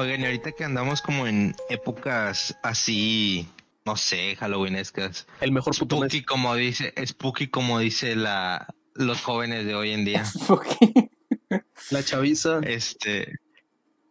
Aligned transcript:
Oigan, 0.00 0.20
y 0.22 0.24
ahorita 0.24 0.52
que 0.52 0.64
andamos 0.64 1.02
como 1.02 1.26
en 1.26 1.54
épocas 1.68 2.56
así, 2.62 3.48
no 3.84 3.96
sé, 3.96 4.36
halloweenescas. 4.36 5.26
El 5.40 5.52
mejor 5.52 5.76
puto 5.78 6.00
mes. 6.00 6.10
Spooky 6.12 6.24
como 6.24 6.54
dice, 6.54 6.94
spooky 7.06 7.48
como 7.48 7.78
dice 7.78 8.16
la 8.16 8.66
los 8.94 9.20
jóvenes 9.22 9.66
de 9.66 9.74
hoy 9.74 9.90
en 9.92 10.04
día. 10.04 10.24
La 11.90 12.02
chaviza. 12.04 12.60
Este, 12.62 13.34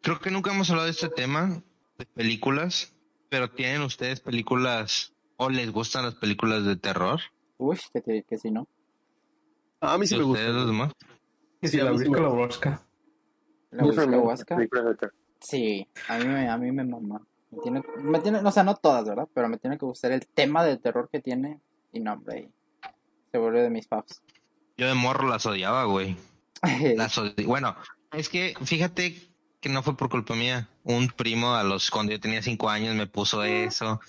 creo 0.01 0.19
que 0.19 0.31
nunca 0.31 0.51
hemos 0.51 0.69
hablado 0.69 0.85
de 0.85 0.91
este 0.91 1.09
tema 1.09 1.61
de 1.97 2.05
películas, 2.07 2.95
pero 3.29 3.49
tienen 3.51 3.81
ustedes 3.81 4.19
películas 4.19 5.13
o 5.37 5.49
les 5.49 5.71
gustan 5.71 6.03
las 6.05 6.15
películas 6.15 6.65
de 6.65 6.75
terror? 6.75 7.19
Uy, 7.57 7.77
que, 7.93 8.01
te- 8.01 8.23
que 8.27 8.37
si 8.37 8.51
no. 8.51 8.67
A 9.81 9.97
mí 9.97 10.05
sí 10.07 10.15
¿Y 10.15 10.17
me 10.19 10.23
ustedes 10.25 10.47
gusta. 10.47 10.59
los 10.59 10.67
demás? 10.67 10.91
Y 11.61 11.67
si 11.67 11.77
la 11.77 11.91
brisca 11.91 12.19
la 12.21 12.27
brosca. 12.29 12.85
La 13.71 13.85
Huasca. 13.85 14.55
películas 14.55 14.85
de 14.85 14.95
terror. 14.95 15.15
Sí, 15.41 15.87
a 16.07 16.17
mí 16.17 16.25
me, 16.25 16.49
a 16.49 16.57
mí 16.57 16.71
me 16.71 16.83
mama. 16.83 17.21
Me 17.51 17.59
tiene, 17.63 17.83
me 17.97 18.19
tiene, 18.19 18.39
o 18.39 18.51
sea, 18.51 18.63
no 18.63 18.75
todas, 18.75 19.05
¿verdad? 19.05 19.27
Pero 19.33 19.49
me 19.49 19.57
tiene 19.57 19.77
que 19.77 19.85
gustar 19.85 20.11
el 20.11 20.27
tema 20.27 20.63
de 20.63 20.77
terror 20.77 21.09
que 21.11 21.19
tiene. 21.19 21.59
Y 21.91 21.99
no, 21.99 22.13
hombre, 22.13 22.49
se 23.31 23.37
vuelve 23.37 23.61
de 23.63 23.69
mis 23.69 23.87
faves. 23.87 24.21
Yo 24.77 24.87
de 24.87 24.93
morro 24.93 25.27
las 25.27 25.45
odiaba, 25.45 25.83
güey. 25.85 26.15
Las 26.97 27.17
odi- 27.17 27.45
Bueno, 27.45 27.75
es 28.11 28.27
que 28.29 28.53
fíjate 28.63 29.15
que 29.61 29.69
no 29.69 29.81
fue 29.81 29.95
por 29.95 30.09
culpa 30.09 30.35
mía. 30.35 30.67
Un 30.83 31.07
primo 31.07 31.55
a 31.55 31.63
los 31.63 31.89
cuando 31.89 32.11
yo 32.11 32.19
tenía 32.19 32.41
cinco 32.41 32.69
años 32.69 32.95
me 32.95 33.07
puso 33.07 33.43
eso. 33.43 33.99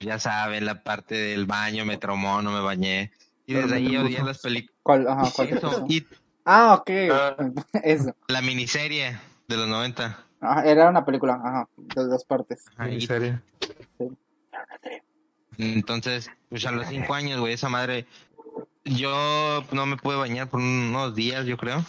Ya 0.00 0.18
saben, 0.18 0.64
la 0.64 0.82
parte 0.82 1.14
del 1.16 1.46
baño 1.46 1.84
me 1.84 1.96
traumó, 1.98 2.40
no 2.42 2.50
me 2.52 2.60
bañé. 2.60 3.12
Y 3.46 3.54
desde 3.54 3.76
ahí 3.76 3.96
odié 3.96 4.22
las 4.22 4.40
películas. 4.40 4.78
¿Cuál, 4.82 5.08
ajá, 5.08 5.30
cuál 5.34 5.48
Eso? 5.48 5.84
Y 5.88 6.06
Ah, 6.44 6.74
ok. 6.80 6.90
Ah. 7.12 7.36
Eso. 7.84 8.14
la 8.28 8.40
miniserie 8.42 9.18
de 9.48 9.56
los 9.56 9.68
90. 9.68 10.18
Ajá, 10.40 10.64
era 10.64 10.88
una 10.88 11.04
película, 11.04 11.34
ajá, 11.42 11.68
de 11.76 12.04
dos 12.06 12.24
partes. 12.24 12.64
Ajá, 12.76 12.90
y- 12.90 13.00
serie. 13.00 13.40
Entonces, 15.56 16.30
pues 16.48 16.64
a 16.66 16.70
los 16.72 16.86
cinco 16.86 17.14
años, 17.14 17.40
güey, 17.40 17.54
esa 17.54 17.68
madre, 17.68 18.06
yo 18.84 19.64
no 19.72 19.86
me 19.86 19.96
pude 19.96 20.16
bañar 20.16 20.48
por 20.48 20.60
unos 20.60 21.14
días, 21.14 21.46
yo 21.46 21.56
creo. 21.56 21.84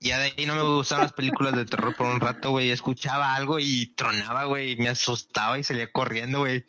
Ya 0.00 0.18
de 0.18 0.34
ahí 0.36 0.46
no 0.46 0.54
me 0.54 0.62
gustaban 0.62 1.04
las 1.04 1.12
películas 1.14 1.54
de 1.56 1.64
terror 1.64 1.96
por 1.96 2.06
un 2.06 2.20
rato, 2.20 2.50
güey. 2.50 2.70
Escuchaba 2.70 3.34
algo 3.34 3.58
y 3.58 3.86
tronaba, 3.96 4.44
güey, 4.44 4.72
y 4.72 4.76
me 4.76 4.90
asustaba 4.90 5.58
y 5.58 5.64
salía 5.64 5.90
corriendo, 5.90 6.40
güey. 6.40 6.64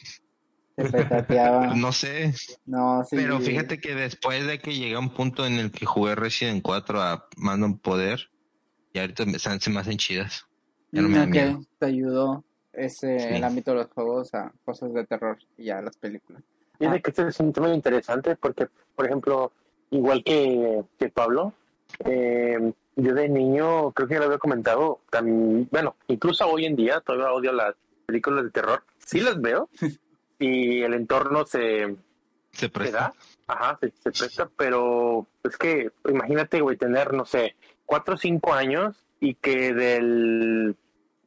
Se 0.78 0.86
petateaba. 0.89 1.73
No 1.75 1.92
sé, 1.92 2.33
No, 2.66 3.03
sí. 3.03 3.16
pero 3.17 3.39
fíjate 3.42 3.80
que 3.81 3.95
después 3.95 4.45
de 4.48 4.59
que 4.59 4.73
llegué 4.75 4.95
a 4.95 5.00
un 5.00 5.09
punto 5.09 5.45
en 5.45 5.59
el 5.59 5.72
que 5.72 5.86
jugué 5.86 6.16
Resident 6.16 6.61
4 6.61 7.02
a 7.02 7.28
Mando 7.36 7.66
en 7.66 7.78
Poder, 7.78 8.30
y 8.94 9.00
ahorita 9.00 9.25
se 9.59 9.70
me 9.70 9.80
hacen 9.81 9.98
chidas. 9.98 10.45
Ya 10.91 11.02
no 11.02 11.09
me 11.09 11.17
da 11.17 11.25
miedo. 11.25 11.61
te 11.80 11.85
ayudó 11.85 12.43
ese, 12.73 13.19
Sí. 13.19 13.27
el 13.35 13.43
ámbito 13.43 13.71
de 13.71 13.77
los 13.77 13.88
juegos 13.88 14.33
a 14.33 14.52
cosas 14.63 14.93
de 14.93 15.05
terror 15.05 15.38
y 15.57 15.66
ya 15.66 15.81
las 15.81 15.97
películas. 15.97 16.43
Fíjate 16.80 17.02
que 17.02 17.09
este 17.09 17.27
es 17.27 17.39
un 17.39 17.52
tema 17.53 17.69
interesante 17.73 18.35
porque, 18.35 18.67
por 18.95 19.05
ejemplo, 19.05 19.52
igual 19.89 20.23
que, 20.23 20.83
que 20.99 21.09
Pablo, 21.09 21.53
eh, 22.05 22.71
yo 22.95 23.13
de 23.13 23.30
niño, 23.30 23.91
creo 23.91 24.08
que 24.08 24.13
ya 24.15 24.19
lo 24.19 24.25
había 24.27 24.38
comentado, 24.38 25.02
también, 25.09 25.67
bueno, 25.71 25.95
incluso 26.08 26.47
hoy 26.47 26.65
en 26.65 26.75
día 26.75 27.02
todavía 27.02 27.31
odio 27.33 27.52
las 27.52 27.75
películas 28.05 28.43
de 28.43 28.52
terror. 28.52 28.83
Sí 28.99 29.19
las 29.21 29.41
veo 29.41 29.69
y 30.39 30.81
el 30.81 30.93
entorno 30.93 31.45
se, 31.45 31.95
Se 32.52 32.59
se 32.59 32.69
presta. 32.69 32.97
da, 32.99 33.13
ajá, 33.47 33.80
se, 33.81 33.91
se 33.91 34.11
presta, 34.11 34.49
pero 34.55 35.25
es 35.43 35.58
que 35.58 35.92
imagínate, 36.08 36.61
güey, 36.61 36.77
tener, 36.77 37.14
no 37.14 37.26
sé, 37.26 37.55
cuatro 37.86 38.15
o 38.15 38.17
cinco 38.17 38.53
años 38.53 39.03
y 39.20 39.36
que 39.36 39.73
del 39.73 40.76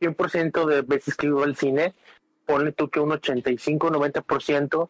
100% 0.01 0.67
de 0.67 0.83
veces 0.83 1.17
que 1.17 1.27
iba 1.27 1.45
al 1.45 1.57
cine, 1.57 1.95
ponle 2.47 2.73
tú 2.73 2.89
que 2.89 3.01
un 3.01 3.11
85-90% 3.11 4.89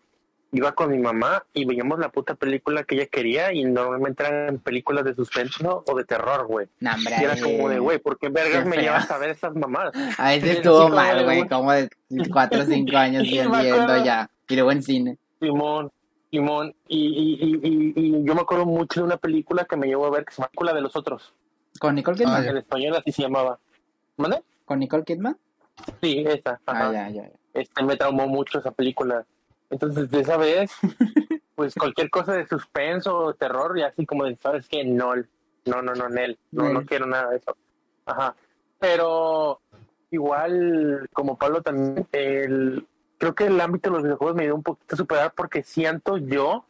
iba 0.52 0.72
con 0.72 0.90
mi 0.90 0.98
mamá 0.98 1.44
y 1.54 1.64
veíamos 1.64 1.98
la 1.98 2.10
puta 2.10 2.34
película 2.34 2.82
que 2.84 2.96
ella 2.96 3.06
quería 3.06 3.52
y 3.52 3.64
normalmente 3.64 4.24
eran 4.26 4.58
películas 4.58 5.04
de 5.04 5.14
suspenso 5.14 5.84
o 5.86 5.96
de 5.96 6.04
terror, 6.04 6.46
güey. 6.46 6.66
Hombre, 6.80 7.14
Y 7.20 7.24
era 7.24 7.40
como 7.40 7.68
de, 7.68 7.78
güey, 7.78 7.98
¿por 7.98 8.18
qué 8.18 8.28
vergas 8.28 8.64
me 8.64 8.76
feo. 8.76 8.82
llevas 8.82 9.10
a 9.10 9.18
ver 9.18 9.30
esas 9.30 9.54
mamadas? 9.54 9.94
A 10.18 10.32
Sí, 10.32 10.48
estuvo 10.48 10.88
mal, 10.88 11.24
güey, 11.24 11.46
como 11.46 11.72
de 11.72 11.88
4 12.32 12.62
o 12.62 12.64
5 12.64 12.96
años 12.96 13.22
viendo 13.22 14.04
ya. 14.04 14.28
Y 14.48 14.54
luego 14.54 14.72
en 14.72 14.82
cine. 14.82 15.18
Simón, 15.40 15.90
Simón, 16.30 16.74
y, 16.88 16.98
y, 16.98 17.58
y, 17.62 17.92
y, 17.96 18.24
yo 18.24 18.34
me 18.34 18.40
acuerdo 18.40 18.66
mucho 18.66 19.00
de 19.00 19.06
una 19.06 19.16
película 19.16 19.64
que 19.64 19.76
me 19.76 19.86
llevó 19.86 20.06
a 20.06 20.10
ver, 20.10 20.24
que 20.24 20.32
se 20.32 20.38
llama 20.38 20.48
Película 20.48 20.74
de 20.74 20.80
los 20.80 20.96
Otros. 20.96 21.34
¿Con 21.80 21.94
Nicole 21.94 22.18
Kidman? 22.18 22.44
En 22.44 22.58
español 22.58 22.96
así 22.96 23.10
se 23.10 23.22
llamaba. 23.22 23.58
¿Mande? 24.18 24.42
¿Con 24.66 24.80
Nicole 24.80 25.02
Kidman? 25.02 25.38
Sí, 26.02 26.22
esa. 26.26 26.60
Ajá. 26.66 26.88
Ah, 26.88 26.92
ya, 26.92 27.08
ya. 27.08 27.22
ya. 27.22 27.30
Este, 27.54 27.82
me 27.82 27.96
traumó 27.96 28.28
mucho 28.28 28.58
esa 28.58 28.70
película. 28.70 29.24
Entonces, 29.70 30.10
de 30.10 30.20
esa 30.20 30.36
vez, 30.36 30.70
pues 31.54 31.74
cualquier 31.74 32.10
cosa 32.10 32.34
de 32.34 32.46
suspenso 32.46 33.16
o 33.16 33.34
terror, 33.34 33.78
y 33.78 33.82
así 33.82 34.04
como 34.04 34.24
de, 34.24 34.36
¿sabes 34.36 34.68
qué? 34.68 34.84
No, 34.84 35.14
no, 35.16 35.80
no, 35.82 35.94
no, 35.94 36.08
Nel, 36.10 36.38
no, 36.50 36.68
no 36.68 36.84
quiero 36.84 37.06
nada 37.06 37.30
de 37.30 37.38
eso. 37.38 37.56
Ajá. 38.04 38.34
Pero 38.78 39.62
igual, 40.10 41.08
como 41.14 41.38
Pablo 41.38 41.62
también, 41.62 42.06
el, 42.12 42.86
creo 43.16 43.34
que 43.34 43.46
el 43.46 43.58
ámbito 43.58 43.88
de 43.88 43.94
los 43.94 44.02
videojuegos 44.02 44.36
me 44.36 44.44
dio 44.44 44.54
un 44.54 44.62
poquito 44.62 44.96
a 44.96 44.98
superar 44.98 45.32
porque 45.34 45.62
siento 45.62 46.18
yo 46.18 46.66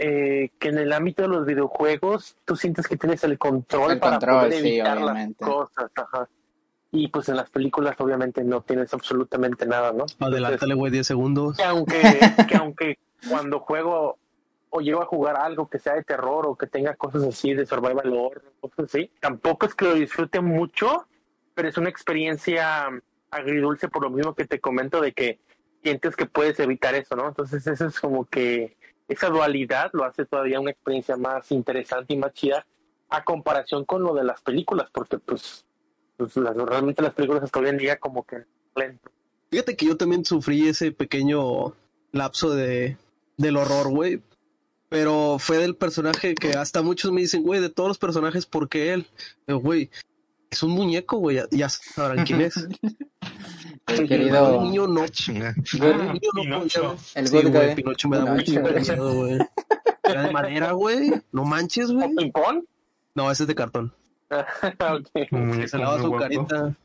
eh, 0.00 0.50
que 0.60 0.68
en 0.68 0.78
el 0.78 0.92
ámbito 0.92 1.22
de 1.22 1.28
los 1.28 1.44
videojuegos 1.44 2.36
tú 2.44 2.54
sientes 2.54 2.86
que 2.86 2.96
tienes 2.96 3.24
el 3.24 3.36
control 3.36 3.92
El 3.92 3.98
para 3.98 4.12
control, 4.18 4.44
poder 4.46 4.52
sí, 4.62 4.68
evitar 4.68 4.98
obviamente. 4.98 5.44
las 5.44 5.54
cosas. 5.54 5.90
Ajá. 5.96 6.28
Y 6.92 7.08
pues 7.08 7.28
en 7.28 7.36
las 7.36 7.50
películas 7.50 7.96
obviamente 7.98 8.44
no 8.44 8.62
tienes 8.62 8.94
absolutamente 8.94 9.66
nada, 9.66 9.92
¿no? 9.92 10.06
Adelántale, 10.20 10.74
güey, 10.74 10.92
10 10.92 11.06
segundos. 11.06 11.56
que 11.56 11.64
aunque, 11.64 12.00
que 12.48 12.56
aunque 12.56 12.98
cuando 13.28 13.58
juego 13.58 14.18
o 14.70 14.80
llego 14.80 15.02
a 15.02 15.06
jugar 15.06 15.36
algo 15.36 15.68
que 15.68 15.80
sea 15.80 15.94
de 15.94 16.04
terror 16.04 16.46
o 16.46 16.54
que 16.56 16.68
tenga 16.68 16.94
cosas 16.94 17.24
así 17.24 17.52
de 17.54 17.66
survival 17.66 18.12
horror, 18.12 18.44
cosas 18.60 18.84
así, 18.84 19.10
tampoco 19.20 19.66
es 19.66 19.74
que 19.74 19.86
lo 19.86 19.94
disfrute 19.94 20.40
mucho, 20.40 21.08
pero 21.54 21.68
es 21.68 21.76
una 21.76 21.88
experiencia 21.88 22.88
agridulce 23.32 23.88
por 23.88 24.02
lo 24.04 24.10
mismo 24.10 24.34
que 24.34 24.46
te 24.46 24.60
comento 24.60 25.00
de 25.00 25.12
que 25.12 25.40
sientes 25.82 26.14
que 26.14 26.26
puedes 26.26 26.60
evitar 26.60 26.94
eso, 26.94 27.16
¿no? 27.16 27.26
Entonces 27.28 27.66
eso 27.66 27.86
es 27.86 27.98
como 27.98 28.26
que 28.26 28.76
esa 29.08 29.30
dualidad 29.30 29.90
lo 29.92 30.04
hace 30.04 30.24
todavía 30.26 30.60
una 30.60 30.70
experiencia 30.70 31.16
más 31.16 31.50
interesante 31.50 32.14
y 32.14 32.18
más 32.18 32.32
chida 32.34 32.66
a 33.08 33.24
comparación 33.24 33.84
con 33.84 34.02
lo 34.02 34.14
de 34.14 34.24
las 34.24 34.42
películas, 34.42 34.88
porque 34.92 35.18
pues, 35.18 35.64
pues 36.16 36.34
realmente 36.36 37.02
las 37.02 37.14
películas 37.14 37.42
hasta 37.42 37.58
hoy 37.58 37.68
en 37.68 37.78
día 37.78 37.98
como 37.98 38.24
que. 38.24 38.44
Fíjate 39.50 39.76
que 39.76 39.86
yo 39.86 39.96
también 39.96 40.24
sufrí 40.24 40.68
ese 40.68 40.92
pequeño 40.92 41.74
lapso 42.12 42.54
de 42.54 42.96
del 43.38 43.56
horror, 43.56 43.88
güey. 43.88 44.22
Pero 44.90 45.36
fue 45.38 45.58
del 45.58 45.76
personaje 45.76 46.34
que 46.34 46.52
hasta 46.52 46.82
muchos 46.82 47.12
me 47.12 47.20
dicen, 47.20 47.42
güey, 47.42 47.60
de 47.60 47.68
todos 47.68 47.88
los 47.88 47.98
personajes, 47.98 48.46
¿por 48.46 48.68
qué 48.68 48.94
él? 48.94 49.06
Güey, 49.46 49.90
es 50.50 50.62
un 50.62 50.70
muñeco, 50.72 51.18
güey, 51.18 51.36
ya, 51.36 51.46
ya 51.50 51.68
sabrán 51.68 52.24
quién 52.24 52.40
es. 52.42 52.56
El 53.86 54.00
El 54.00 54.08
querido. 54.08 54.62
niño 54.62 54.86
no. 54.86 55.08
Chinga. 55.08 55.54
El 55.72 55.80
niño 56.12 56.20
no 56.34 56.42
Pinocho. 56.42 56.82
podía- 56.82 56.98
El 57.14 57.28
Sí, 57.28 57.36
good 57.36 57.50
güey, 57.50 57.66
guy. 57.68 57.74
Pinocho 57.74 58.08
me 58.08 58.18
da 58.18 58.24
mucho 58.34 58.60
miedo, 58.60 59.14
güey. 59.14 59.38
Era 60.04 60.22
de 60.26 60.32
madera, 60.32 60.72
güey. 60.72 61.10
No 61.32 61.44
manches, 61.44 61.90
güey. 61.90 62.14
¿Ping 62.14 62.30
pong? 62.32 62.64
No, 63.14 63.30
ese 63.30 63.44
es 63.44 63.46
de 63.46 63.54
cartón. 63.54 63.92
ok. 64.30 65.32
Un 65.32 65.66
Se 65.68 65.78
lava 65.78 65.96
su 66.02 66.08
guapo. 66.08 66.18
carita 66.22 66.76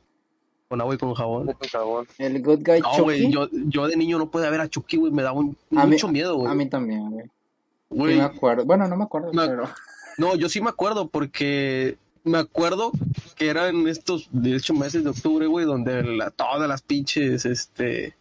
con 0.70 0.80
agua 0.82 0.96
y 0.96 0.98
con 0.98 1.14
jabón. 1.14 1.56
El 2.18 2.42
good 2.42 2.60
guy 2.66 2.80
No, 2.80 2.90
Chucky. 2.92 3.02
güey, 3.02 3.32
yo, 3.32 3.50
yo 3.52 3.88
de 3.88 3.96
niño 3.98 4.18
no 4.18 4.32
podía 4.32 4.50
ver 4.50 4.62
a 4.62 4.70
Chucky, 4.70 4.96
güey, 4.98 5.12
me 5.12 5.22
daba 5.24 5.38
un- 5.40 5.58
A 5.76 5.86
mí- 5.86 5.92
mucho 5.92 6.08
miedo, 6.08 6.38
güey. 6.38 6.52
A 6.52 6.56
mí 6.56 6.68
también, 6.70 7.12
güey. 7.12 7.26
Sí 7.92 8.18
me 8.18 8.22
acuerdo. 8.24 8.66
Bueno, 8.66 8.88
no 8.88 8.96
me 8.96 9.04
acuerdo, 9.04 9.32
Me- 9.34 9.46
pero. 9.48 9.70
No, 10.18 10.36
yo 10.36 10.48
sí 10.48 10.62
me 10.62 10.70
acuerdo 10.70 11.10
porque 11.10 11.98
me 12.24 12.38
acuerdo 12.38 12.92
que 13.36 13.48
eran 13.50 13.88
estos 13.88 14.30
18 14.32 14.74
meses 14.74 15.04
de 15.04 15.10
octubre, 15.10 15.48
güey, 15.48 15.66
donde 15.66 16.04
la- 16.04 16.30
todas 16.32 16.68
las 16.68 16.82
pinches, 16.82 17.46
este, 17.46 18.16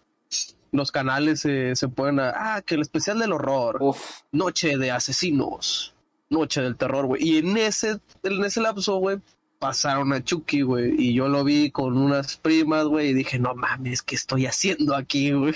los 0.73 0.91
canales 0.91 1.41
se, 1.41 1.77
se 1.77 1.89
ponen 1.89 2.21
a, 2.21 2.33
ah, 2.57 2.63
que 2.63 2.75
el 2.75 2.81
especial 2.83 3.19
del 3.19 3.33
horror, 3.33 3.79
Uf. 3.81 4.01
noche 4.33 4.77
de 4.79 4.91
asesinos, 4.91 5.95
noche 6.31 6.63
del 6.63 6.77
terror, 6.77 7.07
güey. 7.07 7.23
Y 7.23 7.39
en 7.39 7.57
ese, 7.57 8.01
en 8.23 8.45
ese 8.45 8.61
lapso, 8.61 8.97
güey, 8.97 9.19
pasaron 9.59 10.13
a 10.13 10.25
Chucky, 10.25 10.63
güey, 10.63 10.95
y 10.99 11.15
yo 11.15 11.29
lo 11.29 11.45
vi 11.45 11.71
con 11.71 11.97
unas 11.97 12.37
primas, 12.37 12.87
güey, 12.87 13.11
y 13.11 13.15
dije, 13.15 13.39
no 13.39 13.55
mames, 13.55 14.03
¿qué 14.03 14.17
estoy 14.17 14.47
haciendo 14.47 14.97
aquí, 14.97 15.31
güey? 15.33 15.55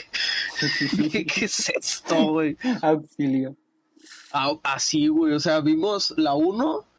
¿Qué, 1.10 1.26
qué 1.26 1.44
es 1.46 1.68
esto, 1.70 2.32
güey? 2.32 2.56
Auxilio. 2.82 3.56
Así, 4.62 5.08
güey. 5.08 5.32
O 5.32 5.40
sea, 5.40 5.60
vimos 5.60 6.12
la 6.16 6.34
1, 6.34 6.84
que 6.84 6.95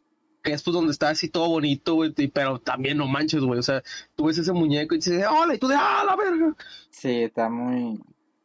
es 0.52 0.62
pues 0.62 0.74
donde 0.74 0.92
está 0.92 1.10
así 1.10 1.28
todo 1.28 1.48
bonito, 1.48 1.94
güey. 1.94 2.12
Pero 2.12 2.58
también 2.60 2.98
no 2.98 3.06
manches, 3.06 3.42
güey. 3.42 3.58
O 3.58 3.62
sea, 3.62 3.82
tú 4.14 4.26
ves 4.26 4.38
ese 4.38 4.52
muñeco 4.52 4.94
y 4.94 4.98
dices, 4.98 5.24
hola, 5.30 5.54
y 5.54 5.58
tú 5.58 5.68
de, 5.68 5.76
ah, 5.76 6.02
la 6.06 6.16
verga. 6.16 6.54
Sí, 6.90 7.22
está 7.22 7.48
muy. 7.48 8.00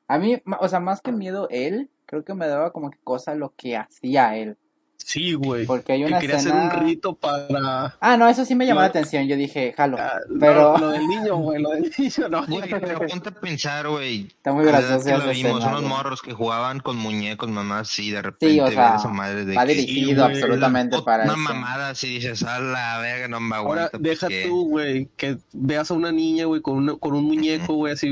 A 0.07 0.17
mí, 0.19 0.41
o 0.59 0.67
sea, 0.67 0.79
más 0.79 1.01
que 1.01 1.11
miedo 1.11 1.47
él, 1.49 1.89
creo 2.05 2.23
que 2.23 2.33
me 2.33 2.47
daba 2.47 2.71
como 2.71 2.91
que 2.91 2.99
cosa 3.03 3.35
lo 3.35 3.53
que 3.55 3.77
hacía 3.77 4.35
él. 4.37 4.57
Sí, 5.05 5.33
güey. 5.33 5.65
Porque 5.65 5.93
hay 5.93 5.99
Que 6.01 6.07
una 6.07 6.19
quería 6.19 6.37
escena... 6.37 6.67
hacer 6.67 6.79
un 6.79 6.85
rito 6.87 7.13
para. 7.15 7.95
Ah, 7.99 8.17
no, 8.17 8.27
eso 8.27 8.45
sí 8.45 8.55
me 8.55 8.65
llamó 8.65 8.79
No. 8.79 8.83
la 8.83 8.87
atención. 8.89 9.27
Yo 9.27 9.35
dije, 9.35 9.73
jalo. 9.75 9.97
Ah, 9.99 10.13
Pero- 10.39 10.73
Lo, 10.73 10.77
lo 10.77 10.89
del 10.91 11.07
niño, 11.07 11.35
güey, 11.37 11.61
lo 11.61 11.69
del 11.71 11.91
niño, 11.97 12.29
no. 12.29 12.45
Güey, 12.47 12.69
pero 12.69 12.99
ponte 13.07 13.29
a 13.29 13.31
pensar, 13.33 13.87
güey. 13.89 14.27
Está 14.27 14.53
muy 14.53 14.65
la 14.65 14.71
que 14.79 14.95
esa 14.95 15.17
lo 15.17 15.29
vimos, 15.29 15.31
escena, 15.35 15.53
unos 15.67 15.81
güey. 15.81 15.87
morros 15.93 16.21
que 16.21 16.33
jugaban 16.33 16.79
con 16.79 16.97
muñecos, 16.97 17.49
mamás, 17.49 17.97
y 17.99 18.11
de 18.11 18.21
repente 18.21 18.53
Sí, 18.53 18.59
o 18.59 18.67
sea, 18.71 18.95
esa 18.95 19.09
madre 19.09 19.45
de 19.45 19.55
va 19.55 19.65
que- 19.65 19.73
dirigido 19.75 20.23
güey, 20.25 20.35
absolutamente 20.37 20.95
Una 20.95 21.05
para 21.05 21.23
eso. 21.25 21.37
mamada 21.37 21.89
así 21.89 22.07
dices, 22.15 22.43
a 22.43 22.59
la 22.59 22.97
verga, 22.99 23.27
no 23.27 23.39
me 23.39 23.55
Ahora, 23.55 23.85
aguanto. 23.85 23.97
deja 23.99 24.27
porque- 24.27 24.45
tú, 24.47 24.69
güey, 24.69 25.09
que 25.17 25.37
veas 25.51 25.91
a 25.91 25.93
una 25.93 26.11
niña, 26.11 26.45
güey, 26.45 26.61
con, 26.61 26.75
una- 26.77 26.95
con 26.95 27.13
un 27.13 27.25
muñeco, 27.25 27.73
güey, 27.75 27.93
así, 27.93 28.09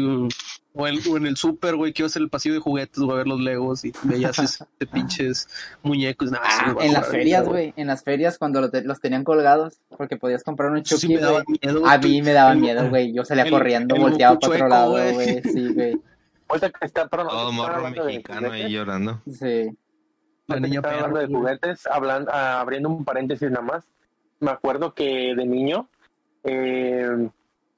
o, 0.74 0.88
el- 0.88 1.02
o 1.10 1.18
en 1.18 1.26
el 1.28 1.36
súper, 1.38 1.76
güey, 1.76 1.92
que 1.94 2.02
ibas 2.04 2.16
en 2.16 2.24
el 2.24 2.30
pasillo 2.30 2.56
de 2.56 2.62
juguetes, 2.62 2.98
güey, 3.00 3.12
a 3.12 3.18
ver 3.18 3.28
los 3.28 3.40
legos 3.42 3.84
y 3.86 3.92
veías 4.04 4.38
ese 4.40 4.66
de 4.80 4.88
pinches 4.88 5.48
muñecos. 5.84 6.32
Nah, 6.32 6.40
Ah, 6.42 6.76
en 6.82 6.94
las 6.94 7.08
ferias, 7.08 7.46
güey. 7.48 7.74
En 7.76 7.88
las 7.88 8.04
ferias 8.04 8.38
cuando 8.38 8.62
lo 8.62 8.70
te- 8.70 8.84
los 8.84 9.00
tenían 9.02 9.24
colgados. 9.24 9.80
Porque 9.98 10.18
podías 10.18 10.44
comprar 10.44 10.72
un 10.72 10.86
sí 10.86 10.96
Chucky, 10.96 11.16
me 11.16 11.22
daba 11.22 11.44
miedo. 11.48 11.86
A 11.86 11.98
mí 11.98 12.22
me 12.22 12.34
daba 12.34 12.54
El- 12.54 12.60
miedo, 12.60 12.90
güey. 12.90 13.14
Yo 13.14 13.26
salía 13.26 13.44
el- 13.44 13.52
corriendo, 13.52 13.96
el 13.96 14.02
volteaba 14.02 14.40
para 14.40 14.54
otro 14.54 14.68
lado, 14.68 14.92
güey. 14.92 15.14
güey. 15.14 15.42
Sí, 15.44 15.74
güey. 15.74 16.02
Ahorita 16.48 16.70
que 16.70 16.86
está, 16.86 17.08
Todo 17.08 17.52
morro 17.52 17.90
mexicano 17.90 18.52
ahí 18.52 18.72
llorando. 18.72 19.22
Sí. 19.32 19.70
La 20.48 20.60
niña 20.60 20.82
hablando 20.84 21.20
de 21.20 21.28
juguetes, 21.28 21.88
hablando, 21.88 22.30
ah, 22.34 22.60
abriendo 22.60 22.90
un 22.90 23.06
paréntesis 23.06 23.50
nada 23.50 23.62
más. 23.66 23.86
Me 24.42 24.52
acuerdo 24.52 24.94
que 24.94 25.34
de 25.36 25.46
niño, 25.46 25.88
eh, 26.44 27.30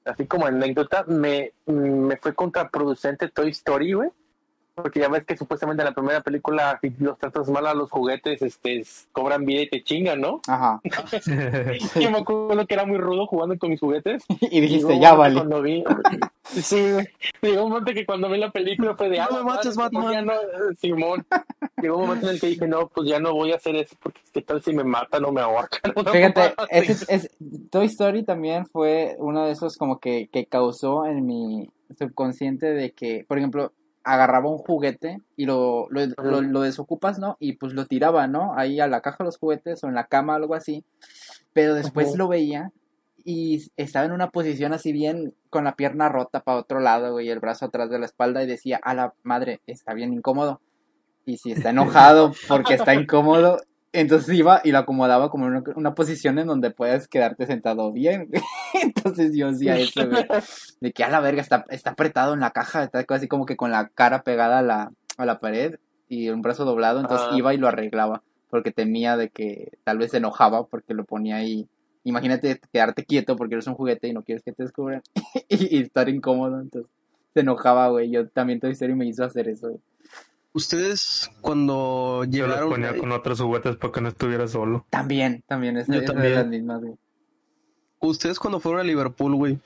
así 0.04 0.26
como 0.26 0.46
anécdota, 0.46 1.04
me, 1.06 1.54
me 1.66 2.16
fue 2.16 2.34
contraproducente 2.34 3.28
Toy 3.28 3.50
Story, 3.50 3.92
güey. 3.92 4.10
Porque 4.74 5.00
ya 5.00 5.08
ves 5.08 5.24
que 5.24 5.36
supuestamente 5.36 5.82
en 5.82 5.88
la 5.88 5.94
primera 5.94 6.20
película, 6.20 6.78
si 6.80 6.90
los 6.98 7.16
tratas 7.18 7.48
mal 7.48 7.66
a 7.66 7.74
los 7.74 7.90
juguetes, 7.90 8.42
este, 8.42 8.84
cobran 9.12 9.44
vida 9.44 9.62
y 9.62 9.68
te 9.68 9.84
chingan, 9.84 10.20
¿no? 10.20 10.40
Ajá. 10.48 10.80
Yo 12.00 12.10
me 12.10 12.18
acuerdo 12.18 12.66
que 12.66 12.74
era 12.74 12.84
muy 12.84 12.98
rudo 12.98 13.26
jugando 13.26 13.56
con 13.58 13.70
mis 13.70 13.80
juguetes. 13.80 14.24
Y 14.50 14.60
dijiste, 14.60 14.94
un 14.94 15.00
ya 15.00 15.14
vale. 15.14 15.36
Cuando 15.36 15.62
vi, 15.62 15.82
sí, 16.44 16.76
llegó 17.40 17.64
un 17.64 17.70
momento 17.70 17.92
que 17.92 18.04
cuando 18.04 18.28
vi 18.28 18.38
la 18.38 18.50
película 18.50 18.94
fue 18.96 19.08
de, 19.08 19.18
No 19.18 19.24
ah, 19.24 19.28
me 19.32 19.42
mates, 19.44 19.76
Batman. 19.76 20.12
ya 20.12 20.22
no, 20.22 20.32
Simón. 20.78 21.26
Llegó 21.80 21.96
un 21.96 22.06
momento 22.06 22.28
en 22.28 22.34
el 22.34 22.40
que 22.40 22.48
dije, 22.48 22.66
no, 22.66 22.88
pues 22.88 23.08
ya 23.08 23.18
no 23.20 23.32
voy 23.32 23.52
a 23.52 23.56
hacer 23.56 23.76
eso, 23.76 23.96
porque 24.02 24.20
qué 24.32 24.42
tal 24.42 24.62
si 24.62 24.72
me 24.72 24.84
matan 24.84 25.24
o 25.24 25.32
me 25.32 25.40
ahorcan. 25.40 25.92
Fíjate, 25.94 26.54
ese, 26.70 27.14
es, 27.14 27.30
Toy 27.70 27.86
Story 27.86 28.24
también 28.24 28.66
fue 28.66 29.16
uno 29.18 29.46
de 29.46 29.52
esos 29.52 29.76
como 29.76 29.98
que, 29.98 30.28
que 30.32 30.46
causó 30.46 31.06
en 31.06 31.26
mi 31.26 31.70
subconsciente 31.98 32.66
de 32.66 32.92
que, 32.92 33.24
por 33.26 33.38
ejemplo, 33.38 33.72
agarraba 34.04 34.50
un 34.50 34.58
juguete 34.58 35.22
y 35.36 35.46
lo, 35.46 35.88
lo, 35.90 36.06
lo, 36.22 36.42
lo 36.42 36.60
desocupas, 36.60 37.18
¿no? 37.18 37.36
Y 37.40 37.54
pues 37.54 37.72
lo 37.72 37.86
tiraba, 37.86 38.26
¿no? 38.26 38.54
Ahí 38.56 38.78
a 38.80 38.86
la 38.86 39.00
caja 39.00 39.18
de 39.20 39.24
los 39.24 39.38
juguetes 39.38 39.82
o 39.82 39.88
en 39.88 39.94
la 39.94 40.06
cama, 40.06 40.36
algo 40.36 40.54
así. 40.54 40.84
Pero 41.52 41.74
después 41.74 42.16
lo 42.16 42.28
veía 42.28 42.70
y 43.24 43.70
estaba 43.76 44.04
en 44.04 44.12
una 44.12 44.30
posición 44.30 44.72
así 44.72 44.92
bien 44.92 45.34
con 45.48 45.64
la 45.64 45.76
pierna 45.76 46.10
rota 46.10 46.40
para 46.40 46.58
otro 46.58 46.80
lado, 46.80 47.12
güey, 47.12 47.26
y 47.26 47.30
el 47.30 47.40
brazo 47.40 47.66
atrás 47.66 47.88
de 47.88 47.98
la 47.98 48.04
espalda 48.04 48.42
y 48.42 48.46
decía, 48.46 48.78
a 48.82 48.94
la 48.94 49.14
madre, 49.22 49.60
está 49.66 49.94
bien 49.94 50.12
incómodo. 50.12 50.60
Y 51.24 51.38
si 51.38 51.52
está 51.52 51.70
enojado 51.70 52.32
porque 52.48 52.74
está 52.74 52.94
incómodo, 52.94 53.58
entonces 53.94 54.34
iba 54.34 54.60
y 54.64 54.72
lo 54.72 54.78
acomodaba 54.78 55.30
como 55.30 55.46
en 55.46 55.54
una, 55.56 55.64
una 55.76 55.94
posición 55.94 56.38
en 56.38 56.46
donde 56.46 56.70
puedes 56.70 57.08
quedarte 57.08 57.46
sentado 57.46 57.92
bien. 57.92 58.28
Entonces 58.82 59.34
yo 59.34 59.48
hacía 59.48 59.76
eso, 59.76 60.08
güey. 60.08 60.26
De 60.80 60.92
que 60.92 61.04
a 61.04 61.08
la 61.08 61.20
verga 61.20 61.40
está, 61.40 61.64
está 61.70 61.90
apretado 61.90 62.34
en 62.34 62.40
la 62.40 62.50
caja, 62.50 62.82
está 62.82 63.04
así 63.08 63.28
como 63.28 63.46
que 63.46 63.56
con 63.56 63.70
la 63.70 63.88
cara 63.88 64.22
pegada 64.22 64.58
a 64.58 64.62
la, 64.62 64.92
a 65.16 65.24
la 65.26 65.38
pared 65.40 65.76
y 66.08 66.28
un 66.28 66.42
brazo 66.42 66.64
doblado. 66.64 67.00
Entonces 67.00 67.28
Ah. 67.30 67.36
iba 67.36 67.54
y 67.54 67.56
lo 67.56 67.68
arreglaba 67.68 68.22
porque 68.50 68.70
temía 68.72 69.16
de 69.16 69.30
que 69.30 69.72
tal 69.84 69.98
vez 69.98 70.10
se 70.10 70.18
enojaba 70.18 70.66
porque 70.66 70.92
lo 70.94 71.04
ponía 71.04 71.36
ahí. 71.36 71.68
Imagínate 72.04 72.60
quedarte 72.72 73.04
quieto 73.04 73.36
porque 73.36 73.54
eres 73.54 73.66
un 73.66 73.74
juguete 73.74 74.08
y 74.08 74.12
no 74.12 74.22
quieres 74.22 74.42
que 74.44 74.52
te 74.52 74.64
descubran 74.64 75.02
y, 75.48 75.78
y 75.78 75.82
estar 75.82 76.08
incómodo. 76.08 76.60
Entonces 76.60 76.90
se 77.32 77.40
enojaba, 77.40 77.88
güey. 77.88 78.10
Yo 78.10 78.28
también 78.28 78.60
Toy 78.60 78.72
Story 78.72 78.94
me 78.94 79.06
hizo 79.06 79.24
hacer 79.24 79.48
eso, 79.48 79.68
güey. 79.68 79.80
Ustedes 80.54 81.30
cuando 81.40 82.24
Yo 82.28 82.46
los 82.46 82.56
llegaron. 82.56 82.70
ponía 82.70 82.96
con 82.96 83.10
otros 83.12 83.40
juguetes 83.40 83.76
para 83.76 83.92
que 83.92 84.00
no 84.00 84.08
estuviera 84.08 84.46
solo. 84.48 84.86
También, 84.88 85.42
también, 85.48 85.76
es, 85.76 85.88
Yo 85.88 85.94
es 85.94 86.04
también. 86.04 86.34
las 86.34 86.46
mismas, 86.46 86.80
güey. 86.80 86.94
Ustedes 88.00 88.38
cuando 88.38 88.60
fueron 88.60 88.80
a 88.80 88.84
Liverpool, 88.84 89.34
güey. 89.34 89.58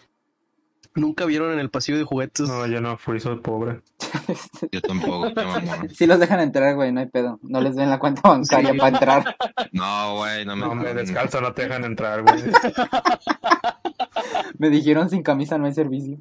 Nunca 0.94 1.26
vieron 1.26 1.52
en 1.52 1.58
el 1.58 1.70
pasillo 1.70 1.98
de 1.98 2.04
juguetes. 2.04 2.48
No, 2.48 2.66
yo 2.66 2.80
no 2.80 2.96
fui, 2.96 3.20
soy 3.20 3.38
pobre. 3.40 3.82
Yo 4.72 4.80
tampoco, 4.80 5.32
qué 5.34 5.44
mamón. 5.44 5.90
Sí 5.90 6.06
los 6.06 6.18
dejan 6.18 6.40
entrar, 6.40 6.74
güey, 6.74 6.90
no 6.90 7.00
hay 7.00 7.06
pedo. 7.06 7.38
No 7.42 7.60
les 7.60 7.76
ven 7.76 7.90
la 7.90 7.98
cuenta 7.98 8.22
bancaria 8.24 8.72
para 8.74 8.88
entrar. 8.88 9.36
No, 9.72 10.16
güey, 10.16 10.44
no 10.46 10.56
me. 10.56 10.66
No, 10.66 10.74
me 10.74 10.94
descalzo, 10.94 11.40
no 11.40 11.52
te 11.52 11.62
dejan 11.62 11.84
entrar, 11.84 12.22
güey. 12.22 12.42
Me 14.58 14.70
dijeron 14.70 15.08
sin 15.08 15.22
camisa 15.22 15.58
no 15.58 15.66
hay 15.66 15.74
servicio. 15.74 16.18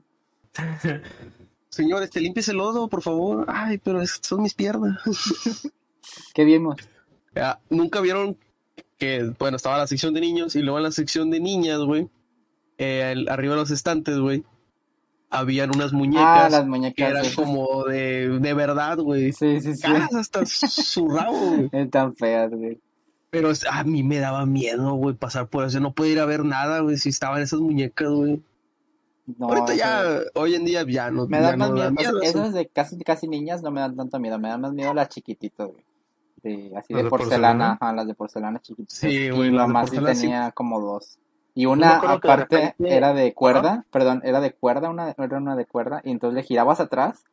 Señores, 1.78 2.10
te 2.10 2.20
limpies 2.20 2.48
el 2.50 2.58
lodo, 2.58 2.88
por 2.90 3.02
favor. 3.04 3.46
Ay, 3.48 3.78
pero 3.78 4.02
es- 4.02 4.20
son 4.22 4.42
mis 4.42 4.54
piernas. 4.56 4.98
¿Qué 6.34 6.44
vimos? 6.44 6.76
Ya, 7.36 7.60
Nunca 7.70 8.02
vieron 8.02 8.36
que, 8.98 9.32
bueno, 9.38 9.58
estaba 9.58 9.78
la 9.78 9.86
sección 9.88 10.14
de 10.14 10.22
niños 10.22 10.56
y 10.56 10.62
luego 10.64 10.78
en 10.80 10.84
la 10.84 10.92
sección 10.92 11.30
de 11.30 11.40
niñas, 11.40 11.80
güey. 11.80 12.10
eh, 12.80 13.12
el- 13.14 13.30
arriba 13.30 13.54
de 13.56 13.62
los 13.62 13.72
estantes, 13.72 14.18
güey. 14.20 14.44
Habían 15.30 15.72
unas 15.76 15.94
Ah, 15.94 15.96
muñecas 15.98 16.52
las 16.52 16.62
que 16.62 16.68
muñecas. 16.68 17.10
eran 17.10 17.22
esas. 17.26 17.36
como 17.36 17.84
de, 17.86 18.40
de 18.40 18.54
verdad, 18.54 18.98
güey. 19.00 19.34
Sí, 19.34 19.60
sí, 19.62 19.76
sí. 19.76 19.82
Caras 19.82 20.14
hasta 20.16 20.46
su 20.46 21.10
rabo, 21.10 21.38
güey. 21.38 21.70
Están 21.74 22.16
feas, 22.16 22.52
güey. 22.52 22.80
Pero 23.30 23.52
a 23.70 23.84
mí 23.84 24.04
me 24.04 24.20
daba 24.20 24.46
miedo, 24.46 24.94
güey, 24.94 25.16
pasar 25.16 25.48
por 25.48 25.66
eso. 25.66 25.80
No 25.80 25.94
podía 25.94 26.14
ir 26.14 26.20
a 26.22 26.26
ver 26.26 26.46
nada, 26.46 26.80
güey, 26.80 26.98
si 26.98 27.10
estaban 27.10 27.42
esas 27.42 27.60
muñecas, 27.60 28.10
güey. 28.10 28.42
No, 29.38 29.48
Ahorita 29.48 29.76
ya, 29.76 30.22
hoy 30.36 30.56
en 30.56 30.64
día 30.64 30.86
ya 30.88 31.12
no 31.12 31.28
Me 31.28 31.42
dan 31.42 31.60
más 31.60 31.70
no 31.70 31.92
miedo. 31.92 32.20
da 32.20 32.26
esas 32.26 32.54
de 32.54 32.68
casi, 32.68 32.98
casi 33.04 33.28
niñas 33.28 33.62
no 33.62 33.72
me 33.72 33.82
dan 33.82 33.96
tanto 33.96 34.20
miedo. 34.20 34.40
Me 34.40 34.48
dan 34.48 34.62
más 34.62 34.74
miedo 34.74 34.94
las 34.94 35.10
chiquititas, 35.10 35.68
güey. 35.68 35.84
De, 36.44 36.72
así 36.78 36.94
¿Las 36.94 37.00
de 37.00 37.04
de 37.04 37.10
porcelana, 37.10 37.10
porcelana? 37.10 37.72
ajá, 37.82 37.94
las 37.94 38.08
de 38.08 38.14
porcelana 38.14 38.60
chiquititas. 38.62 38.98
Sí, 38.98 39.08
y 39.10 39.30
güey, 39.32 39.50
de 39.50 39.58
mamá 39.58 39.86
sí 39.86 39.98
tenía 40.00 40.52
como 40.52 40.80
dos. 40.80 41.18
Y 41.56 41.66
me 41.66 41.72
una, 41.74 42.00
de 42.00 42.08
aparte, 42.08 42.56
repente- 42.56 42.96
era 42.96 43.14
de 43.14 43.34
cuerda, 43.34 43.86
perdón, 43.92 44.22
era 44.24 44.40
de 44.40 44.54
cuerda, 44.54 44.90
una, 44.90 45.10
era 45.18 45.38
una 45.38 45.56
de 45.56 45.66
cuerda, 45.66 46.02
y 46.06 46.12
entonces 46.12 46.36
le 46.36 46.44
girabas 46.44 46.80
atrás 46.80 47.24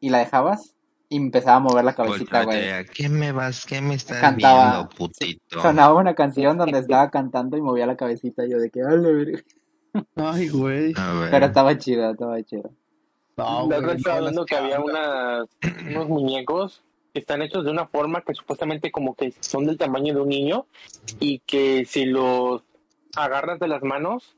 y 0.00 0.10
la 0.10 0.18
dejabas 0.18 0.74
y 1.08 1.16
empezaba 1.16 1.56
a 1.56 1.60
mover 1.60 1.84
la 1.84 1.94
cabecita, 1.94 2.42
güey. 2.44 2.58
Volteate, 2.58 2.90
¿Qué 2.92 3.08
me 3.08 3.32
vas? 3.32 3.64
¿Qué 3.64 3.80
me 3.80 3.94
estás 3.94 4.18
Cantaba. 4.18 4.72
viendo, 4.72 4.88
putito? 4.90 5.62
Sonaba 5.62 5.94
una 5.94 6.14
canción 6.14 6.58
donde 6.58 6.78
estaba 6.80 7.08
cantando 7.10 7.56
y 7.56 7.62
movía 7.62 7.86
la 7.86 7.96
cabecita. 7.96 8.44
Yo 8.46 8.58
de 8.58 8.68
que, 8.70 8.82
"A 8.82 8.90
la 8.90 9.08
verga". 9.08 9.38
Ay, 10.16 10.48
güey. 10.48 10.92
A 10.96 11.14
ver. 11.14 11.30
Pero 11.30 11.46
estaba 11.46 11.78
chida, 11.78 12.12
estaba 12.12 12.42
chida. 12.42 12.70
No, 13.36 13.68
La 13.68 13.76
güey, 13.76 13.78
otra 13.78 13.92
estaba 13.94 14.16
hablando 14.16 14.44
que 14.44 14.56
había 14.56 14.80
unas, 14.80 15.48
unos 15.88 16.08
muñecos 16.08 16.82
que 17.12 17.20
están 17.20 17.42
hechos 17.42 17.64
de 17.64 17.70
una 17.70 17.86
forma 17.86 18.22
que 18.22 18.34
supuestamente 18.34 18.90
como 18.90 19.14
que 19.14 19.34
son 19.40 19.66
del 19.66 19.76
tamaño 19.76 20.14
de 20.14 20.20
un 20.20 20.28
niño 20.28 20.66
y 21.20 21.40
que 21.40 21.84
si 21.84 22.06
los 22.06 22.62
agarras 23.16 23.58
de 23.60 23.68
las 23.68 23.82
manos 23.82 24.36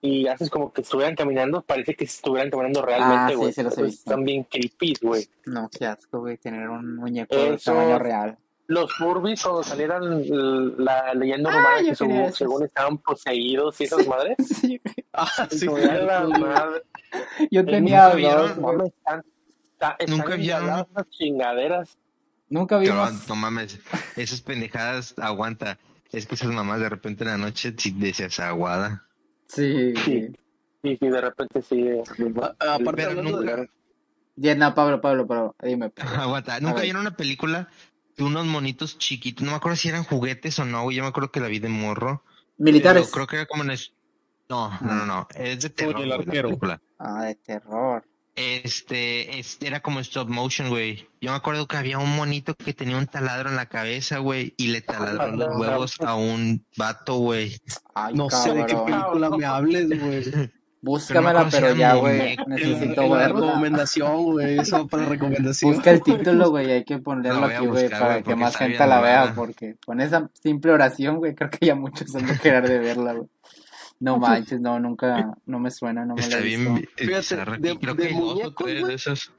y 0.00 0.26
haces 0.28 0.48
como 0.48 0.72
que 0.72 0.82
estuvieran 0.82 1.16
caminando, 1.16 1.62
parece 1.62 1.94
que 1.94 2.04
estuvieran 2.04 2.50
caminando 2.50 2.82
realmente, 2.82 3.32
sí, 3.32 3.38
güey. 3.38 3.52
sí 3.52 3.62
los 3.62 3.76
he 3.78 3.82
visto. 3.82 4.10
Están 4.10 4.24
bien 4.24 4.44
creepy, 4.44 4.94
güey. 5.02 5.28
No, 5.44 5.68
qué 5.76 5.86
asco, 5.86 6.20
güey, 6.20 6.38
tener 6.38 6.68
un 6.68 6.96
muñeco 6.96 7.34
de 7.36 7.58
tamaño 7.58 7.98
real. 7.98 8.38
Los 8.68 8.92
Furbies 8.94 9.42
cuando 9.42 9.62
salieran 9.64 10.24
la 10.78 11.12
leyenda 11.14 11.50
Ah, 11.52 11.56
urbana 11.58 11.82
que 11.82 11.94
según, 11.96 12.32
según 12.32 12.64
estaban 12.64 12.98
poseídos 12.98 13.80
y 13.80 13.84
esas 13.84 14.06
madres. 14.06 14.36
Sí, 14.60 14.80
Ah, 15.12 15.48
sí, 15.50 15.66
yo 17.50 17.64
tenía 17.64 18.04
¿nunca 18.04 18.06
dos, 18.08 18.16
vieron? 18.16 18.54
güey. 18.60 18.76
Mames, 18.76 18.92
están, 18.94 19.24
está- 19.72 19.96
están 19.98 20.18
¿Nunca 20.18 20.36
vieron? 20.36 20.68
esas 20.90 21.10
chingaderas. 21.10 21.98
Nunca 22.50 22.78
Pero, 22.78 22.94
vimos. 22.94 23.28
no 23.28 23.36
mames, 23.36 23.80
esas 24.16 24.40
pendejadas 24.42 25.14
aguanta. 25.18 25.78
Es 26.12 26.26
que 26.26 26.34
esas 26.36 26.48
mamás 26.50 26.80
de 26.80 26.88
repente 26.88 27.24
en 27.24 27.30
la 27.30 27.36
noche 27.38 27.74
sí 27.76 27.90
deseas 27.96 28.38
aguada. 28.40 29.04
Sí. 29.48 29.94
Sí. 30.04 30.28
Y 30.82 30.96
si 30.96 31.08
de 31.08 31.20
repente 31.20 31.62
sí. 31.62 31.80
eh, 31.88 32.02
A- 32.60 32.74
aparte 32.74 32.92
Pero 32.96 33.10
hablando 33.10 33.40
de- 33.40 33.46
nunca- 33.56 33.72
Ya, 34.36 34.54
no, 34.54 34.74
Pablo, 34.74 35.00
Pablo, 35.00 35.26
Pablo, 35.26 35.56
dime. 35.62 35.90
Aguanta. 36.16 36.60
¿Nunca 36.60 36.82
vieron 36.82 37.00
una 37.00 37.16
película 37.16 37.68
unos 38.18 38.46
monitos 38.46 38.98
chiquitos? 38.98 39.44
No 39.44 39.50
me 39.52 39.56
acuerdo 39.56 39.76
si 39.76 39.88
eran 39.88 40.04
juguetes 40.04 40.58
o 40.58 40.64
no, 40.64 40.82
güey. 40.82 40.96
Yo 40.96 41.02
me 41.02 41.08
acuerdo 41.08 41.30
que 41.30 41.40
la 41.40 41.48
vi 41.48 41.58
de 41.58 41.68
morro. 41.68 42.22
Militares. 42.56 43.02
Pero 43.04 43.12
creo 43.12 43.26
que 43.26 43.36
era 43.36 43.46
como 43.46 43.62
en... 43.64 43.78
No, 44.48 44.70
no, 44.80 44.94
no, 44.94 45.06
no. 45.06 45.28
Es 45.34 45.60
de 45.60 45.70
terror, 45.70 46.02
el 46.02 46.12
arquero. 46.12 46.48
película. 46.48 46.80
Ah, 46.98 47.24
de 47.24 47.34
terror. 47.34 48.04
Este, 48.34 49.38
es- 49.38 49.58
era 49.60 49.80
como 49.80 50.00
stop 50.00 50.28
motion, 50.28 50.68
güey. 50.68 51.08
Yo 51.20 51.30
me 51.32 51.36
acuerdo 51.36 51.66
que 51.66 51.76
había 51.76 51.98
un 51.98 52.14
monito 52.16 52.54
que 52.54 52.72
tenía 52.72 52.96
un 52.96 53.06
taladro 53.06 53.50
en 53.50 53.56
la 53.56 53.66
cabeza, 53.66 54.18
güey, 54.18 54.54
y 54.56 54.68
le 54.68 54.80
taladró 54.80 55.32
los 55.36 55.56
huevos 55.58 56.00
a 56.00 56.14
un 56.14 56.64
vato, 56.76 57.16
güey. 57.16 57.56
Ay, 57.94 58.14
No 58.14 58.30
sé 58.30 58.52
de 58.54 58.64
qué 58.66 58.72
cabrón. 58.74 58.86
película 58.86 59.30
me 59.30 59.44
hables, 59.44 59.88
güey. 59.88 60.50
Búscamela, 60.80 61.40
cómo 61.40 61.50
se 61.50 61.60
pero 61.60 61.74
ya, 61.74 61.94
güey. 61.94 62.36
Necesito 62.46 63.02
la 63.16 63.28
recomendación, 63.28 64.22
güey. 64.24 64.58
Eso 64.58 64.86
para 64.86 65.06
recomendación. 65.06 65.72
Busca 65.74 65.90
el 65.90 66.02
título, 66.02 66.50
güey. 66.50 66.70
Hay 66.70 66.84
que 66.84 66.98
ponerlo 66.98 67.46
aquí, 67.46 67.66
güey, 67.66 67.88
para 67.88 68.22
que 68.22 68.36
más 68.36 68.56
gente 68.56 68.86
la 68.86 69.00
vea. 69.00 69.32
Porque 69.34 69.76
con 69.84 70.00
esa 70.00 70.30
simple 70.40 70.72
oración, 70.72 71.16
güey, 71.16 71.34
creo 71.34 71.50
que 71.50 71.66
ya 71.66 71.74
muchos 71.74 72.14
han 72.14 72.26
de 72.26 72.38
querer 72.38 72.68
de 72.68 72.78
verla, 72.78 73.12
güey. 73.14 73.28
No 74.00 74.16
manches, 74.18 74.60
no, 74.60 74.78
nunca, 74.78 75.34
no 75.44 75.58
me 75.58 75.72
suena, 75.72 76.04
no 76.04 76.14
me 76.14 76.24
la 76.28 76.38
he 76.38 76.42
visto. 76.42 76.72
bien 76.74 76.88
Fíjate, 76.94 77.58
de- 77.60 77.78
creo 77.78 77.94
de 77.96 78.08
que 78.08 78.14
muñecos, 78.14 78.66
de 78.66 78.94
esas. 78.94 79.32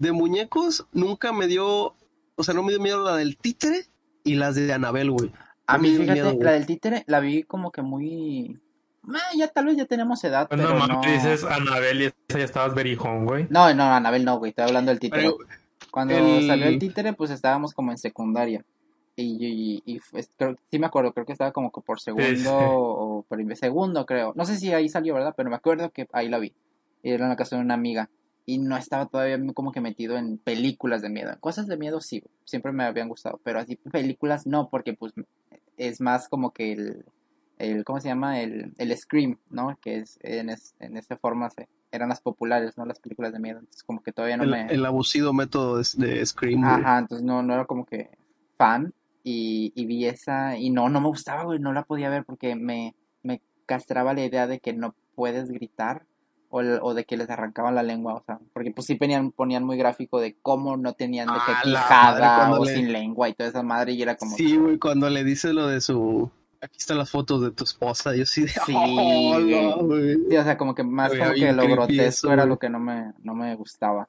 De 0.00 0.10
muñecos 0.10 0.86
nunca 0.92 1.32
me 1.32 1.46
dio. 1.46 1.94
O 2.34 2.42
sea, 2.42 2.52
no 2.54 2.64
me 2.64 2.70
dio 2.72 2.80
miedo 2.80 3.04
la 3.04 3.14
del 3.16 3.36
títere 3.36 3.84
y 4.24 4.34
las 4.34 4.56
de 4.56 4.72
Anabel, 4.72 5.12
güey. 5.12 5.30
A 5.66 5.76
No 5.76 5.84
mí, 5.84 5.90
fíjate, 5.90 6.12
miedo, 6.12 6.36
la 6.40 6.50
del 6.52 6.66
títere 6.66 7.04
la 7.06 7.20
vi 7.20 7.44
como 7.44 7.70
que 7.70 7.82
muy... 7.82 8.58
Ah, 9.08 9.30
ya 9.36 9.48
tal 9.48 9.66
vez 9.66 9.76
ya 9.76 9.86
tenemos 9.86 10.22
edad, 10.24 10.46
Bueno, 10.48 10.64
pero 10.68 10.78
mames, 10.78 10.96
no... 11.06 11.12
dices 11.12 11.44
Anabel 11.44 12.02
y 12.02 12.10
ya 12.28 12.44
estabas 12.44 12.74
berijón, 12.74 13.24
güey. 13.26 13.46
No, 13.50 13.72
no, 13.74 13.84
Anabel 13.84 14.24
no, 14.24 14.38
güey, 14.38 14.50
estoy 14.50 14.64
hablando 14.66 14.90
del 14.90 15.00
títere. 15.00 15.22
Pero 15.22 15.36
Cuando 15.90 16.14
el- 16.16 16.46
salió 16.46 16.66
el 16.66 16.78
títere, 16.78 17.12
pues 17.14 17.30
estábamos 17.30 17.72
como 17.72 17.90
en 17.90 17.98
secundaria. 17.98 18.64
Y, 19.16 19.82
y, 19.84 19.94
y 19.94 19.98
fue- 19.98 20.24
creo, 20.36 20.56
sí 20.70 20.78
me 20.78 20.86
acuerdo, 20.86 21.12
creo 21.12 21.26
que 21.26 21.32
estaba 21.32 21.52
como 21.52 21.72
que 21.72 21.80
por 21.80 22.00
segundo 22.00 22.26
sí. 22.36 22.48
o 22.50 23.24
por 23.28 23.56
segundo, 23.56 24.06
creo. 24.06 24.32
No 24.36 24.44
sé 24.44 24.56
si 24.56 24.72
ahí 24.72 24.88
salió, 24.88 25.14
¿verdad? 25.14 25.34
Pero 25.36 25.50
me 25.50 25.56
acuerdo 25.56 25.90
que 25.90 26.06
ahí 26.12 26.28
la 26.28 26.38
vi. 26.38 26.52
Y 27.02 27.10
era 27.10 27.24
en 27.24 27.30
la 27.30 27.36
casa 27.36 27.56
de 27.56 27.62
una 27.62 27.74
amiga. 27.74 28.08
Y 28.46 28.58
no 28.58 28.76
estaba 28.76 29.06
todavía 29.06 29.38
como 29.54 29.72
que 29.72 29.80
metido 29.80 30.16
en 30.16 30.38
películas 30.38 31.02
de 31.02 31.08
miedo. 31.10 31.32
Cosas 31.40 31.66
de 31.66 31.76
miedo 31.76 32.00
sí, 32.00 32.22
siempre 32.44 32.72
me 32.72 32.84
habían 32.84 33.08
gustado. 33.08 33.40
Pero 33.44 33.58
así 33.60 33.76
películas 33.76 34.46
no, 34.46 34.68
porque 34.68 34.92
pues 34.94 35.12
es 35.76 36.00
más 36.00 36.28
como 36.28 36.50
que 36.52 36.72
el, 36.72 37.04
el 37.60 37.84
¿cómo 37.84 38.00
se 38.00 38.08
llama? 38.08 38.40
El, 38.40 38.72
el 38.78 38.96
Scream, 38.96 39.38
¿no? 39.50 39.78
Que 39.80 39.98
es 39.98 40.18
en, 40.22 40.50
es, 40.50 40.74
en 40.80 40.96
esa 40.96 41.16
forma 41.16 41.50
se, 41.50 41.68
eran 41.92 42.08
las 42.08 42.20
populares, 42.20 42.76
¿no? 42.78 42.84
Las 42.86 42.98
películas 43.00 43.32
de 43.32 43.38
miedo. 43.38 43.58
Entonces 43.60 43.82
como 43.84 44.02
que 44.02 44.12
todavía 44.12 44.36
no 44.36 44.44
el, 44.44 44.50
me... 44.50 44.66
el 44.66 44.84
abusivo 44.86 45.32
método 45.32 45.78
de, 45.78 45.84
de 45.96 46.26
Scream. 46.26 46.64
Ajá, 46.64 46.98
entonces 46.98 47.24
no, 47.24 47.42
no 47.42 47.54
era 47.54 47.64
como 47.66 47.84
que 47.84 48.10
fan 48.56 48.92
y, 49.22 49.72
y 49.74 49.86
vi 49.86 50.06
esa 50.06 50.56
y 50.56 50.70
no, 50.70 50.88
no 50.88 51.00
me 51.00 51.08
gustaba, 51.08 51.44
güey, 51.44 51.58
no 51.58 51.72
la 51.72 51.82
podía 51.84 52.08
ver 52.10 52.24
porque 52.24 52.56
me, 52.56 52.94
me 53.22 53.40
castraba 53.66 54.14
la 54.14 54.24
idea 54.24 54.46
de 54.46 54.58
que 54.60 54.72
no 54.72 54.94
puedes 55.14 55.50
gritar 55.50 56.04
o, 56.48 56.58
o 56.60 56.94
de 56.94 57.04
que 57.04 57.16
les 57.16 57.30
arrancaban 57.30 57.74
la 57.76 57.82
lengua, 57.82 58.14
o 58.14 58.22
sea, 58.24 58.40
porque 58.52 58.72
pues 58.72 58.86
sí 58.86 58.96
ponían, 58.96 59.30
ponían 59.30 59.64
muy 59.64 59.76
gráfico 59.76 60.20
de 60.20 60.34
cómo 60.42 60.76
no 60.76 60.94
tenían 60.94 61.28
de 61.28 61.34
Ah, 61.36 61.60
quijada 61.62 62.50
o 62.58 62.64
le- 62.64 62.74
sin 62.74 62.92
lengua 62.92 63.28
y 63.28 63.34
toda 63.34 63.50
esa 63.50 63.62
madre 63.62 63.92
y 63.92 64.02
era 64.02 64.16
como... 64.16 64.36
Sí, 64.36 64.56
güey, 64.56 64.78
cuando 64.78 65.08
le 65.10 65.22
dice 65.22 65.52
lo 65.52 65.68
de 65.68 65.80
su. 65.80 66.30
Aquí 66.62 66.76
están 66.78 66.98
las 66.98 67.10
fotos 67.10 67.40
de 67.42 67.50
tu 67.52 67.64
esposa. 67.64 68.14
Yo 68.14 68.26
sí 68.26 68.42
de. 68.42 68.48
Sí, 68.48 68.74
"Oh, 68.76 69.38
no, 69.38 69.76
güey". 69.86 70.16
Sí, 70.28 70.36
o 70.36 70.44
sea, 70.44 70.56
como 70.58 70.74
que 70.74 70.82
más 70.82 71.10
como 71.10 71.32
que 71.32 71.52
lo 71.52 71.62
grotesco 71.68 72.02
eso, 72.02 72.32
era 72.32 72.44
lo 72.44 72.58
que 72.58 72.68
no 72.68 72.78
me, 72.78 73.12
no 73.22 73.34
me 73.34 73.54
gustaba. 73.56 74.08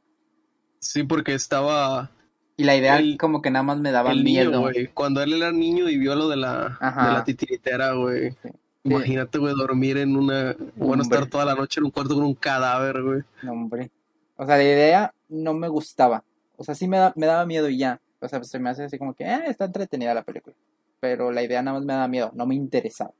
Sí, 0.79 1.03
porque 1.03 1.33
estaba. 1.33 2.11
Y 2.57 2.63
la 2.65 2.75
idea 2.75 2.97
El- 2.97 3.17
como 3.17 3.41
que 3.41 3.49
nada 3.51 3.63
más 3.63 3.79
me 3.79 3.91
daba 3.91 4.11
el 4.11 4.23
niño, 4.23 4.49
miedo. 4.49 4.91
Cuando 4.93 5.21
él 5.23 5.33
era 5.33 5.51
niño 5.51 5.87
y 5.89 5.97
vio 5.97 6.13
lo 6.15 6.27
de 6.27 6.35
la, 6.35 6.77
Ajá. 6.81 7.07
de 7.07 7.13
la 7.13 7.23
titiritera, 7.23 7.93
güey. 7.93 8.31
Sí. 8.31 8.49
Imagínate, 8.83 9.37
güey, 9.37 9.53
dormir 9.55 9.97
en 9.97 10.15
una. 10.17 10.55
Bueno, 10.75 11.03
estar 11.03 11.27
toda 11.27 11.45
la 11.45 11.55
noche 11.55 11.79
en 11.79 11.85
un 11.85 11.91
cuarto 11.91 12.15
con 12.15 12.23
un 12.23 12.33
cadáver, 12.35 13.01
güey. 13.01 13.21
No, 13.43 13.53
hombre. 13.53 13.91
O 14.35 14.45
sea, 14.45 14.57
la 14.57 14.63
idea 14.63 15.13
no 15.29 15.53
me 15.53 15.67
gustaba. 15.67 16.23
O 16.57 16.63
sea, 16.63 16.75
sí 16.75 16.87
me, 16.87 16.97
da- 16.97 17.13
me 17.15 17.27
daba 17.27 17.45
miedo 17.45 17.69
y 17.69 17.77
ya. 17.77 18.01
O 18.19 18.27
sea, 18.27 18.43
se 18.43 18.59
me 18.59 18.69
hace 18.69 18.83
así 18.83 18.97
como 18.97 19.13
que, 19.13 19.23
eh, 19.23 19.43
está 19.47 19.65
entretenida 19.65 20.13
la 20.13 20.23
película. 20.23 20.55
Pero 21.01 21.31
la 21.31 21.43
idea 21.43 21.61
nada 21.61 21.77
más 21.77 21.85
me 21.85 21.93
daba 21.93 22.07
miedo, 22.07 22.31
no 22.33 22.45
me 22.45 22.55
interesaba. 22.55 23.11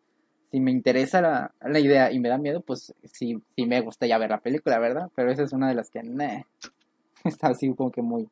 Si 0.51 0.59
me 0.61 0.71
interesa 0.71 1.19
la, 1.21 1.53
la 1.61 1.79
idea 1.79 2.11
y 2.11 2.19
me 2.19 2.29
da 2.29 2.37
miedo, 2.37 2.61
pues 2.61 2.93
sí, 3.03 3.41
sí 3.55 3.65
me 3.65 3.81
gusta 3.81 4.05
ya 4.05 4.17
ver 4.17 4.29
la 4.29 4.39
película, 4.39 4.79
¿verdad? 4.79 5.09
Pero 5.15 5.31
esa 5.31 5.43
es 5.43 5.51
una 5.51 5.67
de 5.67 5.75
las 5.75 5.89
que, 5.89 6.03
nah, 6.03 6.43
está 7.25 7.49
así 7.49 7.73
como 7.73 7.91
que 7.91 8.01
muy... 8.01 8.29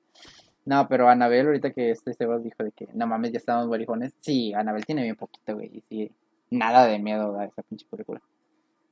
No, 0.66 0.88
pero 0.88 1.10
Anabel, 1.10 1.48
ahorita 1.48 1.72
que 1.72 1.92
este 1.92 2.14
Sebas 2.14 2.44
dijo 2.44 2.64
de 2.64 2.72
que, 2.72 2.88
no 2.94 3.08
mames, 3.08 3.32
ya 3.32 3.40
estamos 3.40 3.68
guarijones. 3.68 4.14
Sí, 4.20 4.54
Anabel 4.54 4.86
tiene 4.86 5.02
bien 5.04 5.16
poquito, 5.16 5.56
güey. 5.56 5.72
Y 5.74 5.84
sí, 5.90 6.12
nada 6.52 6.86
de 6.86 7.00
miedo 7.00 7.32
da 7.32 7.46
esa 7.46 7.64
pinche 7.64 7.88
película. 7.90 8.22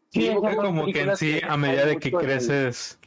Sí, 0.09 0.21
Sí, 0.21 0.33
como 0.33 0.85
que 0.85 1.01
en 1.01 1.17
sí, 1.17 1.39
a 1.47 1.57
medida 1.57 1.85
de 1.85 1.97
que 1.97 2.11
creces, 2.11 2.97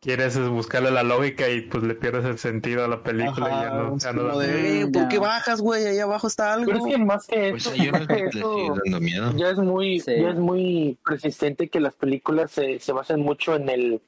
quieres 0.00 0.34
es 0.36 0.48
buscarle 0.48 0.90
la 0.90 1.02
lógica 1.02 1.48
y 1.48 1.60
pues 1.62 1.82
le 1.84 1.94
pierdes 1.94 2.24
el 2.24 2.38
sentido 2.38 2.84
a 2.84 2.88
la 2.88 3.02
película 3.02 3.48
y 3.48 3.50
ya 3.50 3.66
Ajá, 3.68 3.76
no, 3.82 3.98
ya 3.98 4.12
no 4.12 4.38
de. 4.38 4.80
"Eh, 4.82 4.86
¿por 4.86 5.08
qué 5.08 5.18
bajas, 5.18 5.60
güey? 5.60 5.86
Ahí 5.86 5.98
abajo 5.98 6.26
está 6.26 6.54
algo. 6.54 6.66
Pero 6.72 6.78
es 6.86 6.94
que 6.94 6.98
más 7.04 7.26
que 7.26 7.50
Pues 7.50 7.66
eso, 7.66 7.92
más 7.92 8.06
que 8.06 8.24
eso, 8.24 8.74
dando 8.84 9.00
miedo. 9.00 9.32
ya 9.36 9.50
es 9.50 9.58
muy 9.58 10.00
Sí. 10.00 10.12
ya 10.20 10.30
es 10.30 10.36
muy 10.36 10.98
persistente 11.04 11.68
que 11.68 11.80
las 11.80 11.94
películas 11.94 12.50
se, 12.50 12.78
se 12.80 12.92
basan 12.92 13.20
mucho 13.20 13.54
en 13.54 13.68
el 13.68 14.02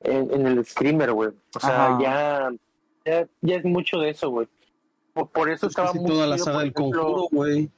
en, 0.00 0.30
en 0.34 0.46
el 0.46 0.64
screamer 0.66 1.12
güey 1.12 1.30
o 1.54 1.60
sea 1.60 1.86
Ajá. 1.94 1.98
ya, 2.02 2.50
ya 3.06 3.26
ya 3.40 3.56
es 3.56 3.64
mucho 3.64 3.98
de 3.98 4.10
eso 4.10 4.28
güey 4.30 4.46
por, 5.14 5.30
por 5.30 5.48
eso 5.48 5.68
Es 5.68 5.74
que 5.74 5.80
estaba 5.82 5.94
muy 5.94 6.10
toda 6.10 6.26
la 6.26 6.36
saga 6.38 6.52
por 6.56 6.62
del 6.64 6.72
ejemplo, 6.76 7.02
conjuro, 7.04 7.28
güey. 7.30 7.70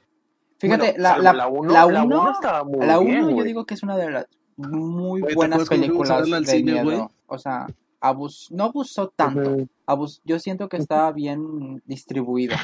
Fíjate, 0.59 0.83
bueno, 0.93 1.03
la, 1.03 1.17
la, 1.19 1.33
la 1.33 1.47
uno, 1.47 1.71
la 1.71 1.85
la 1.85 2.03
uno- 2.03 2.21
uno 2.21 2.31
estaba 2.31 2.63
muy 2.63 2.85
La 2.85 2.97
bien, 2.99 3.19
1 3.19 3.29
yo 3.29 3.35
güey. 3.35 3.47
digo 3.47 3.65
que 3.65 3.75
es 3.75 3.83
una 3.83 3.95
de 3.95 4.09
las 4.09 4.25
muy 4.57 5.21
¿te 5.21 5.35
buenas 5.35 5.69
películas 5.69 6.25
de 6.27 6.45
cine, 6.45 6.83
miedo. 6.83 7.11
O 7.27 7.37
sea, 7.37 7.67
abus 7.99 8.47
no 8.51 8.65
abusó 8.65 9.09
tanto. 9.09 9.51
Ujú. 9.51 9.67
Abus 9.85 10.21
yo 10.25 10.39
siento 10.39 10.69
que 10.69 10.77
está 10.77 11.11
bien 11.11 11.81
distribuido 11.85 12.55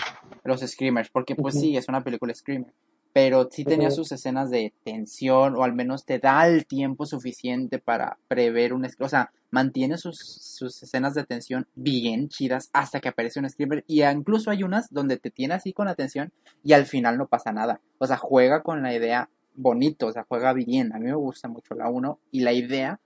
los 0.44 0.62
screamers, 0.62 1.10
porque 1.10 1.36
pues 1.36 1.60
sí, 1.60 1.78
es 1.78 1.88
una 1.88 2.04
película 2.04 2.34
screamer. 2.34 2.74
Pero 3.14 3.48
sí 3.52 3.64
tenía 3.64 3.92
sus 3.92 4.12
escenas 4.12 4.50
de 4.50 4.74
tensión, 4.84 5.56
o 5.56 5.64
al 5.64 5.74
menos 5.74 6.04
te 6.04 6.18
da 6.18 6.48
el 6.48 6.66
tiempo 6.66 7.06
suficiente 7.06 7.78
para 7.78 8.18
prever 8.28 8.74
un... 8.74 8.88
O 9.00 9.08
sea, 9.08 9.32
mantiene 9.52 10.00
sus, 10.00 10.18
sus 10.18 10.82
escenas 10.82 11.14
de 11.14 11.24
tensión 11.24 11.68
bien 11.76 12.28
chidas 12.28 12.72
hasta 12.74 13.00
que 13.00 13.10
aparece 13.10 13.40
un 13.40 13.48
screamer. 13.48 13.84
Y 13.86 14.04
incluso 14.04 14.50
hay 14.50 14.64
unas 14.64 14.92
donde 14.92 15.18
te 15.18 15.30
tiene 15.30 15.54
así 15.54 15.74
con 15.74 15.88
atención 15.88 16.32
y 16.64 16.74
al 16.74 16.88
final 16.88 17.20
no 17.20 17.28
pasa 17.28 17.52
nada. 17.52 17.80
O 18.00 18.08
sea, 18.08 18.18
juega 18.18 18.64
con 18.64 18.82
la 18.82 18.96
idea 18.96 19.30
bonito, 19.54 20.08
o 20.08 20.12
sea, 20.12 20.26
juega 20.28 20.54
bien. 20.54 20.92
A 20.92 20.98
mí 20.98 21.06
me 21.06 21.14
gusta 21.14 21.48
mucho 21.48 21.76
la 21.76 21.90
1 21.90 22.18
y 22.32 22.40
la 22.40 22.54
idea, 22.54 23.00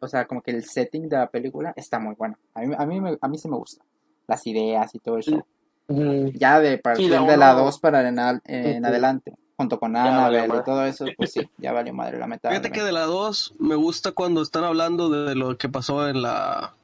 o 0.00 0.08
sea, 0.08 0.26
como 0.26 0.42
que 0.42 0.50
el 0.52 0.64
setting 0.64 1.08
de 1.08 1.16
la 1.16 1.26
película 1.28 1.72
está 1.76 1.98
muy 1.98 2.14
bueno. 2.14 2.36
A 2.54 2.60
mí, 2.60 2.74
a 2.76 2.86
mí, 2.86 3.00
me- 3.00 3.18
a 3.20 3.28
mí 3.28 3.38
sí 3.38 3.48
me 3.48 3.56
gusta. 3.56 3.84
Las 4.26 4.46
ideas 4.46 4.94
y 4.94 4.98
todo 4.98 5.18
eso. 5.18 5.44
Ujú. 5.88 6.30
Ya 6.34 6.60
de 6.60 6.78
partir 6.78 7.10
la 7.10 7.22
de 7.22 7.36
la 7.36 7.54
uno- 7.54 7.64
2 7.64 7.78
para 7.78 8.06
en, 8.08 8.18
al- 8.18 8.42
en 8.44 8.78
Ujú. 8.78 8.86
adelante, 8.86 9.34
junto 9.56 9.80
con 9.80 9.96
Annabelle 9.96 10.46
y 10.60 10.64
todo 10.64 10.84
eso, 10.84 11.06
pues 11.16 11.32
sí, 11.32 11.48
ya 11.58 11.72
valió 11.72 11.94
madre 11.94 12.18
la 12.18 12.26
mitad. 12.26 12.50
Fíjate 12.50 12.70
que 12.70 12.82
de 12.82 12.92
la 12.92 13.04
2 13.04 13.54
me 13.58 13.74
gusta 13.74 14.12
cuando 14.12 14.42
están 14.42 14.64
hablando 14.64 15.08
de 15.08 15.34
lo 15.34 15.56
que 15.56 15.68
pasó 15.68 16.08
en 16.08 16.22
la 16.22 16.74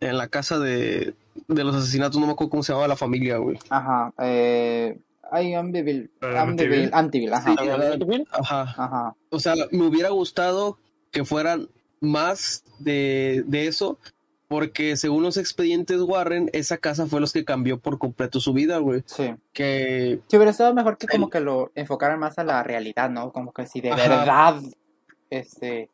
en 0.00 0.18
la 0.18 0.28
casa 0.28 0.58
de, 0.58 1.14
de 1.48 1.64
los 1.64 1.74
asesinatos, 1.74 2.20
no 2.20 2.26
me 2.26 2.32
acuerdo 2.34 2.50
cómo 2.50 2.62
se 2.62 2.72
llamaba 2.72 2.88
la 2.88 2.96
familia, 2.96 3.38
güey. 3.38 3.58
Ajá, 3.70 4.12
eh... 4.18 4.98
Ay, 5.28 5.52
Eh, 5.54 5.56
Amityville, 5.56 6.10
Amityville. 6.20 6.90
Amityville, 6.92 7.32
ajá, 7.34 7.54
Sí. 7.56 8.24
Ajá. 8.30 8.60
ajá. 8.76 9.14
O 9.30 9.40
sea, 9.40 9.54
me 9.72 9.86
hubiera 9.86 10.10
gustado 10.10 10.78
que 11.10 11.24
fueran 11.24 11.68
más 12.06 12.64
de, 12.78 13.44
de 13.46 13.66
eso, 13.66 13.98
porque 14.48 14.96
según 14.96 15.22
los 15.24 15.36
expedientes 15.36 16.00
Warren, 16.00 16.48
esa 16.52 16.76
casa 16.78 17.06
fue 17.06 17.20
los 17.20 17.32
que 17.32 17.44
cambió 17.44 17.78
por 17.78 17.98
completo 17.98 18.40
su 18.40 18.52
vida, 18.52 18.78
güey. 18.78 19.02
Sí. 19.06 19.34
Que 19.52 20.20
Sí, 20.28 20.36
hubiera 20.36 20.50
estado 20.52 20.72
mejor 20.72 20.98
que 20.98 21.06
como 21.08 21.28
que 21.30 21.40
lo 21.40 21.72
enfocaran 21.74 22.18
más 22.20 22.38
a 22.38 22.44
la 22.44 22.62
realidad, 22.62 23.10
¿no? 23.10 23.32
Como 23.32 23.52
que 23.52 23.66
si 23.66 23.80
de 23.80 23.90
Ajá. 23.90 24.08
verdad, 24.08 24.62
este, 25.30 25.90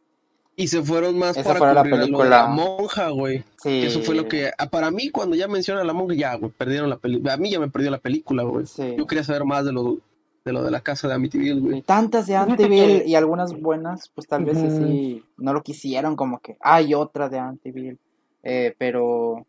y 0.55 0.69
se 0.69 0.83
fueron 0.83 1.19
más 1.19 1.35
Esa 1.37 1.55
para 1.55 1.73
la 1.73 1.83
película. 1.83 2.29
la 2.29 2.47
monja, 2.47 3.09
güey. 3.09 3.43
sí. 3.63 3.85
Eso 3.85 4.03
fue 4.03 4.15
lo 4.15 4.29
que 4.29 4.51
ah, 4.59 4.69
para 4.69 4.91
mí 4.91 5.09
cuando 5.09 5.35
ya 5.35 5.49
menciona 5.49 5.81
a 5.81 5.85
la 5.85 5.95
monja 5.95 6.15
ya, 6.15 6.35
güey, 6.35 6.53
perdieron 6.53 6.91
la 6.91 6.99
película. 6.99 7.33
A 7.33 7.37
mí 7.39 7.51
ya 7.51 7.59
me 7.59 7.71
perdió 7.71 7.91
la 7.91 7.99
película, 8.01 8.43
güey. 8.43 8.67
Sí. 8.67 8.95
Yo 8.99 9.07
quería 9.07 9.25
saber 9.25 9.45
más 9.45 9.65
de 9.65 9.73
lo 9.73 9.99
de 10.45 10.53
lo 10.53 10.63
de 10.63 10.71
la 10.71 10.81
casa 10.81 11.09
de 11.09 11.15
Amityville, 11.15 11.61
güey. 11.61 11.83
Tantas 11.83 12.27
de 12.27 12.37
Amityville 12.37 13.05
y 13.07 13.15
algunas 13.15 13.59
buenas, 13.61 14.11
pues 14.15 14.27
tal 14.27 14.45
vez 14.45 14.59
sí 14.59 15.23
no 15.37 15.53
lo 15.53 15.63
quisieron, 15.63 16.17
como 16.17 16.41
que 16.41 16.57
hay 16.61 16.95
otra 16.95 17.29
de 17.29 17.39
Amityville, 17.39 17.99
eh, 18.43 18.75
pero, 18.79 19.47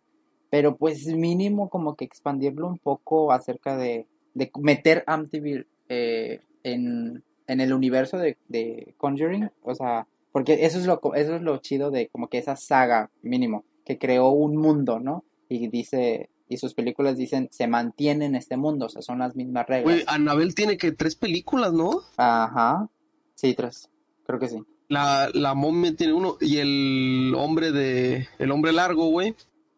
pero 0.50 0.76
pues 0.76 1.08
mínimo 1.08 1.70
como 1.70 1.96
que 1.96 2.06
expandirlo 2.06 2.68
un 2.68 2.78
poco 2.78 3.32
acerca 3.32 3.78
de, 3.78 4.08
de 4.34 4.52
meter 4.60 5.04
Amityville 5.08 5.68
eh, 5.90 6.42
en, 6.64 7.24
en 7.48 7.60
el 7.62 7.74
universo 7.74 8.18
de, 8.18 8.38
de 8.48 8.94
Conjuring, 8.98 9.50
o 9.64 9.76
sea, 9.76 10.08
porque 10.32 10.66
eso 10.66 10.80
es 10.80 10.86
lo 10.86 11.00
eso 11.16 11.36
es 11.36 11.42
lo 11.42 11.58
chido 11.58 11.92
de 11.92 12.08
como 12.08 12.28
que 12.28 12.40
esa 12.40 12.56
saga 12.56 13.12
mínimo 13.22 13.64
que 13.86 13.98
creó 13.98 14.30
un 14.30 14.58
mundo, 14.58 15.00
¿no? 15.00 15.24
Y 15.50 15.68
dice 15.68 16.30
y 16.48 16.58
sus 16.58 16.74
películas 16.74 17.18
dicen 17.18 17.48
se 17.52 17.68
mantiene 17.68 18.26
en 18.26 18.36
este 18.36 18.58
mundo, 18.58 18.86
o 18.88 18.90
sea, 18.90 19.02
son 19.02 19.20
las 19.20 19.36
mismas 19.36 19.66
reglas. 19.68 19.84
Güey, 19.84 20.04
Anabel 20.08 20.56
tiene 20.56 20.78
que 20.78 20.92
tres 20.92 21.16
películas, 21.16 21.74
¿no? 21.74 22.02
Ajá. 22.18 22.88
Sí, 23.36 23.54
tres. 23.56 23.90
Creo 24.26 24.40
que 24.40 24.48
sí. 24.50 24.64
La, 24.90 25.30
la 25.34 25.54
momia 25.54 25.96
tiene 25.96 26.14
uno 26.14 26.38
y 26.40 26.58
el 26.58 27.34
hombre 27.38 27.72
de 27.72 28.28
el 28.40 28.52
hombre 28.52 28.72
largo, 28.74 29.08
güey, 29.08 29.36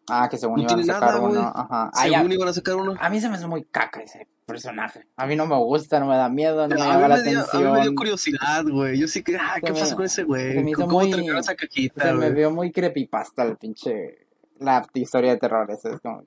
Ah, 0.08 0.28
que 0.30 0.36
según 0.36 0.58
No 0.58 0.62
iban 0.62 0.78
a 0.78 0.84
sacar 0.84 1.14
nada, 1.14 1.20
uno. 1.20 1.40
Ajá. 1.40 1.90
Ah. 1.92 2.04
Según 2.04 2.30
iban 2.32 2.48
a 2.48 2.52
sacar 2.52 2.76
uno. 2.76 2.94
A 3.00 3.10
mí 3.10 3.20
se 3.20 3.28
me 3.28 3.34
hace 3.34 3.46
muy 3.48 3.64
caca 3.64 4.00
ese 4.02 4.28
personaje. 4.46 5.04
A 5.16 5.26
mí 5.26 5.34
no 5.34 5.46
me 5.46 5.56
gusta, 5.56 5.98
no 5.98 6.06
me 6.06 6.16
da 6.16 6.28
miedo, 6.28 6.68
no 6.68 6.74
me 6.76 6.80
llama 6.80 7.08
la 7.08 7.20
dio, 7.22 7.40
a 7.40 7.42
mí 7.42 7.48
atención. 7.48 7.72
me 7.72 7.80
dio 7.82 7.94
curiosidad, 7.96 8.64
güey. 8.70 8.98
Yo 9.00 9.08
sí 9.08 9.24
que, 9.24 9.36
ah, 9.36 9.56
¿qué 9.60 9.74
Se 9.74 9.80
pasa 9.80 9.96
con 9.96 10.04
ese 10.04 10.14
se 10.16 10.22
güey? 10.22 10.62
me 10.62 10.70
hizo 10.70 10.82
¿Cómo 10.86 11.00
muy- 11.00 11.28
esa 11.36 11.56
cajita, 11.56 12.04
Se 12.04 12.12
me 12.12 12.30
vio 12.30 12.52
muy 12.52 12.70
creepypasta 12.70 13.42
el 13.42 13.56
pinche. 13.56 14.26
La 14.60 14.86
historia 14.94 15.32
de 15.32 15.38
terror. 15.38 15.68
Eso 15.72 15.90
es 15.90 16.00
como. 16.00 16.22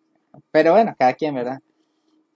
Pero 0.52 0.72
bueno, 0.74 0.96
cada 0.98 1.14
quien, 1.14 1.36
¿verdad? 1.36 1.60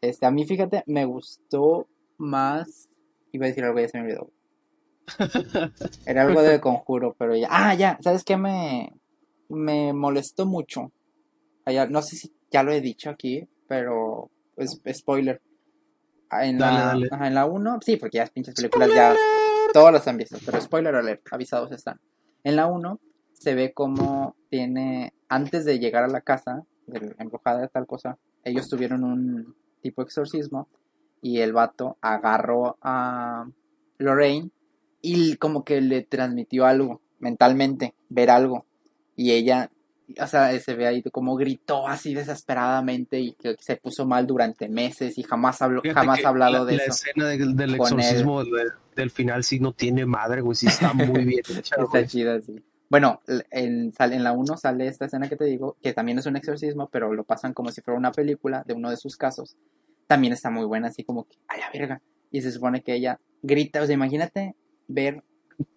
Este, 0.02 0.26
a 0.26 0.32
mí, 0.32 0.46
fíjate, 0.46 0.84
me 0.86 1.06
gustó 1.06 1.88
más. 2.18 2.90
Iba 3.32 3.46
a 3.46 3.50
decir 3.50 3.64
algo, 3.64 3.80
ya 3.80 3.88
se 3.88 3.98
me 3.98 4.04
olvidó. 4.06 4.30
Era 6.06 6.24
algo 6.24 6.42
de 6.42 6.60
conjuro, 6.60 7.16
pero 7.18 7.36
ya. 7.36 7.48
Ah, 7.50 7.74
ya, 7.76 7.98
¿sabes 8.02 8.24
qué? 8.24 8.38
Me, 8.38 8.92
me 9.50 9.94
molestó 9.94 10.46
mucho. 10.46 10.92
Ya, 11.66 11.88
no 11.88 12.02
sé 12.02 12.16
si 12.18 12.34
ya 12.52 12.64
lo 12.64 12.72
he 12.72 12.82
dicho 12.82 13.10
aquí, 13.10 13.48
pero. 13.68 14.30
Es 14.58 14.80
spoiler. 14.94 15.42
En 16.32 16.58
Dale, 16.58 16.78
la, 16.80 16.86
dale. 16.86 17.08
ajá, 17.12 17.28
en 17.28 17.36
la 17.36 17.46
1, 17.46 17.80
sí, 17.82 17.98
porque 17.98 18.18
ya 18.18 18.24
las 18.24 18.32
pinches 18.32 18.56
películas 18.56 18.90
ya. 18.94 19.16
Todos 19.72 19.92
las 19.92 20.08
han 20.08 20.18
visto, 20.18 20.38
pero 20.46 20.60
spoiler 20.62 20.96
alert, 20.96 21.22
avisados 21.32 21.72
están. 21.72 22.00
En 22.44 22.56
la 22.56 22.68
1 22.68 23.00
se 23.34 23.56
ve 23.56 23.74
como 23.74 24.36
tiene. 24.50 25.14
Antes 25.30 25.66
de 25.66 25.80
llegar 25.80 26.04
a 26.04 26.08
la 26.08 26.22
casa, 26.22 26.64
de 26.88 27.00
la 27.02 27.16
embrujada 27.20 27.62
de 27.62 27.68
tal 27.68 27.86
cosa, 27.88 28.18
ellos 28.44 28.68
tuvieron 28.70 29.04
un 29.04 29.56
tipo 29.82 30.02
de 30.02 30.06
exorcismo 30.08 30.68
y 31.22 31.40
el 31.40 31.54
vato 31.54 31.98
agarró 32.02 32.78
a 32.82 33.46
Lorraine 33.98 34.50
y 35.02 35.36
como 35.38 35.64
que 35.64 35.82
le 35.82 36.04
transmitió 36.04 36.66
algo 36.66 37.02
mentalmente, 37.20 37.94
ver 38.10 38.30
algo. 38.30 38.66
Y 39.16 39.32
ella, 39.32 39.70
o 40.22 40.28
sea, 40.28 40.58
se 40.60 40.76
ve 40.76 40.88
ahí 40.88 41.02
como 41.04 41.36
gritó 41.36 41.88
así 41.88 42.14
desesperadamente 42.14 43.20
y 43.20 43.34
que 43.34 43.56
se 43.60 43.78
puso 43.78 44.06
mal 44.06 44.28
durante 44.28 44.68
meses 44.70 45.18
y 45.18 45.24
jamás 45.24 45.62
habló, 45.62 45.82
Fíjate 45.82 46.00
jamás 46.00 46.26
ha 46.26 46.30
hablado 46.30 46.54
la, 46.60 46.66
de 46.66 46.78
la 46.78 46.84
eso. 46.84 46.92
escena 46.94 47.28
del, 47.28 47.76
exorcismo 47.76 48.44
de- 48.44 48.72
del 48.96 49.10
final 49.10 49.44
sí 49.44 49.60
no 49.60 49.72
tiene 49.74 50.06
madre, 50.06 50.42
güey. 50.42 50.56
Sí 50.56 50.68
está 50.68 50.94
muy 50.94 51.24
bien 51.26 51.42
hecha, 51.58 51.76
Está 51.82 52.06
chida, 52.06 52.42
sí. 52.42 52.62
Bueno, 52.94 53.22
en, 53.50 53.92
la 54.24 54.34
1 54.34 54.56
sale 54.56 54.86
esta 54.86 55.06
escena 55.06 55.28
que 55.28 55.36
te 55.36 55.46
digo, 55.46 55.78
que 55.82 55.94
también 55.94 56.20
es 56.20 56.28
un 56.28 56.36
exorcismo, 56.36 56.90
pero 56.92 57.12
lo 57.12 57.24
pasan 57.24 57.52
como 57.52 57.72
si 57.72 57.82
fuera 57.82 57.98
una 57.98 58.12
película 58.12 58.64
de 58.68 58.76
uno 58.76 58.92
de 58.92 58.98
sus 58.98 59.18
casos. 59.18 59.58
También 60.06 60.32
está 60.32 60.52
muy 60.52 60.66
buena, 60.66 60.90
así 60.90 61.04
como 61.04 61.24
que, 61.24 61.36
a 61.48 61.58
la 61.58 61.72
verga. 61.74 62.04
Y 62.30 62.44
se 62.44 62.52
supone 62.52 62.84
que 62.84 62.94
ella 62.94 63.20
grita, 63.42 63.82
o 63.82 63.88
sea, 63.88 63.96
imagínate 63.96 64.56
ver 64.88 65.24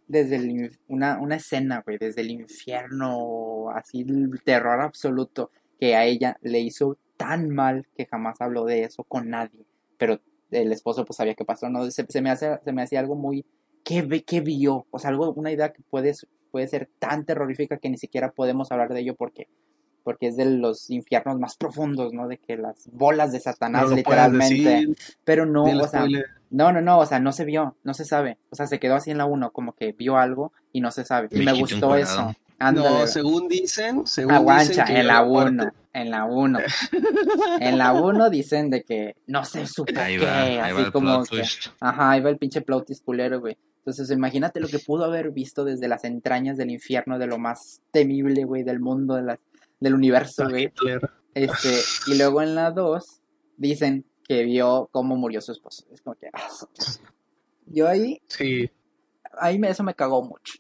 desde 0.06 0.37
el, 0.37 0.78
una, 0.88 1.18
una 1.18 1.37
escena, 1.37 1.80
güey, 1.87 1.96
desde 1.96 2.20
el 2.20 2.32
infierno, 2.32 3.70
así 3.70 4.02
el 4.02 4.42
terror 4.44 4.82
absoluto, 4.82 5.50
que 5.80 5.96
a 5.96 6.04
ella 6.04 6.37
le 6.42 6.61
hizo 6.61 6.99
tan 7.16 7.49
mal 7.49 7.87
que 7.96 8.04
jamás 8.04 8.42
habló 8.42 8.66
de 8.66 8.85
eso 8.85 9.04
con 9.04 9.30
nadie. 9.30 9.64
Pero 9.96 10.20
el 10.50 10.70
esposo 10.70 11.06
pues 11.06 11.16
sabía 11.16 11.35
qué 11.35 11.46
pasó, 11.46 11.70
¿no? 11.70 11.90
Se, 11.90 12.04
se 12.06 12.20
me 12.20 12.28
hace, 12.28 12.58
se 12.62 12.73
me 12.75 12.82
hacía 12.82 13.00
algo 13.00 13.14
muy 13.14 13.46
¿qué, 13.87 14.02
ve- 14.02 14.25
qué 14.25 14.40
vio? 14.40 14.87
O 14.90 14.99
sea, 14.99 15.11
algo, 15.11 15.32
una 15.35 15.52
idea 15.52 15.73
que 15.73 15.82
puede, 15.88 16.12
puede 16.50 16.68
ser 16.68 16.88
tan 16.98 17.24
terrorífica 17.24 17.78
que 17.78 17.90
ni 17.90 17.98
siquiera 17.98 18.32
podemos 18.32 18.72
hablar 18.72 18.92
de 18.92 19.00
ello 19.00 19.14
porque, 19.14 19.48
porque 20.04 20.28
es 20.28 20.36
de 20.36 20.44
los 20.46 20.90
infiernos 20.90 21.38
más 21.38 21.56
profundos, 21.56 22.12
¿no? 22.12 22.28
De 22.28 22.38
que 22.38 22.56
las 22.56 22.88
bolas 22.92 23.32
de 23.32 23.40
Satanás, 23.40 23.82
No 23.90 23.96
lo 23.96 24.02
puedes 24.02 24.06
literalmente. 24.32 24.70
decir, 24.70 24.96
pero 25.24 25.46
no, 25.46 25.64
o 25.64 25.88
sea, 25.88 26.00
spoiler. 26.00 26.26
no, 26.50 26.72
no, 26.72 26.80
no, 26.80 26.98
o 26.98 27.06
sea, 27.06 27.18
no 27.20 27.32
se 27.32 27.44
vio, 27.44 27.76
no 27.84 27.94
se 27.94 28.04
sabe. 28.04 28.38
O 28.50 28.56
sea, 28.56 28.66
se 28.66 28.78
quedó 28.78 28.94
así 28.94 29.10
en 29.10 29.18
la 29.18 29.26
1, 29.26 29.50
como 29.50 29.72
que 29.74 29.92
vio 29.92 30.16
algo 30.16 30.52
y 30.72 30.80
no 30.80 30.90
se 30.90 31.04
sabe. 31.04 31.28
Y 31.30 31.44
me 31.44 31.52
gustó 31.52 31.96
eso. 31.96 32.34
Ándale. 32.58 32.88
No, 33.00 33.06
según 33.06 33.48
dicen, 33.48 34.06
según 34.06 34.32
Aguancha, 34.32 34.84
dicen 34.84 34.96
en 34.96 35.06
la 35.08 35.22
llegó 35.22 35.40
a 35.40 35.44
1, 35.44 35.52
muerte. 35.62 35.78
en 35.92 36.10
la 36.10 36.24
1. 36.24 36.58
En 37.60 37.76
la 37.78 37.92
1 37.92 38.30
dicen 38.30 38.70
de 38.70 38.82
que 38.82 39.16
no 39.26 39.44
se 39.44 39.66
supo 39.66 39.92
Ahí 40.00 40.18
qué, 40.18 40.24
va, 40.24 40.40
ahí 40.42 40.56
así 40.58 40.80
el 40.84 40.92
como 40.92 41.16
plot 41.16 41.28
que, 41.28 41.36
twist. 41.36 41.66
Ajá, 41.80 42.12
ahí 42.12 42.20
va 42.22 42.30
el 42.30 42.38
pinche 42.38 42.62
plot 42.62 42.86
culero, 43.04 43.40
güey. 43.40 43.58
Entonces, 43.86 44.10
imagínate 44.10 44.58
lo 44.58 44.66
que 44.66 44.80
pudo 44.80 45.04
haber 45.04 45.30
visto 45.30 45.64
desde 45.64 45.86
las 45.86 46.02
entrañas 46.02 46.56
del 46.56 46.72
infierno, 46.72 47.18
de 47.20 47.28
lo 47.28 47.38
más 47.38 47.82
temible, 47.92 48.44
güey, 48.44 48.64
del 48.64 48.80
mundo, 48.80 49.14
de 49.14 49.22
la- 49.22 49.40
del 49.78 49.94
universo, 49.94 50.48
güey. 50.48 50.72
Este, 51.34 51.80
y 52.08 52.18
luego 52.18 52.42
en 52.42 52.56
la 52.56 52.72
2 52.72 53.20
dicen 53.56 54.04
que 54.26 54.42
vio 54.42 54.88
cómo 54.90 55.14
murió 55.16 55.40
su 55.40 55.52
esposo. 55.52 55.86
Es 55.92 56.00
como 56.02 56.16
que... 56.16 56.28
ah, 56.32 56.49
yo 57.66 57.86
ahí, 57.88 58.20
Sí. 58.26 58.68
ahí 59.38 59.58
me, 59.58 59.68
eso 59.70 59.84
me 59.84 59.94
cagó 59.94 60.22
mucho. 60.22 60.54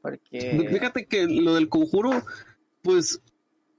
Porque... 0.00 0.30
Fíjate 0.70 1.06
que 1.06 1.26
lo 1.26 1.54
del 1.56 1.68
conjuro, 1.68 2.10
pues, 2.82 3.20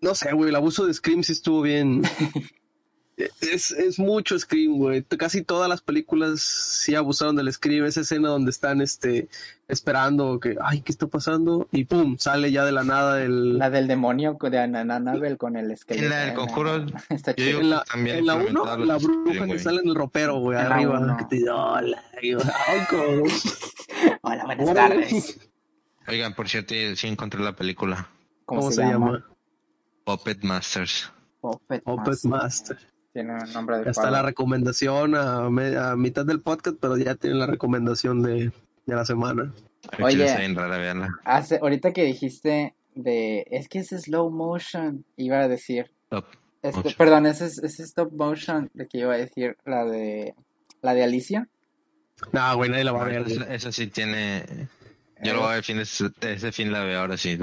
no 0.01 0.13
sé, 0.13 0.31
güey, 0.33 0.49
el 0.49 0.55
abuso 0.55 0.85
de 0.85 0.93
Scream 0.93 1.23
sí 1.23 1.31
estuvo 1.31 1.61
bien. 1.63 2.03
Es, 3.41 3.71
es 3.71 3.99
mucho 3.99 4.37
Scream, 4.37 4.77
güey. 4.77 5.03
Casi 5.03 5.43
todas 5.43 5.69
las 5.69 5.81
películas 5.81 6.41
sí 6.41 6.95
abusaron 6.95 7.35
del 7.35 7.51
Scream. 7.51 7.85
Esa 7.85 8.01
escena 8.01 8.29
donde 8.29 8.51
están 8.51 8.81
este, 8.81 9.27
esperando 9.67 10.39
que, 10.39 10.57
ay, 10.61 10.81
¿qué 10.81 10.91
está 10.91 11.07
pasando? 11.07 11.67
Y 11.71 11.85
pum, 11.85 12.17
sale 12.17 12.51
ya 12.51 12.65
de 12.65 12.71
la 12.71 12.83
nada 12.83 13.23
el... 13.23 13.57
La 13.57 13.69
del 13.69 13.87
demonio 13.87 14.37
de 14.39 14.59
Annabelle 14.59 15.37
con 15.37 15.55
el 15.55 15.71
esqueleto. 15.71 16.05
En 16.05 16.11
la 16.11 16.25
del 16.25 16.33
conjuro, 16.33 16.85
Está 17.09 17.33
chido. 17.33 17.61
En 17.61 17.69
la, 17.69 17.83
También 17.83 18.17
en 18.17 18.25
la 18.25 18.35
uno, 18.35 18.77
la 18.77 18.97
bruja 18.97 19.33
Scream, 19.33 19.51
que 19.51 19.59
sale 19.59 19.81
en 19.81 19.89
el 19.89 19.95
ropero, 19.95 20.39
güey, 20.39 20.57
arriba. 20.57 21.17
Que 21.17 21.37
te 21.37 21.49
hola. 21.49 22.03
Hola, 24.21 24.45
buenas 24.45 24.73
tardes. 24.73 25.39
Oigan, 26.07 26.33
por 26.33 26.49
cierto, 26.49 26.73
sí 26.95 27.07
encontré 27.07 27.41
la 27.41 27.55
película. 27.55 28.09
¿Cómo, 28.45 28.61
¿Cómo 28.61 28.71
se, 28.71 28.81
llama? 28.81 29.25
Puppet 30.03 30.43
Masters. 30.43 31.11
Puppet 31.39 31.83
Puppet 31.83 32.23
Master. 32.25 32.29
Master. 32.29 32.77
Tiene 33.13 33.33
un 33.33 33.53
nombre 33.53 33.77
de 33.79 33.85
Ya 33.85 33.91
está 33.91 34.09
la 34.09 34.21
recomendación 34.21 35.15
a, 35.15 35.49
me- 35.49 35.75
a 35.77 35.95
mitad 35.95 36.25
del 36.25 36.41
podcast, 36.41 36.77
pero 36.79 36.97
ya 36.97 37.15
tienen 37.15 37.39
la 37.39 37.47
recomendación 37.47 38.21
de, 38.23 38.51
de 38.85 38.95
la 38.95 39.05
semana. 39.05 39.53
Oye. 40.01 40.27
Hace, 41.25 41.57
ahorita 41.61 41.91
que 41.91 42.05
dijiste 42.05 42.75
de... 42.95 43.45
Es 43.51 43.67
que 43.67 43.79
es 43.79 43.89
slow 43.89 44.29
motion, 44.29 45.03
iba 45.17 45.39
a 45.39 45.47
decir. 45.47 45.91
Este, 46.61 46.91
perdón, 46.95 47.25
ese 47.25 47.47
es, 47.47 47.57
ese 47.57 47.83
es 47.83 47.89
stop 47.89 48.13
motion 48.13 48.69
de 48.73 48.87
que 48.87 48.99
iba 48.99 49.13
a 49.13 49.17
decir 49.17 49.57
la 49.65 49.85
de... 49.85 50.35
La 50.81 50.93
de 50.93 51.03
Alicia. 51.03 51.47
No, 52.31 52.55
güey, 52.55 52.69
nadie 52.69 52.83
la 52.83 52.91
va 52.91 53.01
a 53.01 53.05
ver. 53.05 53.21
Esa, 53.27 53.53
esa 53.53 53.71
sí 53.71 53.87
tiene. 53.87 54.67
Yo 55.23 55.33
lo 55.33 55.41
voy 55.41 55.49
a 55.49 55.55
ver 55.55 55.63
fin 55.63 55.77
ese 55.79 56.51
fin 56.51 56.71
la 56.71 56.83
veo 56.83 56.99
ahora 57.01 57.17
sí. 57.17 57.37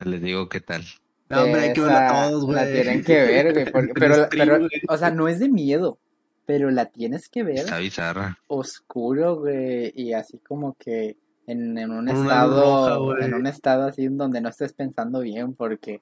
Les 0.00 0.20
digo 0.22 0.48
qué 0.48 0.60
tal. 0.60 0.84
No, 1.28 1.42
hombre, 1.42 1.60
hay 1.62 1.72
que 1.72 1.80
verla 1.80 2.28
todos, 2.28 2.44
güey. 2.44 2.56
La 2.56 2.66
tienen 2.66 3.02
que 3.04 3.14
ver, 3.14 3.52
güey. 3.52 3.70
porque- 3.72 3.92
pero, 3.98 4.28
pero, 4.30 4.68
o 4.88 4.96
sea, 4.96 5.10
no 5.10 5.28
es 5.28 5.38
de 5.40 5.48
miedo. 5.48 5.98
Pero 6.46 6.70
la 6.70 6.86
tienes 6.86 7.28
que 7.28 7.42
ver 7.42 7.58
Está 7.58 7.78
bizarra. 7.78 8.38
oscuro, 8.46 9.36
güey. 9.40 9.92
Y 9.96 10.12
así 10.12 10.38
como 10.38 10.74
que 10.78 11.16
en, 11.48 11.76
en 11.76 11.90
un 11.90 11.98
una 12.08 12.12
estado. 12.12 13.00
roja, 13.06 13.24
en 13.24 13.34
un 13.34 13.46
estado 13.48 13.84
así 13.88 14.04
en 14.04 14.16
donde 14.16 14.40
no 14.40 14.48
estés 14.48 14.72
pensando 14.72 15.20
bien. 15.20 15.54
Porque. 15.54 16.00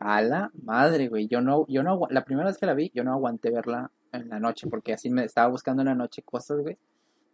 A 0.00 0.20
la 0.22 0.50
madre, 0.62 1.08
güey. 1.08 1.26
Yo 1.26 1.40
no, 1.40 1.66
yo 1.68 1.82
no, 1.82 2.00
la 2.10 2.24
primera 2.24 2.46
vez 2.48 2.56
que 2.58 2.66
la 2.66 2.74
vi, 2.74 2.92
yo 2.94 3.02
no 3.02 3.12
aguanté 3.12 3.50
verla 3.50 3.90
en 4.12 4.28
la 4.28 4.38
noche. 4.38 4.68
Porque 4.68 4.92
así 4.92 5.08
me 5.10 5.24
estaba 5.24 5.48
buscando 5.48 5.82
en 5.82 5.88
la 5.88 5.94
noche 5.94 6.22
cosas, 6.22 6.58
güey. 6.60 6.76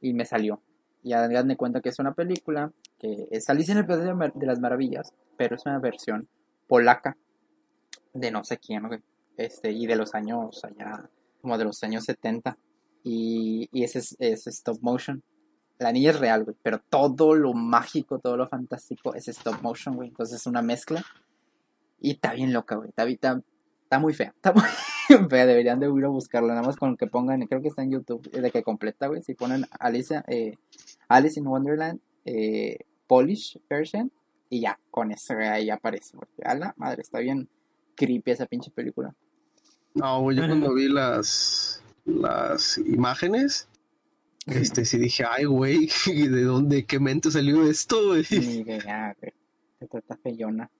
Y 0.01 0.15
me 0.15 0.25
salió. 0.25 0.63
Y 1.03 1.13
hagan 1.13 1.49
de 1.49 1.57
cuenta 1.57 1.81
que 1.83 1.89
es 1.91 1.99
una 1.99 2.15
película 2.15 2.71
que 2.99 3.27
es 3.31 3.51
Alicia 3.51 3.73
en 3.73 3.79
el 3.79 3.87
País 3.87 4.01
de 4.03 4.47
las 4.47 4.61
Maravillas, 4.61 5.13
pero 5.37 5.57
es 5.57 5.67
una 5.67 5.79
versión 5.79 6.27
polaca 6.67 7.17
de 8.15 8.31
no 8.31 8.45
sé 8.45 8.59
quién, 8.59 8.87
güey. 8.87 9.01
Este, 9.37 9.73
y 9.73 9.87
de 9.87 9.97
los 9.97 10.15
años 10.15 10.65
allá, 10.65 11.11
como 11.43 11.59
de 11.59 11.65
los 11.65 11.83
años 11.83 12.05
70. 12.05 12.57
Y, 13.03 13.69
y 13.73 13.85
ese 13.85 13.99
es, 13.99 14.17
es 14.19 14.47
stop 14.47 14.79
motion. 14.81 15.23
La 15.79 15.93
niña 15.93 16.11
es 16.11 16.21
real, 16.21 16.45
güey, 16.45 16.57
pero 16.63 16.81
todo 16.89 17.35
lo 17.35 17.53
mágico, 17.53 18.21
todo 18.21 18.37
lo 18.37 18.49
fantástico 18.49 19.15
es 19.15 19.29
stop 19.29 19.61
motion, 19.61 19.97
güey. 19.97 20.09
Entonces 20.09 20.41
es 20.41 20.47
una 20.47 20.63
mezcla. 20.63 21.05
Y 22.01 22.13
está 22.13 22.33
bien 22.33 22.53
loca, 22.53 22.77
güey. 22.77 22.91
Está, 22.91 23.05
está, 23.05 23.43
está 23.83 23.99
muy 23.99 24.15
fea. 24.15 24.33
Está 24.37 24.53
muy 25.19 25.29
fea. 25.29 25.47
Deberían 25.47 25.81
de 25.81 25.87
ir 25.87 26.05
a 26.05 26.09
buscarla. 26.09 26.55
Nada 26.55 26.67
más 26.67 26.77
con 26.77 26.97
que 26.97 27.07
pongan, 27.07 27.45
creo 27.47 27.61
que 27.61 27.69
está 27.69 27.83
en 27.83 27.91
YouTube, 27.91 28.31
de 28.31 28.51
que 28.51 28.63
completa, 28.63 29.09
güey. 29.09 29.23
Si 29.23 29.35
ponen 29.35 29.67
Alicia, 29.81 30.25
eh, 30.29 30.57
Alice 31.09 31.39
in 31.39 31.47
Wonderland, 31.47 32.01
eh, 32.25 32.79
Polish 33.07 33.61
version, 33.69 34.13
y 34.49 34.61
ya, 34.61 34.79
con 34.91 35.11
eso 35.11 35.35
güey, 35.35 35.49
ahí 35.49 35.71
aparece. 35.71 36.17
Porque 36.17 36.43
a 36.45 36.55
la 36.55 36.75
madre, 36.77 37.03
está 37.03 37.19
bien 37.19 37.49
creepy 37.95 38.31
esa 38.31 38.47
pinche 38.47 38.71
película. 38.71 39.15
No, 39.95 40.21
güey, 40.23 40.37
yo 40.37 40.47
cuando 40.47 40.75
vi 40.75 40.89
las, 40.89 41.83
las 42.05 42.79
imágenes, 42.79 43.69
este, 44.47 44.85
sí 44.85 44.99
dije, 44.99 45.25
ay, 45.29 45.45
güey, 45.45 45.89
¿de 46.07 46.43
dónde, 46.43 46.85
qué 46.85 46.99
mente 46.99 47.31
salió 47.31 47.69
esto, 47.69 48.09
güey? 48.09 48.25
Ni 48.31 48.59
idea, 48.59 49.17
güey. 49.21 49.33
Se 49.79 49.87
trata 49.87 50.17
feyona. 50.23 50.71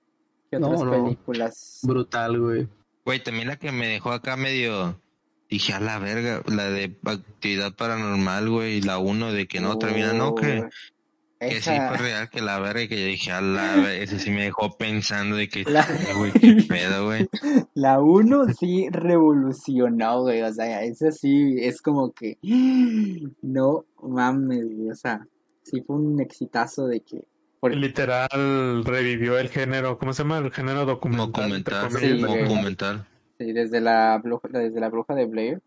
¿Qué 0.49 0.57
otras 0.57 0.83
no. 0.83 0.91
películas? 0.91 1.79
Brutal, 1.83 2.39
güey. 2.39 2.67
Güey, 3.05 3.23
también 3.23 3.47
la 3.47 3.57
que 3.57 3.71
me 3.71 3.87
dejó 3.87 4.11
acá 4.11 4.35
medio. 4.35 4.99
Dije 5.47 5.73
a 5.73 5.79
la 5.79 5.99
verga, 5.99 6.41
la 6.47 6.69
de 6.69 6.97
actividad 7.03 7.75
paranormal, 7.75 8.49
güey, 8.49 8.81
la 8.81 8.97
uno 8.97 9.31
de 9.31 9.47
que 9.47 9.59
no 9.59 9.77
termina, 9.77 10.11
no, 10.11 10.33
que 10.33 10.67
Que 11.49 11.61
sí 11.61 11.69
fue 11.89 11.97
real, 11.97 12.29
que 12.29 12.41
la 12.41 12.59
verga, 12.59 12.81
y 12.81 12.87
que 12.87 12.99
yo 12.99 13.05
dije, 13.07 13.31
a 13.31 13.41
la 13.41 13.61
verga, 13.75 13.93
ese 13.93 14.19
sí 14.19 14.31
me 14.31 14.43
dejó 14.43 14.77
pensando 14.77 15.35
de 15.35 15.47
que, 15.49 15.63
La- 15.63 15.85
güey, 16.17 16.31
qué 16.33 16.63
pedo, 16.67 17.05
güey. 17.05 17.27
La 17.73 17.99
1 18.01 18.45
sí 18.59 18.87
revolucionó, 18.91 20.21
güey. 20.21 20.41
O 20.41 20.53
sea, 20.53 20.83
esa 20.83 21.11
sí 21.11 21.55
es 21.59 21.81
como 21.81 22.11
que. 22.13 22.37
No 23.41 23.85
mames, 24.01 24.65
güey. 24.65 24.89
O 24.89 24.95
sea, 24.95 25.27
sí 25.63 25.81
fue 25.85 25.95
un 25.97 26.19
exitazo 26.21 26.87
de 26.87 27.01
que. 27.01 27.23
porque- 27.59 27.77
Literal 27.77 28.83
revivió 28.85 29.37
el 29.37 29.49
género, 29.49 29.97
¿cómo 29.97 30.13
se 30.13 30.23
llama? 30.23 30.37
El 30.39 30.51
género 30.51 30.85
documental. 30.85 31.31
Documental, 31.31 31.91
Sí, 31.91 32.19
documental. 32.19 33.07
Sí, 33.37 33.51
desde 33.51 33.81
la 33.81 34.17
bruja, 34.23 34.47
desde 34.51 34.79
la 34.79 34.89
bruja 34.89 35.13
de 35.13 35.25
Blair. 35.25 35.61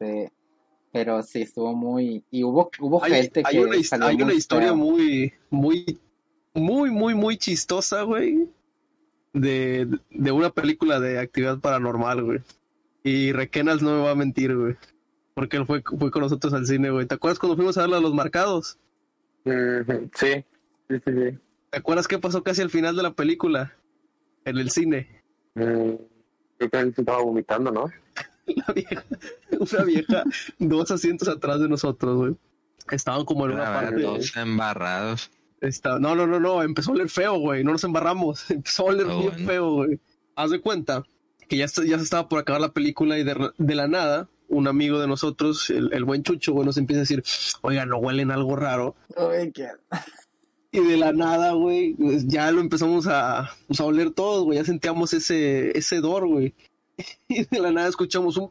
sí, 0.00 0.26
pero 0.92 1.22
sí, 1.22 1.42
estuvo 1.42 1.74
muy. 1.74 2.22
Y 2.30 2.44
hubo, 2.44 2.70
hubo 2.80 3.02
Hay, 3.02 3.12
gente 3.14 3.42
hay 3.44 3.56
que. 3.56 3.60
una, 3.60 3.82
salió 3.82 4.06
hay 4.06 4.22
una 4.22 4.34
historia 4.34 4.68
fea. 4.68 4.76
muy, 4.76 5.32
muy, 5.50 5.98
muy, 6.54 6.90
muy, 6.90 7.14
muy 7.14 7.36
chistosa, 7.38 8.02
güey. 8.02 8.48
De, 9.32 9.88
de 10.10 10.32
una 10.32 10.50
película 10.50 11.00
de 11.00 11.18
actividad 11.18 11.58
paranormal, 11.58 12.22
güey. 12.22 12.40
Y 13.02 13.32
Requenas 13.32 13.82
no 13.82 13.96
me 13.96 14.02
va 14.02 14.10
a 14.10 14.14
mentir, 14.14 14.54
güey. 14.54 14.76
Porque 15.34 15.56
él 15.56 15.66
fue, 15.66 15.82
fue 15.82 16.10
con 16.10 16.22
nosotros 16.22 16.52
al 16.52 16.66
cine, 16.66 16.90
güey. 16.90 17.06
¿Te 17.06 17.14
acuerdas 17.14 17.38
cuando 17.38 17.56
fuimos 17.56 17.78
a 17.78 17.82
ver 17.82 17.90
la 17.90 17.96
de 17.96 18.02
los 18.02 18.14
marcados? 18.14 18.78
Sí, 19.44 19.50
sí, 20.14 20.44
sí. 20.88 20.96
sí. 21.04 21.38
¿Te 21.70 21.78
acuerdas 21.78 22.06
qué 22.06 22.18
pasó 22.18 22.42
casi 22.42 22.60
al 22.60 22.68
final 22.68 22.94
de 22.94 23.02
la 23.02 23.14
película? 23.14 23.72
En 24.44 24.58
el 24.58 24.70
cine. 24.70 25.22
Mm, 25.54 25.94
Creo 26.58 26.70
que 26.70 26.78
él 26.78 26.94
estaba 26.96 27.22
vomitando, 27.22 27.70
¿no? 27.72 27.86
La 28.46 28.72
vieja, 28.74 29.04
una 29.58 29.84
vieja, 29.84 30.24
dos 30.58 30.90
asientos 30.90 31.28
atrás 31.28 31.60
de 31.60 31.68
nosotros, 31.68 32.16
güey. 32.16 32.34
Estaban 32.90 33.24
como 33.24 33.46
en 33.46 33.52
una 33.52 33.66
A 33.78 33.80
ver, 33.80 33.90
parte. 33.90 34.02
todos 34.02 34.36
embarrados. 34.36 35.30
Está- 35.60 35.98
no, 36.00 36.16
no, 36.16 36.26
no, 36.26 36.40
no, 36.40 36.62
empezó 36.62 36.90
a 36.90 36.94
oler 36.94 37.08
feo, 37.08 37.38
güey, 37.38 37.62
no 37.62 37.72
nos 37.72 37.84
embarramos, 37.84 38.44
empezó 38.50 38.82
a 38.82 38.86
oler 38.86 39.06
Ah, 39.08 39.14
bien 39.16 39.30
bueno. 39.30 39.46
feo, 39.46 39.72
güey. 39.74 40.00
Haz 40.34 40.50
de 40.50 40.60
cuenta 40.60 41.04
que 41.48 41.56
ya, 41.56 41.64
está- 41.66 41.84
ya 41.84 41.98
se 41.98 42.04
estaba 42.04 42.28
por 42.28 42.40
acabar 42.40 42.60
la 42.60 42.72
película 42.72 43.18
y 43.18 43.24
de, 43.24 43.50
de 43.56 43.74
la 43.74 43.86
nada, 43.86 44.28
un 44.48 44.66
amigo 44.66 44.98
de 44.98 45.06
nosotros, 45.06 45.70
el, 45.70 45.90
el 45.92 46.04
buen 46.04 46.22
Chucho, 46.24 46.52
güey, 46.52 46.66
nos 46.66 46.76
empieza 46.78 46.98
a 47.00 47.02
decir, 47.06 47.22
oiga, 47.62 47.86
no 47.86 47.98
huelen 47.98 48.30
algo 48.32 48.56
raro. 48.56 48.96
Ay, 49.16 49.52
qué- 49.52 49.68
Y 50.74 50.80
de 50.80 50.96
la 50.96 51.12
nada, 51.12 51.52
güey, 51.52 51.92
pues, 51.94 52.26
ya 52.26 52.50
lo 52.50 52.62
empezamos 52.62 53.06
a, 53.06 53.50
pues, 53.68 53.78
a 53.78 53.84
oler 53.84 54.10
todos, 54.10 54.44
güey, 54.44 54.58
ya 54.58 54.64
sentíamos 54.64 55.12
ese, 55.12 55.76
ese 55.78 55.96
hedor, 55.96 56.26
güey. 56.26 56.54
Y 57.28 57.44
de 57.44 57.60
la 57.60 57.70
nada 57.70 57.88
escuchamos 57.88 58.36
un... 58.36 58.50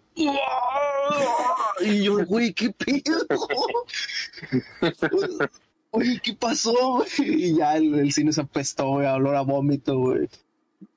Y 1.82 2.04
yo, 2.04 2.26
güey, 2.26 2.54
¿qué 2.54 2.72
pedo? 2.72 3.26
Oye, 5.92 6.20
¿qué 6.24 6.34
pasó? 6.34 7.04
Y 7.20 7.58
ya 7.58 7.78
el, 7.78 8.00
el 8.00 8.12
cine 8.12 8.32
se 8.32 8.42
apestó, 8.42 8.88
güey, 8.90 9.08
a 9.08 9.16
olor 9.16 9.36
a 9.36 9.42
vómito, 9.42 9.98
güey. 9.98 10.30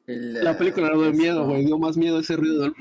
La 0.07 0.57
película 0.57 0.91
no 0.91 1.01
de 1.01 1.11
eso. 1.11 1.19
miedo, 1.19 1.47
güey, 1.47 1.65
dio 1.65 1.79
más 1.79 1.97
miedo 1.97 2.21
ese 2.21 2.37
ruido 2.37 2.63
del... 2.63 2.75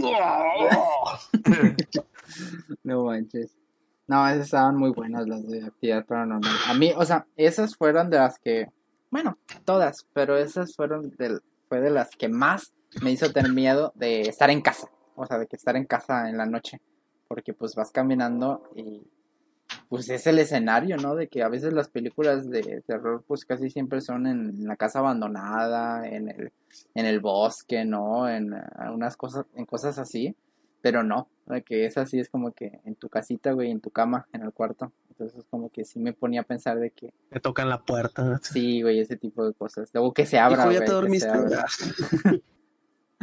No 2.84 3.06
manches. 3.06 3.56
No, 4.08 4.28
esas 4.28 4.46
estaban 4.46 4.76
muy 4.76 4.92
buenas 4.92 5.28
las 5.28 5.48
de 5.48 5.64
actividad 5.64 6.06
paranormal. 6.06 6.56
A 6.68 6.74
mí, 6.74 6.92
o 6.96 7.06
sea, 7.06 7.26
esas 7.38 7.76
fueron 7.76 8.10
de 8.10 8.18
las 8.18 8.38
que, 8.40 8.68
bueno, 9.10 9.38
todas, 9.64 10.06
pero 10.14 10.38
esas 10.38 10.76
fueron 10.76 11.12
del, 11.18 11.42
fue 11.70 11.80
de 11.80 11.90
las 11.90 12.10
que 12.16 12.28
más 12.28 12.74
me 13.02 13.12
hizo 13.12 13.32
tener 13.32 13.52
miedo 13.52 13.92
de 13.96 14.22
estar 14.22 14.50
en 14.50 14.62
casa. 14.62 14.90
O 15.16 15.26
sea, 15.26 15.38
de 15.38 15.48
que 15.48 15.56
estar 15.56 15.76
en 15.76 15.86
casa 15.86 16.30
en 16.30 16.38
la 16.38 16.46
noche. 16.46 16.82
Porque 17.28 17.54
pues 17.54 17.76
vas 17.76 17.92
caminando 17.92 18.70
y 18.76 19.08
pues 19.90 20.10
es 20.10 20.28
el 20.28 20.40
escenario, 20.40 20.98
¿no? 20.98 21.16
De 21.16 21.28
que 21.28 21.44
a 21.44 21.50
veces 21.50 21.74
las 21.74 21.90
películas 21.90 22.50
de 22.50 22.82
terror 22.86 23.24
pues 23.28 23.46
casi 23.46 23.70
siempre 23.70 24.02
son 24.02 24.28
en 24.28 24.68
la 24.68 24.76
casa 24.76 25.00
abandonada, 25.00 26.08
en 26.08 26.30
el, 26.30 26.52
en 26.94 27.06
el 27.06 27.20
bosque, 27.20 27.86
¿no? 27.86 28.30
En 28.30 28.54
eh, 28.54 28.62
unas 28.94 29.18
cosas, 29.18 29.46
en 29.56 29.66
cosas 29.66 29.98
así. 30.00 30.36
Pero 30.82 31.02
no, 31.02 31.30
de 31.46 31.62
que 31.62 31.86
es 31.86 31.98
así, 31.98 32.20
es 32.20 32.28
como 32.28 32.52
que 32.52 32.82
en 32.84 32.96
tu 32.96 33.08
casita, 33.08 33.54
güey, 33.54 33.72
en 33.72 33.80
tu 33.80 33.90
cama, 33.90 34.28
en 34.34 34.42
el 34.42 34.52
cuarto. 34.52 34.92
Entonces 35.10 35.46
como 35.50 35.70
que 35.70 35.86
sí 35.86 36.00
me 36.00 36.14
ponía 36.14 36.42
a 36.42 36.44
pensar 36.44 36.80
de 36.80 36.90
que 36.90 37.14
Me 37.30 37.40
tocan 37.40 37.70
la 37.70 37.82
puerta. 37.82 38.40
sí, 38.42 38.82
güey, 38.82 39.00
ese 39.00 39.16
tipo 39.16 39.46
de 39.46 39.54
cosas. 39.54 39.90
Luego 39.94 40.14
que 40.14 40.26
se 40.26 40.40
abra, 40.40 40.58
Hijo, 40.58 40.66
güey, 40.66 40.74
ya 40.74 40.80
te 40.80 40.86
que 40.86 40.90
se 40.90 40.96
dormiste. 40.96 41.30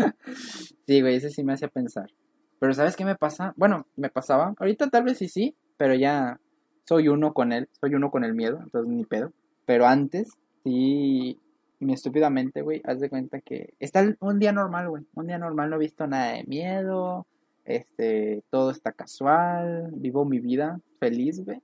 Sí, 0.87 1.01
güey, 1.01 1.17
ese 1.17 1.31
sí 1.31 1.45
me 1.45 1.53
hacía 1.53 1.69
pensar. 1.69 2.11
Pero 2.59 2.75
¿sabes 2.75 2.97
qué 2.97 3.05
me 3.05 3.15
pasa? 3.15 3.55
Bueno, 3.57 3.87
me 3.97 4.11
pasaba. 4.11 4.55
Ahorita 4.59 4.89
tal 4.91 5.05
vez 5.05 5.19
sí, 5.19 5.29
sí, 5.29 5.55
pero 5.77 5.95
ya 5.95 6.41
soy 6.85 7.09
uno 7.09 7.33
con 7.33 7.53
él. 7.53 7.69
Soy 7.81 7.95
uno 7.95 8.11
con 8.11 8.25
el 8.25 8.35
miedo, 8.35 8.59
entonces 8.63 8.93
ni 8.93 9.05
pedo. 9.05 9.33
Pero 9.67 9.87
antes, 9.87 10.33
sí, 10.65 11.39
mi 11.79 11.93
estúpidamente, 11.95 12.63
güey, 12.63 12.83
haz 12.85 13.01
de 13.01 13.09
cuenta 13.09 13.41
que 13.41 13.75
está 13.79 14.15
un 14.21 14.39
día 14.39 14.53
normal, 14.53 14.89
güey. 14.89 15.05
Un 15.15 15.29
día 15.29 15.39
normal, 15.39 15.71
no 15.71 15.77
he 15.77 15.81
visto 15.81 16.07
nada 16.07 16.33
de 16.33 16.45
miedo. 16.45 17.27
Este, 17.65 18.43
todo 18.51 18.71
está 18.71 18.93
casual. 18.93 19.91
Vivo 19.93 20.25
mi 20.25 20.41
vida 20.41 20.81
feliz, 20.99 21.45
güey. 21.45 21.63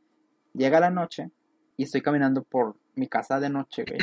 Llega 0.55 0.81
la 0.81 0.91
noche 0.91 1.31
y 1.77 1.83
estoy 1.83 2.01
caminando 2.01 2.43
por 2.43 2.77
mi 2.95 3.09
casa 3.09 3.41
de 3.41 3.51
noche, 3.51 3.85
güey. 3.85 3.99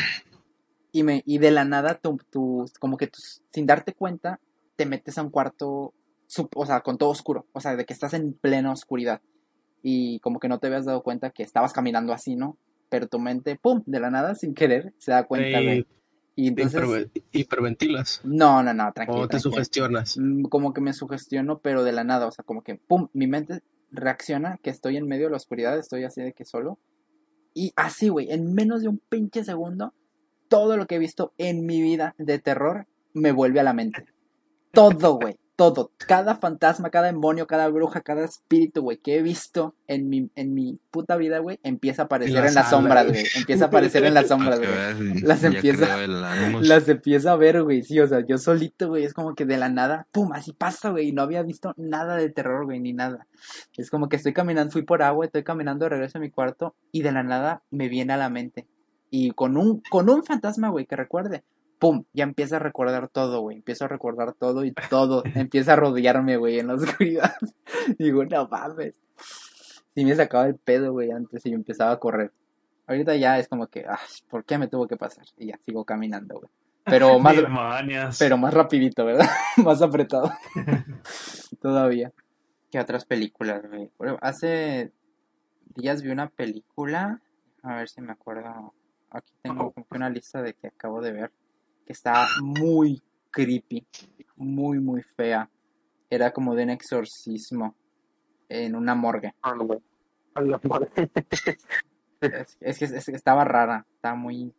Y, 0.94 1.04
me, 1.04 1.24
y 1.26 1.40
de 1.40 1.52
la 1.52 1.66
nada, 1.66 1.96
tú, 1.96 2.18
tú, 2.30 2.66
como 2.80 2.96
que 2.98 3.08
tú, 3.08 3.20
sin 3.52 3.66
darte 3.66 3.94
cuenta, 3.94 4.40
te 4.78 4.86
metes 4.86 5.18
a 5.18 5.24
un 5.24 5.30
cuarto, 5.32 5.94
sub- 6.28 6.52
o 6.56 6.66
sea, 6.66 6.80
con 6.82 6.98
todo 6.98 7.10
oscuro. 7.10 7.48
O 7.52 7.60
sea, 7.60 7.76
de 7.76 7.84
que 7.86 7.94
estás 7.94 8.14
en 8.14 8.34
plena 8.34 8.72
oscuridad. 8.72 9.20
Y 9.82 10.20
como 10.20 10.40
que 10.40 10.48
no 10.48 10.60
te 10.60 10.68
habías 10.68 10.86
dado 10.86 11.04
cuenta 11.04 11.32
que 11.32 11.44
estabas 11.44 11.74
caminando 11.74 12.14
así, 12.14 12.36
¿no? 12.38 12.58
Pero 12.90 13.08
tu 13.08 13.20
mente, 13.20 13.58
pum, 13.62 13.82
de 13.86 14.00
la 14.00 14.10
nada, 14.12 14.36
sin 14.36 14.54
querer, 14.54 14.94
se 15.00 15.12
da 15.12 15.26
cuenta, 15.26 15.60
Ey, 15.60 15.66
güey. 15.66 15.88
Y 16.36 16.48
entonces... 16.48 16.82
hiperve- 16.82 17.24
hiperventilas. 17.32 18.22
No, 18.24 18.64
no, 18.64 18.74
no, 18.74 18.92
tranquilo. 18.94 19.22
O 19.22 19.28
te 19.28 19.32
tranquilo. 19.32 19.52
sugestionas. 19.52 20.18
Mm, 20.18 20.44
Como 20.44 20.74
que 20.74 20.82
me 20.82 20.94
sugestiono, 20.94 21.60
pero 21.60 21.84
de 21.84 21.92
la 21.92 22.04
nada, 22.04 22.28
o 22.28 22.32
sea, 22.32 22.46
como 22.46 22.62
que, 22.64 22.76
pum, 22.76 23.08
mi 23.14 23.28
mente 23.28 23.62
reacciona 23.92 24.58
que 24.64 24.70
estoy 24.70 24.98
en 24.98 25.08
medio 25.08 25.26
de 25.26 25.32
la 25.32 25.38
oscuridad, 25.38 25.78
estoy 25.78 26.04
así 26.04 26.22
de 26.22 26.34
que 26.34 26.46
solo. 26.46 26.80
Y 27.54 27.74
así, 27.76 28.10
güey, 28.10 28.32
en 28.32 28.54
menos 28.54 28.82
de 28.82 28.88
un 28.90 29.00
pinche 29.10 29.44
segundo, 29.44 29.94
todo 30.54 30.78
lo 30.78 30.86
que 30.86 30.96
he 30.96 31.00
visto 31.00 31.34
en 31.40 31.66
mi 31.66 31.82
vida 31.82 32.14
de 32.20 32.38
terror 32.38 32.86
me 33.16 33.32
vuelve 33.32 33.60
a 33.60 33.64
la 33.64 33.74
mente. 33.74 34.06
Todo, 34.72 35.16
güey, 35.16 35.40
todo. 35.56 35.92
Cada 35.98 36.36
fantasma, 36.36 36.92
cada 36.92 37.08
demonio, 37.08 37.48
cada 37.48 37.68
bruja, 37.70 38.02
cada 38.02 38.24
espíritu, 38.24 38.84
güey, 38.84 38.98
que 38.98 39.18
he 39.18 39.24
visto 39.24 39.74
en 39.88 40.10
mi, 40.10 40.30
en 40.36 40.54
mi 40.54 40.78
puta 40.92 41.18
vida, 41.18 41.40
güey, 41.40 41.60
empieza 41.64 42.04
a 42.04 42.06
aparecer 42.06 42.46
en 42.46 42.54
las 42.54 42.70
sombras, 42.70 43.08
güey. 43.08 43.24
Empieza 43.36 43.66
a 43.66 43.68
aparecer 43.70 44.06
en 44.06 44.14
las 44.14 44.28
sombras, 44.28 44.60
güey. 44.60 45.22
Las 45.22 45.44
empieza-. 45.44 45.98
Las 46.62 47.26
a 47.26 47.36
ver, 47.36 47.64
güey, 47.64 47.82
sí, 47.82 48.00
o 48.00 48.08
sea, 48.08 48.24
yo 48.24 48.38
solito, 48.38 48.90
güey, 48.90 49.06
es 49.06 49.16
como 49.16 49.34
que 49.34 49.46
de 49.46 49.58
la 49.58 49.70
nada, 49.70 50.06
pum, 50.12 50.34
así 50.34 50.54
pasa, 50.54 50.92
güey, 50.92 51.08
y 51.08 51.12
no 51.14 51.24
había 51.24 51.42
visto 51.42 51.74
nada 51.78 52.16
de 52.16 52.30
terror, 52.30 52.66
güey, 52.66 52.80
ni 52.80 52.94
nada. 52.94 53.26
Es 53.76 53.90
como 53.90 54.08
que 54.08 54.18
estoy 54.18 54.34
caminando, 54.34 54.72
fui 54.72 54.84
por 54.84 55.02
agua, 55.02 55.26
estoy 55.26 55.44
caminando 55.44 55.86
de 55.86 55.90
regreso 55.90 56.20
a 56.20 56.22
mi 56.22 56.30
cuarto 56.30 56.76
y 56.92 57.02
de 57.02 57.12
la 57.12 57.24
nada 57.24 57.64
me 57.72 57.90
viene 57.90 58.14
a 58.14 58.18
la 58.18 58.30
mente. 58.30 58.68
Y 59.16 59.30
con 59.30 59.58
un, 59.58 59.84
con 59.92 60.10
un 60.10 60.24
fantasma, 60.24 60.70
güey, 60.70 60.88
que 60.88 60.96
recuerde, 60.96 61.44
pum, 61.78 62.04
ya 62.14 62.24
empieza 62.24 62.56
a 62.56 62.60
recordar 62.60 63.10
todo, 63.10 63.42
güey, 63.42 63.58
empiezo 63.58 63.86
a 63.86 63.88
recordar 63.88 64.34
todo 64.34 64.66
y 64.66 64.74
todo 64.90 65.22
empieza 65.36 65.74
a 65.74 65.76
rodearme, 65.76 66.36
güey, 66.38 66.58
en 66.58 66.66
la 66.66 66.74
oscuridad. 66.74 67.36
Digo, 68.00 68.26
no 68.26 68.48
mames. 68.48 69.00
Sí 69.94 70.04
me 70.04 70.16
sacaba 70.16 70.48
el 70.48 70.56
pedo, 70.56 70.94
güey, 70.94 71.12
antes 71.12 71.46
y 71.46 71.52
yo 71.52 71.56
empezaba 71.56 71.92
a 71.92 72.00
correr. 72.00 72.32
Ahorita 72.88 73.16
ya 73.16 73.38
es 73.38 73.48
como 73.48 73.68
que, 73.68 73.86
ah, 73.88 74.00
¿por 74.32 74.46
qué 74.46 74.58
me 74.58 74.68
tuvo 74.68 74.88
que 74.88 74.98
pasar? 74.98 75.26
Y 75.38 75.50
ya 75.50 75.60
sigo 75.64 75.86
caminando, 75.86 76.40
güey. 76.40 76.50
Pero 76.84 77.20
más, 77.20 77.36
pero 78.18 78.36
más 78.40 78.52
rapidito, 78.52 79.06
¿verdad? 79.06 79.30
más 79.58 79.80
apretado. 79.84 80.32
Todavía. 81.62 82.12
¿Qué 82.72 82.80
otras 82.80 83.06
películas, 83.06 83.62
güey? 83.70 83.92
Hace 84.22 84.92
días 85.76 86.02
vi 86.02 86.10
una 86.10 86.30
película, 86.30 87.22
a 87.62 87.76
ver 87.76 87.90
si 87.90 88.02
me 88.02 88.12
acuerdo. 88.12 88.74
Aquí 89.14 89.34
tengo 89.42 89.72
como 89.72 89.88
que 89.88 89.98
una 89.98 90.10
lista 90.10 90.42
de 90.42 90.54
que 90.56 90.68
acabo 90.68 91.02
de 91.02 91.12
ver, 91.14 91.32
que 91.86 91.94
está 91.94 92.26
muy 92.42 93.02
creepy, 93.32 93.86
muy, 94.36 94.80
muy 94.80 95.02
fea. 95.16 95.50
Era 96.10 96.32
como 96.32 96.56
de 96.56 96.64
un 96.64 96.70
exorcismo 96.72 97.76
en 98.50 98.76
una 98.76 98.96
morgue. 98.96 99.34
Ah. 99.44 99.54
Es, 102.22 102.58
es 102.62 102.80
que 102.80 102.86
es 102.86 103.06
que 103.06 103.12
estaba 103.16 103.44
rara, 103.44 103.86
estaba 103.96 104.16
muy 104.16 104.54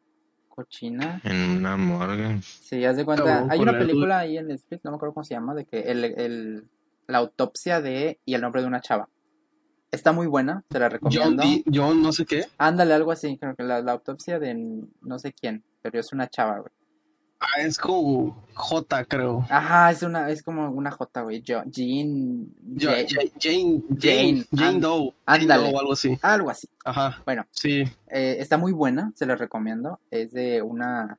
cochina. 0.51 1.21
En 1.25 1.57
una 1.59 1.77
morgue. 1.79 2.43
Sí, 2.43 2.85
haz 2.85 2.97
de 2.99 3.05
cuenta. 3.07 3.25
Cabrón, 3.25 3.51
Hay 3.51 3.59
una 3.61 3.73
la- 3.73 3.79
película 3.79 4.19
ahí 4.19 4.37
en 4.37 4.49
Netflix, 4.49 4.85
no 4.85 4.91
me 4.91 4.97
acuerdo 4.97 5.15
cómo 5.15 5.25
se 5.25 5.33
llama, 5.35 5.55
de 5.55 5.65
que 5.65 5.81
el, 5.81 6.05
el, 6.05 6.69
la 7.07 7.19
autopsia 7.19 7.81
de 7.81 8.21
y 8.27 8.35
el 8.35 8.43
nombre 8.43 8.61
de 8.61 8.69
una 8.69 8.81
chava. 8.83 9.09
Está 9.95 10.13
muy 10.13 10.27
buena, 10.27 10.65
te 10.69 10.79
la 10.79 10.87
John, 10.87 10.93
recomiendo. 10.93 11.43
D- 11.43 11.65
John 11.73 12.03
no 12.03 12.13
sé 12.13 12.25
qué. 12.27 12.45
Ándale, 12.59 12.95
algo 12.95 13.13
así, 13.13 13.37
creo 13.39 13.55
que 13.55 13.63
la, 13.63 13.81
la 13.81 13.93
autopsia 13.93 14.39
de 14.39 14.55
no 15.03 15.19
sé 15.19 15.33
quién, 15.33 15.63
pero 15.83 15.99
es 16.01 16.13
una 16.13 16.29
chava, 16.29 16.59
güey. 16.59 16.73
Ah, 17.41 17.61
es 17.61 17.77
como 17.79 18.43
J, 18.55 19.05
creo. 19.05 19.45
Ajá, 19.51 19.91
es 19.91 20.03
una, 20.03 20.31
es 20.31 20.43
como 20.43 20.71
una 20.71 20.91
J, 20.91 21.23
güey. 21.23 21.43
Jean. 21.43 21.71
Jane- 21.71 22.47
Jane, 22.79 23.07
Jane, 23.39 23.83
Jane, 24.01 24.45
Jane, 24.57 24.81
Doe. 24.81 25.13
Ándale. 25.27 25.71
Doe 25.71 25.79
algo 25.79 25.93
así. 25.93 26.19
Algo 26.23 26.51
así. 26.51 26.69
Ajá, 26.85 27.23
Bueno, 27.27 27.45
sí. 27.51 27.83
eh, 28.09 28.37
está 28.39 28.57
muy 28.57 28.73
buena, 28.73 29.13
se 29.15 29.27
la 29.27 29.37
recomiendo. 29.37 30.01
Es 30.11 30.33
de 30.33 30.63
una. 30.63 31.19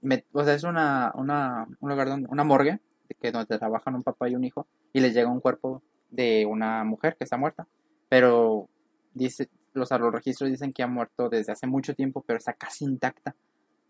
me- 0.00 0.24
o 0.32 0.44
sea, 0.44 0.54
es 0.54 0.62
una, 0.64 1.12
una, 1.14 1.66
un 1.80 1.90
lugar 1.90 2.08
donde. 2.08 2.28
Una 2.30 2.44
morgue, 2.44 2.80
que 3.20 3.30
donde 3.32 3.58
trabajan 3.58 3.94
un 3.96 4.02
papá 4.02 4.28
y 4.30 4.34
un 4.34 4.44
hijo. 4.44 4.66
Y 4.94 5.00
les 5.00 5.12
llega 5.12 5.28
un 5.30 5.40
cuerpo 5.40 5.82
de 6.10 6.46
una 6.46 6.84
mujer 6.84 7.16
que 7.18 7.24
está 7.24 7.36
muerta. 7.36 7.66
Pero 8.08 8.68
dice, 9.14 9.48
los, 9.74 9.90
los 9.90 10.12
registros 10.12 10.50
dicen 10.50 10.72
que 10.72 10.82
ha 10.82 10.86
muerto 10.86 11.28
desde 11.28 11.52
hace 11.52 11.66
mucho 11.66 11.94
tiempo, 11.94 12.22
pero 12.26 12.38
está 12.38 12.52
casi 12.52 12.84
intacta. 12.84 13.34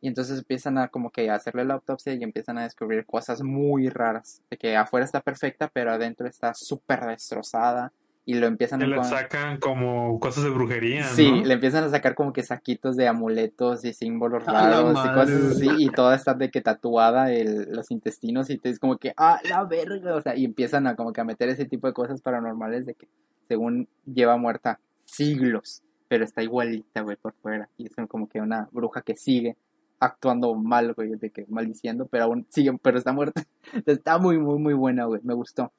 Y 0.00 0.08
entonces 0.08 0.38
empiezan 0.38 0.78
a 0.78 0.88
como 0.88 1.10
que 1.10 1.30
hacerle 1.30 1.64
la 1.64 1.74
autopsia 1.74 2.14
y 2.14 2.22
empiezan 2.22 2.58
a 2.58 2.64
descubrir 2.64 3.06
cosas 3.06 3.42
muy 3.42 3.88
raras. 3.88 4.42
De 4.50 4.56
que 4.56 4.76
afuera 4.76 5.04
está 5.04 5.20
perfecta, 5.20 5.68
pero 5.72 5.92
adentro 5.92 6.26
está 6.28 6.54
súper 6.54 7.06
destrozada. 7.06 7.92
Y 8.28 8.34
lo 8.34 8.48
empiezan 8.48 8.82
a 8.82 8.86
le 8.88 9.04
sacan 9.04 9.58
como 9.60 10.18
cosas 10.18 10.42
de 10.42 10.50
brujería, 10.50 11.04
Sí, 11.04 11.30
¿no? 11.30 11.44
le 11.44 11.54
empiezan 11.54 11.84
a 11.84 11.90
sacar 11.90 12.16
como 12.16 12.32
que 12.32 12.42
saquitos 12.42 12.96
de 12.96 13.06
amuletos 13.06 13.84
y 13.84 13.92
símbolos 13.92 14.44
raros 14.44 14.98
y 14.98 15.14
cosas 15.14 15.52
así, 15.52 15.68
y 15.78 15.90
toda 15.90 16.16
está 16.16 16.34
de 16.34 16.50
que 16.50 16.60
tatuada 16.60 17.32
el, 17.32 17.68
los 17.70 17.92
intestinos 17.92 18.50
y 18.50 18.58
te 18.58 18.70
es 18.70 18.80
como 18.80 18.98
que, 18.98 19.14
ah, 19.16 19.38
la 19.48 19.62
verga, 19.62 20.16
o 20.16 20.20
sea, 20.20 20.34
y 20.36 20.44
empiezan 20.44 20.88
a 20.88 20.96
como 20.96 21.12
que 21.12 21.20
a 21.20 21.24
meter 21.24 21.48
ese 21.50 21.66
tipo 21.66 21.86
de 21.86 21.92
cosas 21.92 22.20
paranormales 22.20 22.84
de 22.84 22.94
que 22.94 23.06
según 23.46 23.88
lleva 24.12 24.36
muerta 24.36 24.80
siglos, 25.04 25.84
pero 26.08 26.24
está 26.24 26.42
igualita, 26.42 27.02
güey, 27.02 27.16
por 27.16 27.32
fuera, 27.34 27.68
y 27.76 27.86
es 27.86 27.92
como 28.08 28.28
que 28.28 28.40
una 28.40 28.68
bruja 28.72 29.02
que 29.02 29.14
sigue 29.14 29.56
actuando 30.00 30.52
mal, 30.56 30.94
güey, 30.94 31.14
de 31.14 31.30
que 31.30 31.46
maldiciendo, 31.48 32.06
pero 32.06 32.24
aún 32.24 32.44
sigue, 32.50 32.76
pero 32.82 32.98
está 32.98 33.12
muerta, 33.12 33.44
está 33.86 34.18
muy, 34.18 34.36
muy, 34.36 34.58
muy 34.58 34.74
buena, 34.74 35.04
güey, 35.04 35.20
me 35.22 35.34
gustó, 35.34 35.72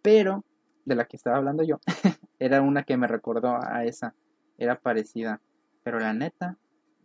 pero 0.00 0.44
de 0.84 0.94
la 0.94 1.04
que 1.06 1.16
estaba 1.16 1.36
hablando 1.36 1.62
yo, 1.62 1.78
era 2.38 2.60
una 2.62 2.82
que 2.84 2.96
me 2.96 3.06
recordó 3.06 3.58
a 3.62 3.84
esa, 3.84 4.14
era 4.58 4.78
parecida, 4.78 5.40
pero 5.82 5.98
la 6.00 6.12
neta, 6.12 6.56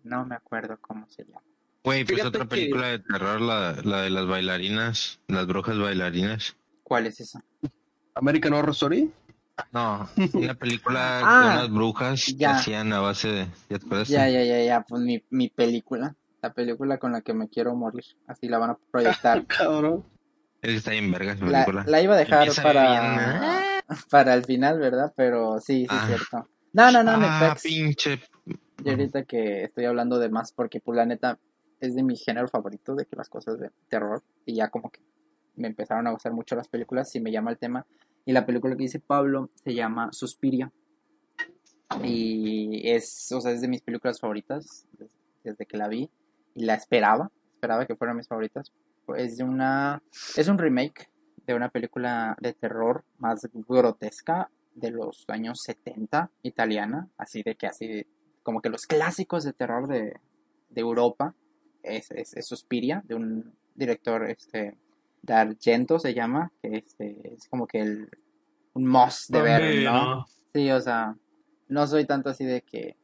no 0.04 0.26
me 0.26 0.36
acuerdo 0.36 0.78
cómo 0.82 1.08
se 1.10 1.26
llama. 1.26 1.42
Güey, 1.84 2.04
pues 2.04 2.16
Fíjate 2.20 2.28
otra 2.28 2.42
que- 2.42 2.48
película 2.56 2.88
de 2.88 3.00
terror, 3.00 3.40
la, 3.42 3.74
la 3.84 4.02
de 4.02 4.10
las 4.10 4.28
bailarinas, 4.28 5.20
las 5.28 5.48
brujas 5.48 5.78
bailarinas. 5.80 6.58
¿Cuál 6.84 7.08
es 7.08 7.20
esa? 7.22 7.44
American 8.16 8.54
Horror 8.54 8.72
Story. 8.72 9.12
No, 9.72 10.10
una 10.34 10.54
película 10.56 11.20
Ah, 11.24 11.40
de 11.42 11.48
unas 11.58 11.70
brujas 11.72 12.34
que 12.38 12.46
hacían 12.46 12.92
a 12.94 13.00
base 13.02 13.28
de... 13.30 13.46
¿Ya 13.70 13.80
te 13.80 13.86
acuerdas? 13.86 14.08
Ya, 14.10 14.30
ya, 14.30 14.44
ya, 14.44 14.62
ya, 14.64 14.82
pues 14.82 15.02
mi, 15.02 15.24
mi 15.30 15.50
película, 15.50 16.16
la 16.42 16.54
película 16.54 16.98
con 16.98 17.12
la 17.14 17.22
que 17.22 17.34
me 17.34 17.48
quiero 17.50 17.76
morir, 17.76 18.04
así 18.28 18.48
la 18.50 18.58
van 18.58 18.72
a 18.72 18.78
proyectar. 18.92 19.46
Cabrón. 19.48 20.06
Es 20.62 20.72
que 20.72 20.76
está 20.78 20.92
bien 20.92 21.12
verga 21.12 21.34
esa 21.34 21.46
La, 21.46 21.66
película. 21.66 21.86
la 21.88 22.02
iba 22.02 22.14
a 22.16 22.18
dejar 22.18 22.40
Empieza 22.40 22.64
para, 22.64 23.62
para 24.12 24.34
el 24.34 24.44
final, 24.46 24.80
¿verdad? 24.80 25.14
Pero 25.16 25.60
sí, 25.60 25.82
sí, 25.82 25.88
Ah. 25.90 26.00
es 26.02 26.08
cierto. 26.18 26.50
No, 26.74 26.92
no, 26.92 27.04
no, 27.04 27.12
ah, 27.16 27.56
pinche... 27.62 28.20
Y 28.86 28.90
ahorita 28.90 29.24
que 29.24 29.64
estoy 29.64 29.86
hablando 29.86 30.20
de 30.20 30.30
más, 30.30 30.54
porque 30.54 30.80
pues 30.80 30.96
la 30.96 31.06
neta 31.06 31.38
es 31.82 31.96
de 31.96 32.04
mi 32.04 32.16
género 32.16 32.48
favorito, 32.48 32.96
de 32.96 33.06
que 33.06 33.16
las 33.16 33.28
cosas 33.28 33.60
de 33.60 33.72
terror, 33.90 34.24
y 34.46 34.56
ya 34.56 34.70
como 34.70 34.90
que 34.90 35.02
me 35.56 35.68
empezaron 35.68 36.08
a 36.08 36.12
gustar 36.12 36.32
mucho 36.32 36.56
las 36.56 36.68
películas, 36.70 37.10
si 37.10 37.20
me 37.20 37.32
llama 37.32 37.52
el 37.52 37.58
tema. 37.58 37.86
Y 38.26 38.32
la 38.32 38.46
película 38.46 38.76
que 38.78 38.84
dice 38.84 39.00
Pablo 39.00 39.50
se 39.64 39.74
llama 39.74 40.10
Suspiria. 40.14 40.72
Y 42.04 42.88
es, 42.90 43.32
o 43.32 43.42
sea, 43.42 43.52
es 43.52 43.62
de 43.62 43.68
mis 43.68 43.82
películas 43.82 44.20
favoritas 44.20 44.86
des- 44.98 45.16
desde 45.44 45.66
que 45.66 45.78
la 45.78 45.88
vi. 45.88 46.10
Y 46.56 46.66
la 46.66 46.76
esperaba, 46.76 47.32
esperaba 47.54 47.86
que 47.86 47.96
fueran 47.96 48.18
mis 48.18 48.28
favoritas. 48.28 48.72
Es 49.18 49.38
de 49.38 49.44
una, 49.44 50.02
es 50.38 50.48
un 50.48 50.58
remake 50.58 51.10
de 51.50 51.56
una 51.56 51.70
película 51.70 52.38
de 52.40 52.54
terror 52.54 53.04
más 53.18 53.48
grotesca 53.68 54.52
de 54.76 54.92
los 54.92 55.26
años 55.30 55.62
70 55.64 56.30
italiana, 56.44 57.08
así 57.18 57.42
de 57.42 57.56
que 57.56 57.66
así 57.66 58.06
como 58.44 58.62
que 58.62 58.70
los 58.70 58.86
clásicos 58.86 59.44
de 59.44 59.54
terror 59.54 59.88
de, 59.88 60.20
de 60.70 60.82
Europa 60.82 61.34
es, 61.82 62.12
es, 62.12 62.36
es 62.36 62.48
Suspiria 62.48 63.02
de 63.04 63.16
un 63.16 63.56
director 63.74 64.30
este 64.30 64.78
D'Argento 65.24 65.98
se 65.98 66.14
llama 66.14 66.52
que 66.62 66.78
este 66.78 67.34
es 67.34 67.48
como 67.50 67.66
que 67.66 67.80
el 67.80 68.10
un 68.74 68.86
must 68.86 69.32
de 69.32 69.42
ver 69.42 69.62
¿Dónde, 69.62 69.84
¿no? 69.86 70.26
sí 70.54 70.70
o 70.70 70.80
sea 70.80 71.16
no 71.68 71.88
soy 71.88 72.06
tanto 72.06 72.30
así 72.30 72.46
de 72.46 72.62
que 72.62 72.96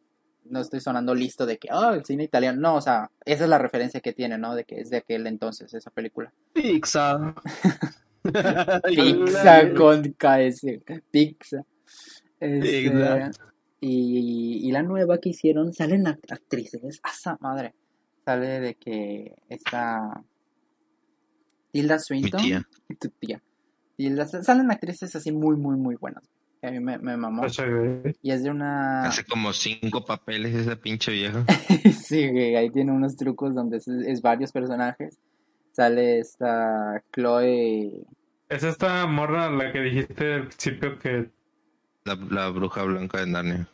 no 0.44 0.60
estoy 0.60 0.82
sonando 0.82 1.16
listo 1.16 1.48
de 1.48 1.58
que 1.58 1.70
oh 1.72 1.94
el 1.94 2.06
cine 2.06 2.24
italiano 2.24 2.62
no 2.62 2.76
o 2.76 2.82
sea 2.82 3.10
esa 3.26 3.46
es 3.46 3.50
la 3.50 3.58
referencia 3.58 4.02
que 4.02 4.14
tiene 4.14 4.38
no 4.38 4.54
de 4.54 4.66
que 4.66 4.82
es 4.82 4.92
de 4.92 4.98
aquel 4.98 5.26
entonces 5.26 5.74
esa 5.74 5.90
película 5.90 6.32
Pizza. 6.54 7.34
Pizza 8.88 9.74
con 9.74 10.04
KS. 10.18 10.66
Pizza. 11.12 11.64
Este, 12.40 12.90
Pizza. 12.92 13.30
y, 13.80 14.68
y 14.68 14.72
la 14.72 14.84
nueva 14.84 15.20
que 15.20 15.30
hicieron, 15.30 15.74
salen 15.74 16.06
act- 16.06 16.32
actrices. 16.32 17.00
¡Asa 17.04 17.38
madre! 17.42 17.74
Sale 18.26 18.60
de 18.60 18.76
que 18.76 19.36
está 19.50 20.24
Tilda 21.72 21.96
Mi 21.96 22.00
Swinton. 22.02 22.42
tía. 22.42 22.64
y 22.90 22.96
tu 22.96 23.10
tía. 23.10 23.42
Tilda- 23.98 24.26
salen 24.44 24.72
actrices 24.72 25.16
así 25.16 25.32
muy, 25.32 25.56
muy, 25.58 25.78
muy 25.78 25.96
buenas. 25.96 26.24
Que 26.62 26.68
a 26.68 26.72
mí 26.72 26.80
me, 26.80 26.98
me 26.98 27.18
mamó. 27.18 27.42
Pues. 27.44 27.58
Y 28.22 28.32
es 28.32 28.44
de 28.44 28.50
una. 28.50 29.04
Hace 29.04 29.24
como 29.26 29.54
cinco 29.54 30.04
papeles 30.06 30.56
esa 30.56 30.76
pinche 30.76 31.12
vieja. 31.12 31.46
sí, 32.04 32.30
güey, 32.32 32.56
ahí 32.56 32.70
tiene 32.72 32.92
unos 32.92 33.16
trucos 33.16 33.54
donde 33.54 33.78
es, 33.78 33.88
es 33.88 34.22
varios 34.22 34.52
personajes. 34.52 35.18
Sale 35.76 36.20
esta 36.20 37.04
Chloe. 37.12 38.06
Es 38.48 38.64
esta 38.64 39.06
morra 39.08 39.50
la 39.50 39.72
que 39.74 39.82
dijiste 39.82 40.36
al 40.36 40.48
principio 40.48 40.98
que. 41.00 41.30
La, 42.06 42.16
la 42.30 42.50
bruja 42.50 42.84
blanca 42.84 43.20
de 43.20 43.28
Narnia. 43.28 43.68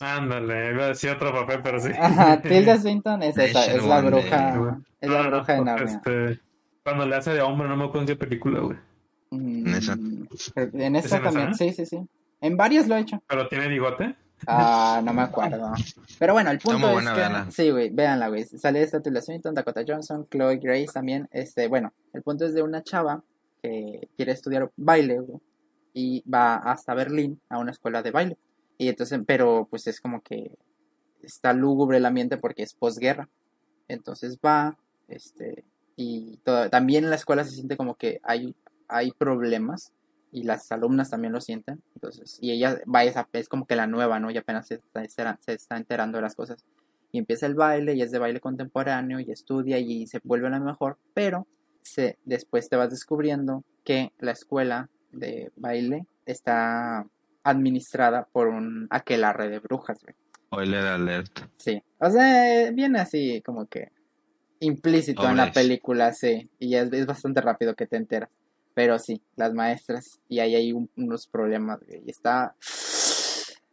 Ándale, 0.00 0.72
iba 0.72 0.84
a 0.84 0.88
decir 0.88 1.10
otro 1.10 1.32
papel, 1.32 1.60
pero 1.62 1.78
sí. 1.80 1.90
Ajá, 1.98 2.42
Tilda 2.42 2.76
Swinton 2.78 3.22
es 3.22 3.38
esa, 3.38 3.64
es 3.66 3.84
la 3.84 4.00
bruja. 4.00 4.78
Es 5.00 5.08
la 5.10 5.22
bruja 5.28 5.52
de 5.54 5.60
Narnia. 5.64 5.84
este, 5.94 6.40
cuando 6.82 7.06
le 7.06 7.16
hace 7.16 7.32
de 7.32 7.40
hombre, 7.40 7.68
no 7.68 7.76
me 7.76 7.84
acuerdo 7.84 8.00
en 8.00 8.06
qué 8.08 8.16
película, 8.16 8.60
güey. 8.60 8.78
Mm, 9.30 9.68
en 9.68 9.74
esa. 9.74 9.92
En 9.94 10.96
esta 10.96 11.08
¿Es 11.08 11.12
en 11.12 11.22
también, 11.22 11.48
esa? 11.50 11.58
sí, 11.64 11.72
sí, 11.72 11.86
sí. 11.86 12.00
En 12.40 12.56
varias 12.56 12.88
lo 12.88 12.96
he 12.96 13.00
hecho. 13.00 13.22
Pero 13.28 13.48
tiene 13.48 13.68
bigote. 13.68 14.16
Ah, 14.46 15.00
no 15.04 15.12
me 15.12 15.22
acuerdo. 15.22 15.72
Pero 16.18 16.32
bueno, 16.32 16.50
el 16.50 16.58
punto 16.58 16.86
es 16.86 16.92
buena, 16.92 17.12
que... 17.12 17.20
véanla. 17.20 17.50
Sí, 17.50 17.70
güey, 17.70 17.90
véanla, 17.90 18.28
güey. 18.28 18.44
Sale 18.44 18.82
esta 18.82 19.00
Swinton, 19.22 19.54
Dakota 19.54 19.82
Johnson, 19.86 20.26
Chloe 20.30 20.56
Grace 20.58 20.88
también. 20.92 21.28
Este, 21.30 21.68
bueno, 21.68 21.92
el 22.12 22.22
punto 22.22 22.44
es 22.44 22.54
de 22.54 22.62
una 22.62 22.82
chava 22.82 23.22
que 23.62 24.08
quiere 24.16 24.32
estudiar 24.32 24.70
baile, 24.76 25.20
güey, 25.20 25.40
y 25.94 26.24
va 26.28 26.56
hasta 26.56 26.94
Berlín 26.94 27.40
a 27.48 27.58
una 27.58 27.70
escuela 27.70 28.02
de 28.02 28.10
baile. 28.10 28.38
Y 28.78 28.88
entonces, 28.88 29.20
pero 29.26 29.66
pues 29.70 29.86
es 29.86 30.00
como 30.00 30.22
que 30.22 30.56
está 31.22 31.52
lúgubre 31.52 31.98
el 31.98 32.06
ambiente 32.06 32.36
porque 32.36 32.62
es 32.62 32.74
posguerra. 32.74 33.28
Entonces 33.88 34.38
va, 34.44 34.76
este, 35.08 35.64
y 35.96 36.38
todo- 36.38 36.68
también 36.70 37.04
en 37.04 37.10
la 37.10 37.16
escuela 37.16 37.44
se 37.44 37.50
siente 37.50 37.76
como 37.76 37.94
que 37.94 38.20
hay, 38.24 38.56
hay 38.88 39.12
problemas 39.12 39.92
y 40.32 40.44
las 40.44 40.72
alumnas 40.72 41.10
también 41.10 41.32
lo 41.32 41.40
sienten. 41.40 41.82
Entonces, 41.94 42.38
y 42.40 42.50
ella 42.50 42.80
va 42.92 43.04
es 43.04 43.48
como 43.48 43.66
que 43.66 43.76
la 43.76 43.86
nueva, 43.86 44.18
¿no? 44.18 44.30
Y 44.30 44.38
apenas 44.38 44.66
se 44.66 44.74
está, 44.74 45.38
se 45.40 45.52
está 45.52 45.76
enterando 45.76 46.18
de 46.18 46.22
las 46.22 46.34
cosas. 46.34 46.64
Y 47.12 47.18
empieza 47.18 47.46
el 47.46 47.54
baile, 47.54 47.94
y 47.94 48.02
es 48.02 48.10
de 48.10 48.18
baile 48.18 48.40
contemporáneo, 48.40 49.20
y 49.20 49.30
estudia, 49.30 49.78
y 49.78 50.06
se 50.06 50.20
vuelve 50.24 50.48
la 50.48 50.58
mejor, 50.58 50.96
pero 51.12 51.46
se, 51.82 52.18
después 52.24 52.70
te 52.70 52.76
vas 52.76 52.90
descubriendo 52.90 53.64
que 53.84 54.12
la 54.18 54.32
escuela 54.32 54.88
de 55.12 55.52
baile 55.56 56.06
está 56.24 57.06
administrada 57.44 58.26
por 58.32 58.48
un 58.48 58.86
aquelarre 58.90 59.50
de 59.50 59.58
brujas, 59.58 59.98
güey. 60.02 60.16
Alert. 60.50 61.40
Sí. 61.56 61.82
O 61.98 62.10
sea, 62.10 62.70
viene 62.72 63.00
así 63.00 63.42
como 63.42 63.66
que 63.66 63.90
implícito 64.60 65.28
en 65.28 65.36
la 65.36 65.52
película, 65.52 66.12
sí. 66.12 66.50
Y 66.58 66.74
es, 66.76 66.92
es 66.92 67.06
bastante 67.06 67.40
rápido 67.40 67.74
que 67.74 67.86
te 67.86 67.96
enteras. 67.96 68.30
Pero 68.74 68.98
sí, 68.98 69.22
las 69.36 69.52
maestras. 69.54 70.20
Y 70.28 70.38
ahí 70.40 70.54
hay 70.54 70.72
un- 70.72 70.90
unos 70.96 71.26
problemas, 71.26 71.80
güey. 71.86 72.02
Y 72.06 72.10
está. 72.10 72.54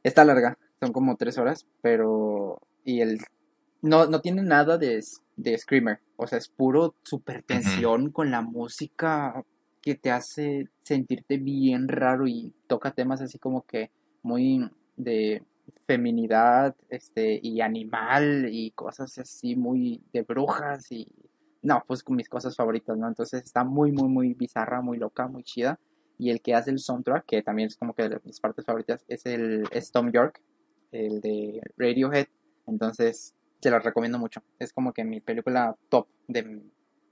Está 0.04 0.26
larga. 0.26 0.58
Son 0.80 0.92
como 0.92 1.16
tres 1.18 1.38
horas. 1.38 1.66
Pero. 1.82 2.62
Y 2.84 3.02
el. 3.02 3.20
No, 3.82 4.08
no 4.08 4.20
tiene 4.22 4.42
nada 4.44 4.78
de, 4.78 5.04
de 5.38 5.58
Screamer. 5.58 6.00
O 6.18 6.28
sea, 6.28 6.38
es 6.38 6.50
puro 6.50 6.96
super 7.04 7.44
tensión 7.44 8.12
con 8.12 8.30
la 8.32 8.42
música 8.42 9.44
que 9.82 9.96
te 9.96 10.12
hace 10.12 10.68
sentirte 10.84 11.38
bien 11.38 11.88
raro 11.88 12.28
y 12.28 12.54
toca 12.68 12.92
temas 12.92 13.22
así 13.22 13.40
como 13.40 13.62
que 13.66 13.92
muy 14.22 14.70
de 14.98 15.42
feminidad 15.88 16.76
este 16.90 17.40
y 17.42 17.62
animal 17.62 18.50
y 18.52 18.72
cosas 18.72 19.18
así 19.18 19.56
muy 19.56 20.02
de 20.12 20.24
brujas 20.24 20.92
y 20.92 21.08
no 21.62 21.84
pues 21.88 22.04
con 22.04 22.16
mis 22.16 22.30
cosas 22.30 22.56
favoritas 22.56 22.98
no 22.98 23.08
entonces 23.08 23.44
está 23.44 23.64
muy 23.64 23.92
muy 23.92 24.08
muy 24.08 24.34
bizarra 24.34 24.82
muy 24.82 24.98
loca 24.98 25.28
muy 25.28 25.44
chida 25.44 25.80
y 26.18 26.30
el 26.32 26.42
que 26.42 26.54
hace 26.54 26.72
el 26.72 26.80
soundtrack 26.80 27.26
que 27.26 27.42
también 27.42 27.68
es 27.68 27.78
como 27.78 27.94
que 27.94 28.08
de 28.08 28.20
mis 28.24 28.40
partes 28.40 28.66
favoritas 28.66 29.04
es 29.08 29.26
el 29.26 29.64
es 29.72 29.92
Tom 29.92 30.12
York 30.12 30.42
el 30.92 31.22
de 31.22 31.62
Radiohead 31.78 32.28
entonces 32.68 33.36
se 33.62 33.72
la 33.72 33.80
recomiendo 33.80 34.20
mucho 34.20 34.42
es 34.60 34.74
como 34.74 34.94
que 34.94 35.04
mi 35.04 35.22
película 35.22 35.76
top 35.90 36.08
de 36.28 36.62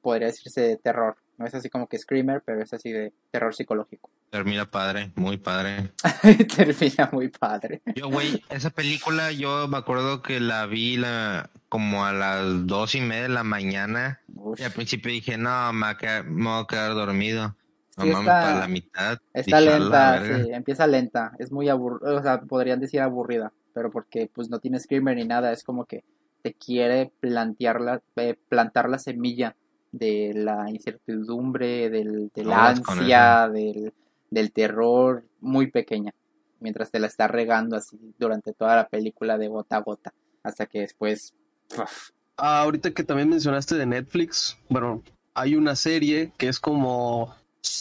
podría 0.07 0.27
decirse 0.27 0.61
de 0.61 0.77
terror. 0.77 1.17
No 1.37 1.45
es 1.45 1.53
así 1.53 1.69
como 1.69 1.87
que 1.87 1.97
screamer, 1.97 2.41
pero 2.45 2.61
es 2.61 2.73
así 2.73 2.93
de 2.93 3.13
terror 3.29 3.53
psicológico. 3.53 4.09
Termina 4.29 4.69
padre, 4.69 5.11
muy 5.15 5.37
padre. 5.37 5.91
Termina 6.55 7.09
muy 7.13 7.29
padre. 7.29 7.81
Yo, 7.95 8.09
güey, 8.09 8.43
esa 8.49 8.69
película 8.69 9.31
yo 9.31 9.67
me 9.67 9.77
acuerdo 9.77 10.21
que 10.21 10.39
la 10.39 10.65
vi 10.65 10.97
la, 10.97 11.49
como 11.69 12.05
a 12.05 12.11
las 12.11 12.67
dos 12.67 12.93
y 12.95 13.01
media 13.01 13.23
de 13.23 13.29
la 13.29 13.43
mañana. 13.43 14.19
Y 14.57 14.63
al 14.63 14.71
principio 14.71 15.11
dije, 15.11 15.37
no, 15.37 15.71
me 15.73 15.85
voy 15.85 15.89
a 15.93 15.97
quedar, 15.97 16.25
me 16.25 16.49
voy 16.49 16.63
a 16.63 16.67
quedar 16.67 16.93
dormido. 16.93 17.55
No 17.97 18.03
Sí, 18.03 18.09
mames, 18.11 18.19
está- 18.27 18.41
para 18.41 18.59
la 18.59 18.67
mitad. 18.67 19.17
Está 19.33 19.59
dije, 19.59 19.69
"A 19.73 19.79
la 19.79 19.79
lenta, 19.79 20.11
verga". 20.19 20.43
sí, 20.43 20.49
empieza 20.51 20.87
lenta, 20.87 21.31
es 21.39 21.51
muy 21.51 21.69
aburrida, 21.69 22.13
o 22.19 22.21
sea, 22.21 22.41
podrían 22.41 22.79
decir 22.79 23.01
aburrida, 23.01 23.51
pero 23.73 23.89
porque 23.89 24.29
pues 24.31 24.49
no 24.49 24.59
tiene 24.59 24.79
screamer 24.79 25.15
ni 25.15 25.25
nada, 25.25 25.51
es 25.51 25.63
como 25.63 25.85
que 25.85 26.03
te 26.43 26.53
quiere 26.53 27.11
plantear 27.21 27.81
la, 27.81 28.01
eh, 28.17 28.35
plantar 28.49 28.87
la 28.89 28.99
semilla 28.99 29.55
de 29.91 30.33
la 30.35 30.69
incertidumbre, 30.69 31.89
del, 31.89 32.29
de 32.35 32.43
la 32.43 32.65
Aguas 32.65 32.81
con 32.81 32.99
ansia, 32.99 33.49
del, 33.49 33.93
del 34.29 34.51
terror, 34.51 35.23
muy 35.39 35.67
pequeña, 35.71 36.13
mientras 36.59 36.91
te 36.91 36.99
la 36.99 37.07
está 37.07 37.27
regando 37.27 37.75
así 37.75 37.97
durante 38.19 38.53
toda 38.53 38.75
la 38.75 38.87
película 38.87 39.37
de 39.37 39.47
gota 39.47 39.77
a 39.77 39.81
gota, 39.81 40.13
hasta 40.43 40.65
que 40.65 40.79
después, 40.81 41.33
uf, 41.77 42.09
Ah, 42.39 42.61
ahorita 42.61 42.91
que 42.91 43.03
también 43.03 43.29
mencionaste 43.29 43.75
de 43.75 43.85
Netflix, 43.87 44.57
bueno, 44.69 45.01
hay 45.33 45.55
una 45.55 45.75
serie 45.75 46.31
que 46.37 46.47
es 46.49 46.59
como 46.59 47.33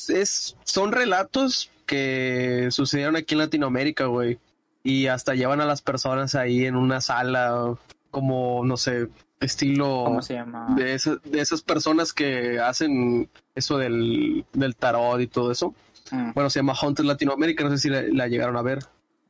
es 0.08 0.56
son 0.64 0.92
relatos 0.92 1.70
que 1.84 2.68
sucedieron 2.70 3.16
aquí 3.16 3.34
en 3.34 3.38
Latinoamérica, 3.40 4.06
güey, 4.06 4.38
y 4.82 5.08
hasta 5.08 5.34
llevan 5.34 5.60
a 5.60 5.66
las 5.66 5.82
personas 5.82 6.34
ahí 6.34 6.64
en 6.64 6.74
una 6.76 7.00
sala 7.02 7.76
como 8.10 8.64
no 8.64 8.76
sé, 8.78 9.08
estilo 9.40 10.04
¿cómo 10.06 10.22
se 10.22 10.34
llama? 10.34 10.74
de, 10.76 10.94
esa- 10.94 11.16
de 11.24 11.40
esas 11.40 11.60
personas 11.60 12.14
que 12.14 12.58
hacen 12.58 13.28
eso 13.54 13.76
del, 13.76 14.46
del 14.54 14.74
tarot 14.74 15.20
y 15.20 15.26
todo 15.26 15.52
eso. 15.52 15.74
Mm, 16.10 16.32
Bueno, 16.34 16.50
se 16.50 16.58
llama 16.60 16.74
Haunted 16.80 17.04
Latinoamérica, 17.04 17.64
no 17.64 17.70
sé 17.70 17.78
si 17.78 17.88
la, 17.88 18.02
la 18.02 18.28
llegaron 18.28 18.56
a 18.56 18.62
ver. 18.62 18.80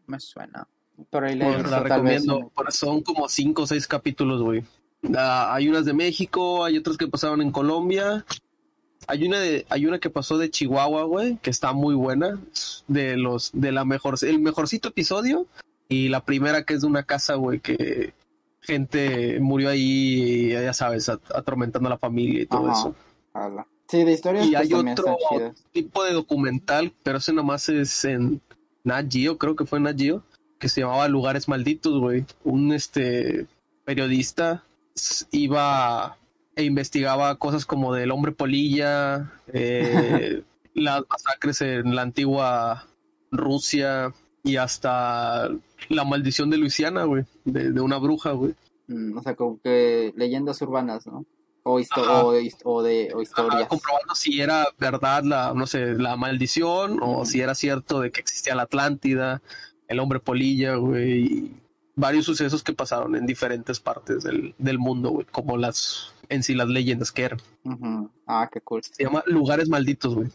me 0.06 0.20
suena, 0.20 0.66
por 1.10 1.24
ahí 1.24 1.34
le 1.36 1.44
he 1.48 1.52
Pues, 1.54 1.70
la 1.70 1.80
vez 1.80 1.90
recomiendo. 1.92 2.52
Son 2.70 3.02
como 3.02 3.28
cinco 3.28 3.62
o 3.62 3.66
seis 3.66 3.86
capítulos, 3.86 4.42
güey. 4.42 4.62
Ah, 5.16 5.54
hay 5.54 5.68
unas 5.68 5.84
de 5.84 5.92
México, 5.92 6.64
hay 6.64 6.78
otras 6.78 6.96
que 6.96 7.06
pasaron 7.08 7.40
en 7.42 7.50
Colombia. 7.52 8.24
Hay 9.08 9.26
una 9.26 9.38
de, 9.38 9.66
hay 9.68 9.86
una 9.86 9.98
que 10.00 10.10
pasó 10.10 10.36
de 10.38 10.50
Chihuahua, 10.50 11.04
güey, 11.04 11.36
que 11.42 11.50
está 11.50 11.72
muy 11.72 11.94
buena. 11.94 12.40
De 12.88 13.16
los, 13.16 13.50
de 13.52 13.70
la 13.72 13.84
mejor, 13.84 14.16
el 14.22 14.40
mejorcito 14.40 14.88
episodio. 14.88 15.46
Y 15.88 16.08
la 16.08 16.24
primera 16.24 16.64
que 16.64 16.74
es 16.74 16.80
de 16.80 16.86
una 16.88 17.04
casa, 17.04 17.34
güey, 17.34 17.60
que 17.60 18.14
gente 18.60 19.38
murió 19.38 19.68
ahí, 19.68 20.50
ya 20.50 20.72
sabes, 20.72 21.08
at- 21.08 21.20
atormentando 21.34 21.88
a 21.88 21.90
la 21.90 21.98
familia 21.98 22.42
y 22.42 22.46
todo 22.46 22.68
Ajá. 22.68 22.78
eso. 22.80 22.94
Ala. 23.34 23.66
Sí, 23.88 24.04
de 24.04 24.12
historias 24.12 24.46
Y 24.46 24.52
pues, 24.52 24.60
hay 24.62 24.74
otro 24.74 25.16
tipo 25.72 26.04
de 26.04 26.12
documental, 26.12 26.92
pero 27.02 27.18
ese 27.18 27.32
nomás 27.32 27.68
es 27.68 28.04
en 28.04 28.40
Nat 28.84 29.06
Geo, 29.10 29.38
creo 29.38 29.54
que 29.54 29.66
fue 29.66 29.78
en 29.78 29.84
Nat 29.84 29.98
Geo, 29.98 30.22
que 30.58 30.68
se 30.68 30.80
llamaba 30.80 31.08
Lugares 31.08 31.48
Malditos, 31.48 32.00
güey. 32.00 32.24
Un 32.44 32.72
este 32.72 33.46
periodista 33.84 34.64
iba 35.30 36.18
e 36.56 36.64
investigaba 36.64 37.36
cosas 37.36 37.66
como 37.66 37.94
del 37.94 38.10
hombre 38.10 38.32
polilla, 38.32 39.32
eh, 39.52 40.42
las 40.74 41.02
masacres 41.08 41.60
en 41.60 41.94
la 41.94 42.02
antigua 42.02 42.86
Rusia 43.30 44.12
y 44.42 44.56
hasta 44.56 45.48
la 45.88 46.04
maldición 46.04 46.50
de 46.50 46.56
Luisiana, 46.56 47.04
güey, 47.04 47.24
de, 47.44 47.72
de 47.72 47.80
una 47.80 47.98
bruja, 47.98 48.32
güey. 48.32 48.54
Mm, 48.88 49.18
o 49.18 49.22
sea, 49.22 49.34
como 49.34 49.60
que 49.60 50.12
leyendas 50.16 50.60
urbanas, 50.62 51.06
¿no? 51.06 51.24
O, 51.68 51.80
histo- 51.80 52.00
Ajá. 52.02 52.24
o, 52.24 52.32
de 52.82 53.08
o 53.12 53.16
Ajá, 53.16 53.22
historias. 53.22 53.66
comprobando 53.68 54.14
si 54.14 54.40
era 54.40 54.68
verdad 54.78 55.24
la, 55.24 55.52
no 55.52 55.66
sé, 55.66 55.94
la 55.94 56.16
maldición 56.16 57.00
o 57.02 57.24
si 57.24 57.40
era 57.40 57.56
cierto 57.56 58.00
de 58.00 58.12
que 58.12 58.20
existía 58.20 58.54
la 58.54 58.62
Atlántida, 58.62 59.42
el 59.88 59.98
hombre 59.98 60.20
polilla, 60.20 60.76
güey, 60.76 61.50
varios 61.96 62.24
sucesos 62.24 62.62
que 62.62 62.72
pasaron 62.72 63.16
en 63.16 63.26
diferentes 63.26 63.80
partes 63.80 64.22
del, 64.22 64.54
del 64.58 64.78
mundo, 64.78 65.10
güey, 65.10 65.26
como 65.32 65.56
las, 65.56 66.12
en 66.28 66.44
sí 66.44 66.54
las 66.54 66.68
leyendas 66.68 67.10
que 67.10 67.24
eran. 67.24 67.40
Ah, 68.28 68.48
qué 68.52 68.60
cool. 68.60 68.84
Se 68.84 69.02
llama 69.02 69.24
Lugares 69.26 69.68
Malditos, 69.68 70.14
güey. 70.14 70.28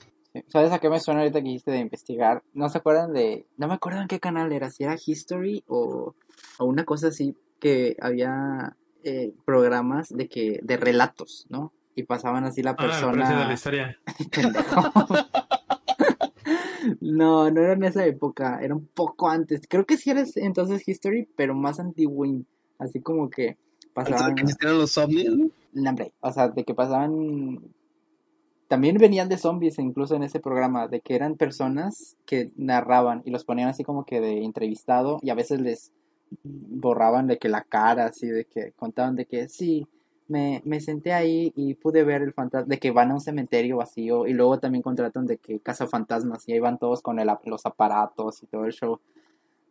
¿Sabes 0.48 0.72
a 0.74 0.80
qué 0.80 0.90
me 0.90 1.00
suena 1.00 1.22
ahorita 1.22 1.40
que 1.40 1.46
dijiste 1.48 1.72
de 1.72 1.80
investigar? 1.80 2.44
¿No 2.54 2.68
se 2.70 2.78
acuerdan 2.78 3.14
de... 3.14 3.46
No 3.58 3.70
me 3.70 3.74
acuerdo 3.76 4.02
en 4.02 4.08
qué 4.10 4.20
canal 4.20 4.52
era, 4.52 4.70
si 4.70 4.84
era 4.84 4.98
History 5.06 5.64
o, 5.68 6.14
o 6.58 6.66
una 6.66 6.84
cosa 6.84 7.08
así, 7.08 7.36
que 7.60 7.96
había 8.02 8.76
eh, 9.04 9.34
programas 9.46 10.10
de 10.10 10.28
que 10.28 10.60
de 10.64 10.78
relatos, 10.78 11.46
¿no? 11.50 11.72
Y 11.96 12.04
pasaban 12.04 12.44
así 12.46 12.62
la 12.64 12.72
Ah, 12.72 12.76
precio 12.78 13.08
de 13.12 13.18
la 13.18 13.26
persona... 13.28 13.54
historia. 13.54 13.98
No, 17.00 17.50
no 17.52 17.62
era 17.62 17.74
en 17.74 17.84
esa 17.84 18.06
época, 18.06 18.60
era 18.62 18.74
un 18.74 18.88
poco 18.88 19.30
antes. 19.30 19.62
Creo 19.70 19.86
que 19.86 19.98
sí 19.98 20.10
era 20.10 20.22
ese- 20.22 20.44
entonces 20.44 20.88
History, 20.88 21.28
pero 21.36 21.54
más 21.54 21.80
antiguín. 21.80 22.48
Así 22.80 23.02
como 23.02 23.30
que 23.30 23.50
Antes 23.50 23.60
de 23.86 23.92
pasaban. 23.94 24.36
que 24.36 24.68
los. 24.68 24.98
No, 25.74 25.90
hombre, 25.90 26.14
o 26.22 26.32
sea, 26.32 26.50
de 26.50 26.64
que 26.64 26.74
pasaban. 26.74 27.60
También 28.68 28.98
venían 28.98 29.30
de 29.30 29.38
zombies, 29.38 29.78
incluso 29.80 30.16
en 30.16 30.24
ese 30.24 30.40
programa, 30.40 30.88
de 30.88 31.02
que 31.02 31.14
eran 31.16 31.36
personas 31.36 32.16
que 32.26 32.52
narraban 32.56 33.22
y 33.26 33.30
los 33.32 33.44
ponían 33.44 33.68
así 33.70 33.84
como 33.84 34.06
que 34.06 34.22
de 34.22 34.44
entrevistado 34.44 35.20
y 35.22 35.30
a 35.30 35.36
veces 35.36 35.60
les 35.62 35.92
borraban 36.44 37.28
de 37.28 37.38
que 37.38 37.50
la 37.50 37.64
cara, 37.64 38.06
así 38.06 38.28
de 38.28 38.46
que 38.46 38.72
contaban 38.74 39.16
de 39.16 39.26
que 39.26 39.50
sí, 39.50 39.88
me, 40.28 40.62
me 40.66 40.80
senté 40.80 41.12
ahí 41.14 41.52
y 41.56 41.74
pude 41.74 42.04
ver 42.04 42.22
el 42.22 42.34
fantasma, 42.34 42.68
de 42.68 42.80
que 42.80 42.92
van 42.92 43.12
a 43.12 43.16
un 43.16 43.22
cementerio 43.22 43.78
vacío 43.78 44.28
y 44.28 44.34
luego 44.34 44.60
también 44.60 44.82
contratan 44.82 45.26
de 45.26 45.38
que 45.38 45.60
casa 45.60 45.88
fantasmas 45.88 46.48
y 46.48 46.54
ahí 46.54 46.60
van 46.60 46.78
todos 46.80 47.02
con 47.02 47.20
el, 47.20 47.30
los 47.46 47.66
aparatos 47.66 48.42
y 48.44 48.46
todo 48.48 48.66
el 48.66 48.72
show. 48.72 49.00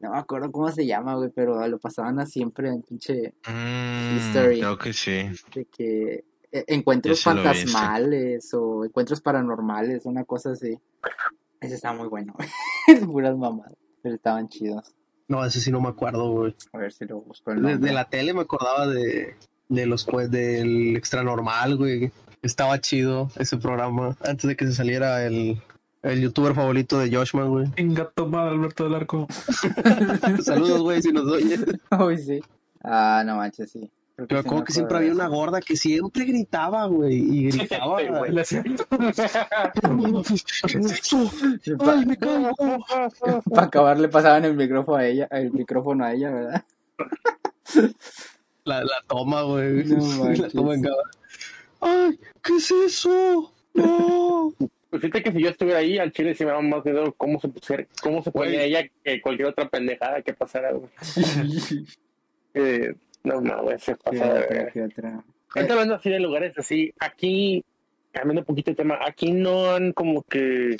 No 0.00 0.10
me 0.12 0.18
acuerdo 0.18 0.50
cómo 0.52 0.70
se 0.70 0.86
llama, 0.86 1.14
güey, 1.16 1.30
pero 1.30 1.66
lo 1.66 1.78
pasaban 1.78 2.18
a 2.20 2.26
siempre 2.26 2.68
en 2.68 2.82
pinche 2.82 3.34
Mm, 3.48 4.16
History. 4.16 4.58
creo 4.60 4.78
que 4.78 4.92
sí. 4.92 5.30
de 5.54 5.64
que 5.66 6.24
eh, 6.52 6.64
encuentros 6.68 7.22
fantasmales 7.22 8.52
o 8.54 8.84
encuentros 8.84 9.20
paranormales, 9.20 10.04
una 10.06 10.24
cosa 10.24 10.52
así. 10.52 10.78
Ese 11.60 11.74
está 11.74 11.92
muy 11.92 12.08
bueno. 12.08 12.34
Puras 13.12 13.36
mamadas, 13.36 13.74
pero 14.02 14.14
estaban 14.14 14.48
chidos. 14.48 14.94
No, 15.30 15.44
ese 15.44 15.60
sí 15.60 15.70
no 15.70 15.80
me 15.80 15.88
acuerdo, 15.88 16.28
güey. 16.28 16.56
A 16.72 16.78
ver 16.78 16.92
si 16.92 17.04
lo 17.04 17.20
busco 17.20 17.52
el 17.52 17.62
De, 17.62 17.78
de 17.78 17.92
la 17.92 18.04
tele 18.06 18.34
me 18.34 18.40
acordaba 18.40 18.88
de, 18.88 19.36
de 19.68 19.86
los 19.86 20.04
pues 20.04 20.28
del 20.28 20.96
extra 20.96 21.22
normal, 21.22 21.76
güey. 21.76 22.10
Estaba 22.42 22.80
chido 22.80 23.30
ese 23.36 23.56
programa 23.56 24.16
antes 24.24 24.48
de 24.48 24.56
que 24.56 24.66
se 24.66 24.72
saliera 24.72 25.24
el, 25.24 25.62
el 26.02 26.20
youtuber 26.20 26.52
favorito 26.52 26.98
de 26.98 27.14
Joshman, 27.14 27.48
güey. 27.48 27.66
Venga, 27.76 28.10
toma 28.12 28.48
Alberto 28.48 28.82
del 28.82 28.96
Arco. 28.96 29.28
Saludos, 30.42 30.80
güey, 30.80 31.00
si 31.00 31.12
nos 31.12 31.26
oyes. 31.26 31.64
Uy, 32.04 32.18
sí. 32.18 32.40
Ah, 32.82 33.22
no 33.24 33.36
manches, 33.36 33.70
sí. 33.70 33.88
Creo 34.26 34.28
Pero 34.28 34.42
sí 34.42 34.48
como 34.48 34.64
que 34.64 34.72
siempre 34.72 34.96
había 34.98 35.10
eso. 35.10 35.18
una 35.18 35.28
gorda 35.28 35.60
que 35.60 35.76
siempre 35.76 36.24
gritaba, 36.24 36.86
güey, 36.86 37.16
y 37.16 37.44
gritaba. 37.50 37.96
Ay, 38.02 38.10
me 42.06 42.16
caigo. 42.16 42.50
Para 43.50 43.66
acabar 43.66 43.98
le 43.98 44.08
pasaban 44.08 44.44
el 44.44 44.54
micrófono 44.54 44.98
a 44.98 45.06
ella, 45.06 45.26
el 45.30 45.52
micrófono 45.52 46.04
a 46.04 46.12
ella, 46.12 46.30
¿verdad? 46.30 46.64
La, 48.64 48.84
la 48.84 49.02
toma, 49.06 49.42
güey. 49.42 49.84
No 49.84 50.30
la 50.30 50.48
toma 50.50 50.74
en 50.74 50.82
cámara. 50.82 51.10
Ay, 51.80 52.18
¿qué 52.42 52.56
es 52.56 52.70
eso? 52.70 53.52
No. 53.74 54.52
Pues 54.90 55.02
fíjate 55.02 55.22
que 55.22 55.32
si 55.32 55.42
yo 55.42 55.50
estuviera 55.50 55.78
ahí, 55.78 55.98
al 55.98 56.12
chile 56.12 56.34
se 56.34 56.44
me 56.44 56.50
daba 56.50 56.62
más 56.62 56.84
miedo 56.84 57.14
cómo 57.16 57.40
se 57.40 57.48
pusiera, 57.48 57.86
cómo 58.02 58.22
se 58.22 58.32
ponía 58.32 58.64
ella 58.64 58.82
que 59.02 59.22
cualquier 59.22 59.48
otra 59.48 59.68
pendejada 59.68 60.20
que 60.20 60.34
pasara, 60.34 60.72
güey. 60.72 60.90
Eh, 62.52 62.94
no, 63.24 63.40
no, 63.40 63.62
güey, 63.62 63.78
se 63.78 63.92
¿Qué 63.92 63.98
pasa 64.02 64.34
de 64.34 64.84
otra? 64.84 65.24
Ahorita 65.54 65.72
hablando 65.74 65.94
así 65.96 66.10
de 66.10 66.20
lugares 66.20 66.56
así, 66.58 66.92
aquí, 67.00 67.64
cambiando 68.12 68.42
un 68.42 68.46
poquito 68.46 68.70
de 68.70 68.76
tema, 68.76 68.98
aquí 69.04 69.32
no 69.32 69.72
han 69.72 69.92
como 69.92 70.22
que, 70.22 70.76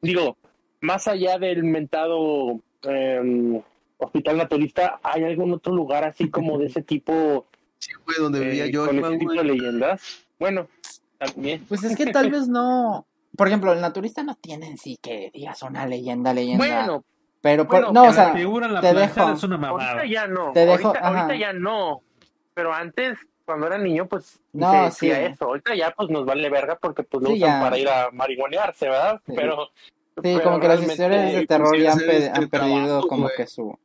digo, 0.00 0.36
más 0.80 1.06
allá 1.08 1.38
del 1.38 1.62
mentado 1.64 2.60
em, 2.82 3.60
hospital 3.98 4.36
naturista, 4.38 4.98
¿hay 5.02 5.24
algún 5.24 5.52
otro 5.52 5.74
lugar 5.74 6.04
así 6.04 6.30
como 6.30 6.58
de 6.58 6.66
ese 6.66 6.82
tipo, 6.82 7.46
Sí, 7.78 7.90
güey, 8.06 8.16
donde 8.18 8.40
vivía 8.40 8.64
eh, 8.64 8.72
con 8.72 8.98
ese 8.98 9.18
tipo 9.18 9.32
de 9.32 9.42
güey. 9.42 9.58
leyendas? 9.58 10.24
Bueno, 10.38 10.68
también. 11.18 11.64
Pues 11.68 11.84
es 11.84 11.96
que 11.96 12.06
tal 12.06 12.30
vez 12.30 12.48
no. 12.48 13.06
Por 13.36 13.48
ejemplo, 13.48 13.72
el 13.72 13.80
naturista 13.80 14.22
no 14.22 14.36
tiene 14.36 14.68
en 14.68 14.78
sí 14.78 14.96
que 15.02 15.30
digas 15.34 15.60
una 15.62 15.86
leyenda, 15.86 16.32
leyenda. 16.32 16.64
Bueno, 16.64 17.04
pero 17.44 17.64
por- 17.68 17.82
bueno, 17.84 17.92
no, 17.92 18.02
que 18.04 18.08
o 18.08 18.12
sea, 18.14 18.28
La 18.28 18.34
figura 18.34 18.66
en 18.66 18.74
la 18.74 18.80
te 18.80 18.94
dejo. 18.94 19.30
es 19.32 19.42
una 19.44 19.58
mamada. 19.58 19.90
ahorita 19.92 20.06
ya 20.12 20.26
no, 20.26 20.52
Te 20.52 20.66
dejo- 20.66 20.88
ahorita, 20.88 21.06
ahorita 21.06 21.36
ya 21.36 21.52
no, 21.52 22.02
pero 22.54 22.72
antes, 22.72 23.18
cuando 23.44 23.66
era 23.66 23.76
niño, 23.78 24.06
pues 24.08 24.40
No, 24.54 24.72
se 24.72 24.90
sí. 24.92 25.06
decía 25.08 25.26
eso, 25.26 25.44
ahorita 25.44 25.74
ya 25.74 25.90
pues 25.90 26.08
nos 26.08 26.24
vale 26.24 26.48
verga 26.48 26.76
porque 26.80 27.02
pues 27.02 27.22
lo 27.22 27.28
Sí, 27.30 27.36
usan 27.36 27.48
ya. 27.50 27.60
para 27.60 27.76
ir 27.78 27.88
a 27.88 28.10
marihuanearse, 28.10 28.88
¿verdad? 28.88 29.20
Sí. 29.26 29.32
Pero... 29.36 29.68
Sí, 29.76 30.20
pero 30.22 30.42
como 30.44 30.60
que 30.60 30.68
las 30.68 30.80
historias 30.80 31.26
de 31.26 31.32
pues, 31.32 31.46
terror 31.48 31.76
sí, 31.76 31.82
ya 31.82 31.92
han, 31.92 31.98
pe- 31.98 32.30
han 32.32 32.48
perdido 32.48 32.84
trabajo, 32.86 33.08
como 33.08 33.22
güey. 33.24 33.36
que 33.36 33.46
su, 33.48 33.78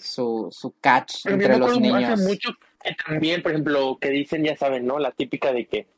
su, 0.00 0.48
su 0.50 0.74
catch 0.80 1.22
Pero 1.24 1.34
entre 1.36 1.58
los 1.58 1.80
niños. 1.80 2.04
Hace 2.12 2.22
mucho 2.28 2.50
que 2.82 2.94
también, 3.06 3.42
por 3.42 3.52
ejemplo, 3.52 3.98
que 4.00 4.10
dicen, 4.10 4.44
ya 4.44 4.56
saben, 4.56 4.86
¿no? 4.86 4.98
La 4.98 5.10
típica 5.10 5.52
de 5.52 5.66
que 5.66 5.88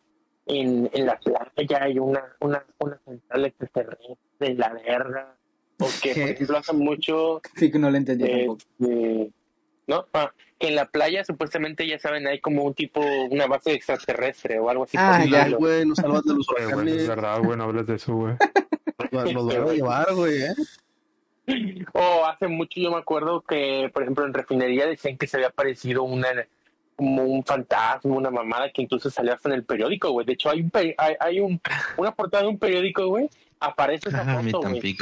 en, 0.46 0.88
en 0.92 1.04
la 1.06 1.18
playa 1.18 1.82
hay 1.82 1.98
una, 1.98 2.22
una, 2.40 2.64
una 2.78 2.98
central 3.04 3.44
extraterrestre 3.44 4.16
de 4.38 4.54
la 4.54 4.68
verga. 4.72 5.34
O 5.80 5.88
que, 6.02 6.12
por 6.14 6.30
ejemplo, 6.30 6.58
hace 6.58 6.72
mucho. 6.72 7.40
Sí, 7.56 7.70
que 7.70 7.78
no 7.78 7.90
lo 7.90 7.96
entendí 7.96 8.28
tampoco. 8.28 8.58
este, 8.80 9.30
¿No? 9.86 10.06
Ah, 10.12 10.32
que 10.58 10.68
en 10.68 10.76
la 10.76 10.84
playa 10.86 11.24
supuestamente, 11.24 11.86
ya 11.86 11.98
saben, 11.98 12.26
hay 12.26 12.38
como 12.40 12.62
un 12.64 12.74
tipo, 12.74 13.00
una 13.30 13.46
base 13.46 13.72
extraterrestre 13.72 14.58
o 14.60 14.68
algo 14.70 14.84
así. 14.84 14.96
Ah, 15.00 15.24
ya. 15.24 15.48
Güey, 15.48 15.84
nos 15.86 15.96
salvas 15.98 16.22
de 16.24 16.34
los 16.34 16.46
güey, 16.46 16.62
es 16.62 16.66
huracanes. 16.68 17.08
verdad, 17.08 17.40
güey, 17.42 17.56
no 17.58 17.64
hables 17.64 17.86
de 17.86 17.94
eso, 17.96 18.14
güey. 18.14 18.34
Van 19.10 19.28
a 19.28 19.72
llevar, 19.72 20.14
güey, 20.14 20.42
¿eh? 20.42 20.54
O 21.94 22.24
hace 22.26 22.46
mucho 22.46 22.78
yo 22.80 22.90
me 22.90 22.98
acuerdo 22.98 23.40
que, 23.42 23.90
por 23.92 24.02
ejemplo, 24.02 24.24
en 24.24 24.34
refinería 24.34 24.86
decían 24.86 25.16
que 25.16 25.26
se 25.26 25.36
había 25.36 25.48
aparecido 25.48 26.04
una 26.04 26.28
como 26.94 27.24
un 27.24 27.42
fantasma, 27.44 28.14
una 28.14 28.30
mamada 28.30 28.70
que 28.70 28.82
incluso 28.82 29.10
salió 29.10 29.32
hasta 29.32 29.48
en 29.48 29.54
el 29.54 29.64
periódico, 29.64 30.10
güey. 30.10 30.26
De 30.26 30.34
hecho, 30.34 30.50
hay 30.50 30.60
un 30.60 30.70
peri- 30.70 30.94
hay, 30.98 31.14
hay 31.18 31.40
un 31.40 31.58
una 31.96 32.14
portada 32.14 32.42
de 32.44 32.50
un 32.50 32.58
periódico, 32.58 33.06
güey. 33.08 33.28
Aparece 33.60 34.08
esa 34.08 34.22
Ah, 34.26 34.42
foto, 34.50 34.68
güey. 34.70 34.96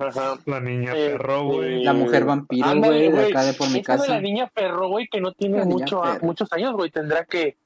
Ajá. 0.00 0.38
La 0.46 0.60
niña 0.60 0.92
Eh, 0.94 1.10
perro, 1.10 1.44
güey. 1.46 1.82
La 1.82 1.92
mujer 1.92 2.24
vampiro, 2.24 2.76
güey, 2.76 3.10
de 3.10 3.26
acá 3.26 3.42
de 3.44 3.54
por 3.54 3.68
mi 3.68 3.74
de 3.74 3.82
casa. 3.82 4.06
la 4.08 4.20
niña 4.20 4.46
perro, 4.54 4.88
güey, 4.88 5.08
que 5.08 5.20
no 5.20 5.32
tiene 5.32 5.64
mucho, 5.64 6.00
muchos 6.22 6.52
años, 6.52 6.74
güey. 6.74 6.90
Tendrá 6.90 7.24
que 7.24 7.56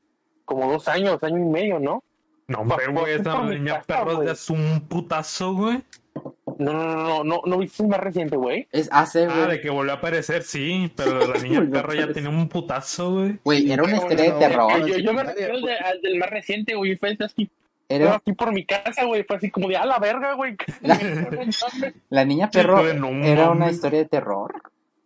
como 0.47 0.73
dos 0.73 0.89
años, 0.89 1.23
año 1.23 1.37
y 1.39 1.45
medio, 1.49 1.79
¿no? 1.79 2.03
No, 2.49 2.61
hombre, 2.61 2.87
güey, 2.89 3.15
esa 3.15 3.43
niña 3.43 3.83
casa, 3.83 4.05
perro 4.05 4.23
es 4.23 4.49
un 4.49 4.81
putazo, 4.89 5.53
güey. 5.55 5.83
No, 6.59 6.73
no, 6.73 6.85
no, 6.85 6.97
no, 7.05 7.25
no, 7.25 7.41
¿no 7.45 7.59
viste 7.59 7.83
el 7.83 7.91
más 7.91 8.01
reciente, 8.01 8.37
güey? 8.37 8.67
Es 8.73 8.89
hace, 8.91 9.27
Ah, 9.27 9.41
de 9.41 9.45
güey. 9.47 9.61
que 9.61 9.69
volvió 9.69 9.93
a 9.93 9.97
aparecer, 9.97 10.43
sí, 10.45 10.91
pero 10.97 11.27
la 11.27 11.39
niña 11.43 11.67
perro 11.71 11.93
ya 11.93 12.11
tenía 12.11 12.31
un 12.31 12.49
putazo, 12.49 13.13
güey. 13.13 13.39
Güey, 13.45 13.71
era 13.71 13.83
una 13.83 13.97
historia 13.97 14.33
de 14.33 14.39
terror. 14.39 14.87
yo, 14.87 15.13
me 15.13 15.25
refiero 15.25 15.55
al, 15.57 15.61
de- 15.63 15.77
del 16.09 16.19
más 16.19 16.31
reciente, 16.31 16.75
güey. 16.75 16.97
Fue 16.97 17.15
así, 17.21 17.45
fue 17.47 17.56
Era 17.89 18.17
aquí 18.17 18.33
por 18.33 18.53
mi 18.53 18.65
casa, 18.65 19.05
güey. 19.05 19.23
Fue 19.25 19.37
así 19.37 19.51
como 19.51 19.69
de, 19.69 19.77
a 19.77 19.87
la 19.87 19.99
verga, 19.99 20.35
güey. 20.35 20.57
la 22.11 22.25
niña 22.25 22.51
perro. 22.51 22.83
no 22.95 23.09
Era 23.25 23.51
una 23.51 23.71
historia 23.71 24.01
de 24.01 24.07
terror. 24.07 24.61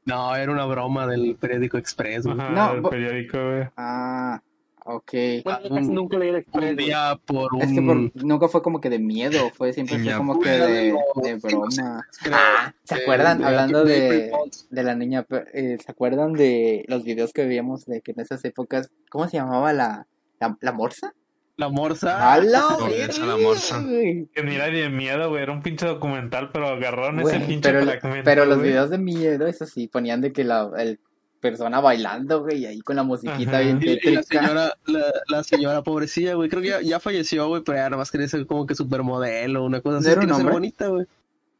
No, 0.06 0.34
era 0.34 0.50
una 0.50 0.64
broma 0.64 1.06
del 1.06 1.36
periódico 1.36 1.76
Express, 1.78 2.24
güey. 2.24 2.36
No, 2.36 2.72
el 2.72 2.80
bo- 2.80 2.90
periódico, 2.90 3.36
güey. 3.38 3.68
Ah, 3.76 4.40
ok. 4.84 5.12
Bueno, 5.44 5.80
nunca 5.82 6.18
leí 6.18 6.30
el 6.30 6.36
Express, 6.36 6.74
güey. 6.74 6.86
día 6.86 7.20
por 7.26 7.54
un... 7.54 7.62
Es 7.62 7.72
que 7.72 7.82
por- 7.82 8.24
nunca 8.24 8.48
fue 8.48 8.62
como 8.62 8.80
que 8.80 8.88
de 8.88 8.98
miedo, 8.98 9.50
fue 9.54 9.72
siempre 9.74 9.98
fue 9.98 10.14
como 10.14 10.40
que 10.40 10.48
de 10.50 11.34
broma. 11.40 12.02
Ah, 12.32 12.72
¿se 12.82 12.94
acuerdan? 12.94 13.38
de- 13.40 13.44
Hablando 13.44 13.84
de 13.84 14.32
de, 14.70 14.82
la 14.82 14.94
niña, 14.94 15.26
eh, 15.52 15.76
¿se 15.84 15.92
acuerdan 15.92 16.32
de 16.32 16.84
los 16.88 17.04
videos 17.04 17.32
que 17.34 17.44
veíamos 17.44 17.84
de 17.84 18.00
que 18.00 18.12
en 18.12 18.20
esas 18.20 18.42
épocas, 18.46 18.90
¿cómo 19.10 19.28
se 19.28 19.36
llamaba 19.36 19.72
la, 19.74 20.06
la, 20.40 20.56
la 20.60 20.72
morsa? 20.72 21.12
La 21.60 21.68
morsa. 21.68 22.32
¡A 22.32 22.38
la 22.40 22.62
esa 22.96 23.26
la 23.26 23.36
morsa. 23.36 23.84
Que 23.84 24.42
ni 24.42 24.54
era 24.54 24.66
de 24.66 24.88
miedo, 24.88 25.28
güey, 25.28 25.42
era 25.42 25.52
un 25.52 25.62
pinche 25.62 25.86
documental, 25.86 26.50
pero 26.52 26.68
agarraron 26.68 27.20
Güey, 27.20 27.36
ese 27.36 27.44
pinche 27.46 27.70
pero, 27.70 27.84
fragmento. 27.84 28.24
pero 28.24 28.44
los 28.46 28.58
güey. 28.58 28.70
videos 28.70 28.88
de 28.90 28.98
miedo, 28.98 29.46
eso 29.46 29.66
sí, 29.66 29.86
ponían 29.86 30.20
de 30.22 30.32
que 30.32 30.42
la 30.44 30.70
el 30.78 30.98
persona 31.40 31.80
bailando, 31.80 32.42
güey, 32.42 32.66
ahí 32.66 32.80
con 32.80 32.96
la 32.96 33.02
musiquita 33.02 33.50
Ajá. 33.58 33.60
bien 33.60 33.78
Y, 33.82 33.88
y 33.90 33.94
la 34.14 34.22
tétrica. 34.22 34.22
señora, 34.22 34.74
la, 34.86 35.04
la 35.28 35.42
señora 35.44 35.82
pobrecilla, 35.82 36.34
güey, 36.34 36.48
creo 36.48 36.62
que 36.62 36.68
ya, 36.68 36.80
ya 36.82 36.98
falleció, 37.00 37.46
güey, 37.48 37.62
pero 37.62 37.78
ya 37.78 37.84
nada 37.84 37.96
más 37.98 38.10
quería 38.10 38.28
ser 38.28 38.46
como 38.46 38.66
que 38.66 38.74
supermodelo, 38.74 39.64
una 39.64 39.80
cosa 39.82 39.98
así, 39.98 40.06
¿No 40.06 40.12
era 40.12 40.20
un 40.34 40.34
ser 40.42 40.50
bonita, 40.52 40.88
güey. 40.88 41.06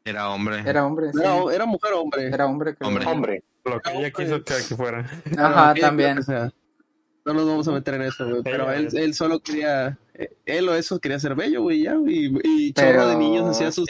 Era 0.03 0.29
hombre. 0.31 0.63
Era 0.65 0.85
hombre, 0.85 1.11
sí. 1.13 1.19
Era, 1.19 1.35
era 1.53 1.65
mujer 1.67 1.93
o 1.93 2.01
hombre. 2.01 2.27
Era 2.27 2.45
hombre, 2.47 2.75
creo. 2.75 2.89
Hombre. 2.89 3.05
Hombre. 3.05 3.43
Lo 3.65 3.79
que 3.79 3.91
ella 3.95 4.09
quiso 4.11 4.43
que, 4.43 4.55
que 4.67 4.75
fuera. 4.75 5.05
Ajá, 5.37 5.75
también. 5.75 6.17
o 6.17 6.23
sea, 6.23 6.51
no 7.25 7.33
nos 7.33 7.45
vamos 7.45 7.67
a 7.67 7.71
meter 7.71 7.95
en 7.95 8.01
eso, 8.03 8.27
güey, 8.27 8.41
pero 8.43 8.71
él, 8.71 8.89
él 8.93 9.13
solo 9.13 9.39
quería, 9.39 9.97
él 10.45 10.69
o 10.69 10.75
eso 10.75 10.99
quería 10.99 11.19
ser 11.19 11.35
bello, 11.35 11.61
güey, 11.61 11.83
ya, 11.83 11.95
güey, 11.95 12.31
y, 12.43 12.73
chorro 12.73 13.07
de 13.07 13.15
niños 13.17 13.49
hacía 13.49 13.71
sus 13.71 13.87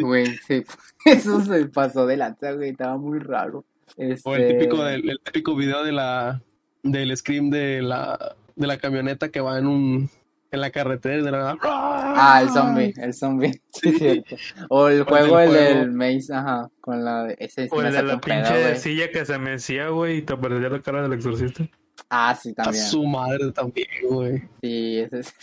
güey. 0.00 0.26
sí. 0.46 0.64
Eso 1.04 1.40
se 1.44 1.66
pasó 1.66 2.06
de 2.06 2.16
lanza, 2.16 2.52
güey, 2.52 2.70
estaba 2.70 2.96
muy 2.96 3.18
raro. 3.18 3.64
Este... 3.96 4.28
O 4.28 4.36
el 4.36 4.46
típico, 4.46 4.84
del, 4.84 5.10
el 5.10 5.20
típico 5.20 5.56
video 5.56 5.82
de 5.82 5.90
la, 5.90 6.40
del 6.82 7.16
scream 7.16 7.50
de 7.50 7.82
la, 7.82 8.36
de 8.54 8.66
la 8.66 8.78
camioneta 8.78 9.30
que 9.30 9.40
va 9.40 9.58
en 9.58 9.66
un, 9.66 10.10
en 10.52 10.60
la 10.60 10.70
carretera 10.70 11.16
y 11.16 11.22
de 11.22 11.30
la 11.30 11.58
Ah, 11.62 12.40
el 12.42 12.50
zombie, 12.50 12.94
el 12.98 13.14
zombie. 13.14 13.60
Sí, 13.72 13.98
Sí. 13.98 14.24
O 14.68 14.88
el 14.88 15.02
juego, 15.04 15.40
el 15.40 15.52
del 15.52 15.92
Maze, 15.92 16.32
ajá, 16.32 16.70
con 16.80 17.04
la 17.04 17.32
ese 17.38 17.68
O 17.70 17.80
el 17.80 17.92
de 17.92 18.02
la 18.02 18.20
pedo, 18.20 18.20
pinche 18.20 18.76
silla 18.76 19.10
que 19.10 19.24
se 19.24 19.38
mecía, 19.38 19.88
güey, 19.88 20.18
y 20.18 20.22
te 20.22 20.34
aparecía 20.34 20.68
la 20.68 20.80
cara 20.80 21.02
del 21.02 21.14
exorcista. 21.14 21.66
Ah, 22.08 22.34
sí, 22.40 22.50
A 22.56 22.64
también. 22.64 22.84
su 22.84 23.04
madre 23.04 23.52
también, 23.52 23.88
güey. 24.08 24.42
Sí, 24.60 24.98
ese 24.98 25.20
es... 25.20 25.34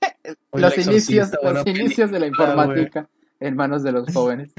Los 0.52 0.76
inicios, 0.78 1.30
los 1.42 1.66
inicios 1.66 2.10
de 2.10 2.20
la 2.20 2.26
informática 2.26 3.08
en 3.40 3.56
manos 3.56 3.82
de 3.82 3.92
los 3.92 4.06
jóvenes. 4.14 4.52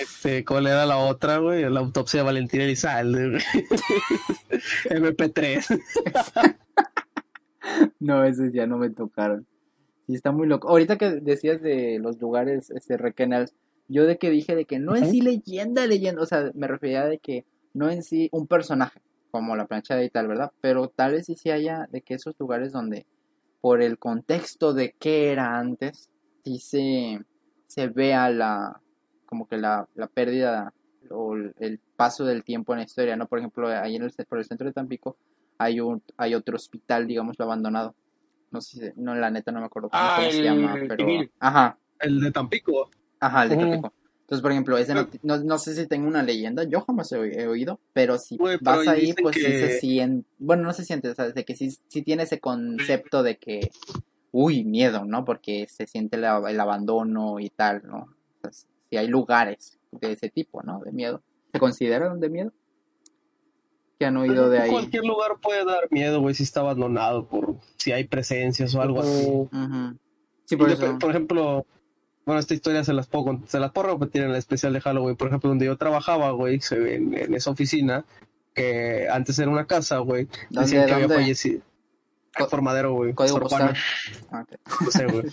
Este, 0.00 0.44
¿cuál 0.44 0.66
era 0.66 0.84
la 0.84 0.98
otra, 0.98 1.38
güey? 1.38 1.68
La 1.70 1.80
autopsia 1.80 2.20
de 2.20 2.26
Valentina 2.26 2.64
Elizalde, 2.64 3.30
güey. 3.30 3.42
MP3. 4.90 5.80
No, 8.00 8.24
esos 8.24 8.52
ya 8.52 8.66
no 8.66 8.78
me 8.78 8.90
tocaron. 8.90 9.46
Sí, 10.06 10.14
está 10.14 10.32
muy 10.32 10.46
loco. 10.48 10.68
Ahorita 10.68 10.98
que 10.98 11.10
decías 11.10 11.62
de 11.62 11.98
los 12.00 12.20
lugares 12.20 12.70
este, 12.70 12.96
requenal, 12.96 13.48
yo 13.88 14.06
de 14.06 14.18
que 14.18 14.30
dije 14.30 14.56
de 14.56 14.64
que 14.64 14.78
no 14.78 14.96
en 14.96 15.10
sí 15.10 15.20
leyenda, 15.20 15.86
leyenda, 15.86 16.22
o 16.22 16.26
sea, 16.26 16.50
me 16.54 16.66
refería 16.66 17.06
de 17.06 17.18
que 17.18 17.44
no 17.74 17.90
en 17.90 18.02
sí 18.02 18.28
un 18.32 18.46
personaje, 18.46 19.00
como 19.30 19.56
la 19.56 19.66
plancha 19.66 20.02
y 20.02 20.10
tal, 20.10 20.28
¿verdad? 20.28 20.50
Pero 20.60 20.88
tal 20.88 21.12
vez 21.12 21.26
sí 21.26 21.36
se 21.36 21.52
haya 21.52 21.86
de 21.90 22.02
que 22.02 22.14
esos 22.14 22.34
lugares 22.38 22.72
donde, 22.72 23.06
por 23.60 23.82
el 23.82 23.98
contexto 23.98 24.72
de 24.74 24.94
qué 24.98 25.32
era 25.32 25.58
antes, 25.58 26.08
sí 26.44 26.58
se, 26.58 27.20
se 27.66 27.88
vea 27.88 28.30
la, 28.30 28.80
como 29.26 29.46
que 29.46 29.56
la, 29.58 29.88
la 29.94 30.06
pérdida 30.08 30.72
o 31.10 31.34
el, 31.34 31.80
paso 31.96 32.24
del 32.24 32.44
tiempo 32.44 32.72
en 32.72 32.78
la 32.80 32.84
historia, 32.84 33.16
¿no? 33.16 33.26
Por 33.26 33.38
ejemplo, 33.38 33.68
ahí 33.68 33.96
en 33.96 34.02
el, 34.04 34.12
por 34.28 34.38
el 34.38 34.44
centro 34.44 34.66
de 34.66 34.72
Tampico 34.72 35.16
hay 35.58 35.80
un, 35.80 36.02
hay 36.16 36.34
otro 36.34 36.56
hospital, 36.56 37.06
digámoslo, 37.06 37.44
abandonado. 37.44 37.94
No 38.50 38.60
sé, 38.60 38.92
si- 38.92 39.00
no, 39.00 39.14
la 39.14 39.30
neta 39.30 39.52
no 39.52 39.60
me 39.60 39.66
acuerdo 39.66 39.90
cómo, 39.90 40.02
Ah, 40.02 40.14
cómo 40.16 40.30
se 40.30 40.38
el 40.38 40.44
llama, 40.44 40.74
pero... 40.88 41.06
civil. 41.06 41.30
Ajá, 41.38 41.78
El 42.00 42.20
de 42.20 42.30
Tampico. 42.32 42.90
ajá, 43.20 43.42
el 43.44 43.48
de. 43.50 43.56
Tampico. 43.56 43.92
Entonces, 44.30 44.42
por 44.42 44.52
ejemplo, 44.52 44.78
ese 44.78 44.94
no, 44.94 45.08
no, 45.24 45.38
no 45.38 45.58
sé 45.58 45.74
si 45.74 45.88
tengo 45.88 46.06
una 46.06 46.22
leyenda, 46.22 46.62
yo 46.62 46.82
jamás 46.82 47.10
he, 47.10 47.18
oí- 47.18 47.32
he 47.34 47.48
oído, 47.48 47.80
pero 47.92 48.16
si 48.16 48.38
pero 48.60 48.76
vas 48.78 48.86
ahí 48.86 49.12
pues 49.22 49.34
sí 49.36 49.42
se 49.58 49.80
siente, 49.80 50.28
bueno, 50.38 50.62
no 50.62 50.72
se 50.72 50.84
siente, 50.84 51.08
o 51.08 51.14
sea, 51.16 51.30
de 51.30 51.44
que 51.44 51.56
sí, 51.56 51.76
sí 51.88 52.02
tiene 52.02 52.22
ese 52.22 52.38
concepto 52.38 53.24
de 53.24 53.38
que, 53.38 53.70
uy, 54.30 54.62
miedo, 54.62 55.04
¿no? 55.04 55.24
Porque 55.24 55.66
se 55.68 55.88
siente 55.88 56.16
el, 56.16 56.22
ab- 56.24 56.48
el 56.48 56.60
abandono 56.60 57.40
y 57.40 57.50
tal, 57.50 57.82
¿no? 57.84 57.98
O 58.42 58.48
sea, 58.48 58.52
si 58.88 58.96
hay 58.96 59.08
lugares 59.08 59.78
de 59.90 60.12
ese 60.12 60.28
tipo, 60.30 60.62
¿no? 60.62 60.78
De 60.78 60.92
miedo. 60.92 61.22
¿Se 61.52 61.58
consideran 61.58 62.20
de 62.20 62.28
miedo? 62.30 62.52
Que 63.98 64.06
han 64.06 64.16
oído 64.16 64.48
de 64.48 64.60
ahí. 64.60 64.70
Cualquier 64.70 65.04
lugar 65.06 65.32
puede 65.42 65.64
dar 65.64 65.88
miedo, 65.90 66.20
güey, 66.20 66.36
si 66.36 66.44
está 66.44 66.60
abandonado 66.60 67.26
por 67.26 67.56
si 67.78 67.90
hay 67.90 68.04
presencias 68.04 68.72
o 68.76 68.80
algo 68.80 69.00
así. 69.02 69.26
Sí, 70.46 70.56
por 70.56 70.70
Y 70.70 70.72
eso. 70.74 70.86
de- 70.92 70.98
por 70.98 71.10
ejemplo, 71.10 71.66
bueno, 72.26 72.38
esta 72.40 72.54
historia 72.54 72.84
se 72.84 72.92
las 72.92 73.06
puedo, 73.06 73.40
se 73.46 73.58
las 73.58 73.72
puedo 73.72 73.92
repetir 73.94 74.22
en 74.22 74.30
el 74.30 74.36
especial 74.36 74.72
de 74.72 74.80
Halloween. 74.80 75.16
Por 75.16 75.28
ejemplo, 75.28 75.48
donde 75.48 75.66
yo 75.66 75.76
trabajaba, 75.76 76.30
güey, 76.32 76.60
en, 76.70 77.14
en 77.14 77.34
esa 77.34 77.50
oficina, 77.50 78.04
que 78.54 79.08
antes 79.10 79.38
era 79.38 79.50
una 79.50 79.66
casa, 79.66 79.98
güey, 79.98 80.26
¿Dónde, 80.50 80.60
decían 80.62 80.86
que 80.86 80.92
había 80.92 81.08
fallecido. 81.08 81.62
Co- 82.36 82.48
Formadero, 82.48 82.92
güey. 82.92 83.12
Código 83.14 83.40
postal. 83.40 83.74
Ah, 84.30 84.44
no 84.80 84.90
sé, 84.90 85.06
güey. 85.06 85.24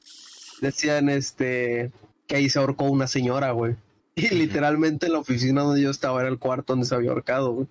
Decían, 0.60 1.08
este, 1.08 1.90
que 2.26 2.36
ahí 2.36 2.48
se 2.48 2.58
ahorcó 2.58 2.84
una 2.84 3.06
señora, 3.06 3.50
güey. 3.50 3.76
Y 4.14 4.28
literalmente 4.30 5.08
la 5.08 5.18
oficina 5.18 5.62
donde 5.62 5.82
yo 5.82 5.90
estaba 5.90 6.20
era 6.20 6.30
el 6.30 6.38
cuarto 6.38 6.72
donde 6.72 6.86
se 6.86 6.94
había 6.94 7.10
ahorcado, 7.10 7.52
güey. 7.52 7.66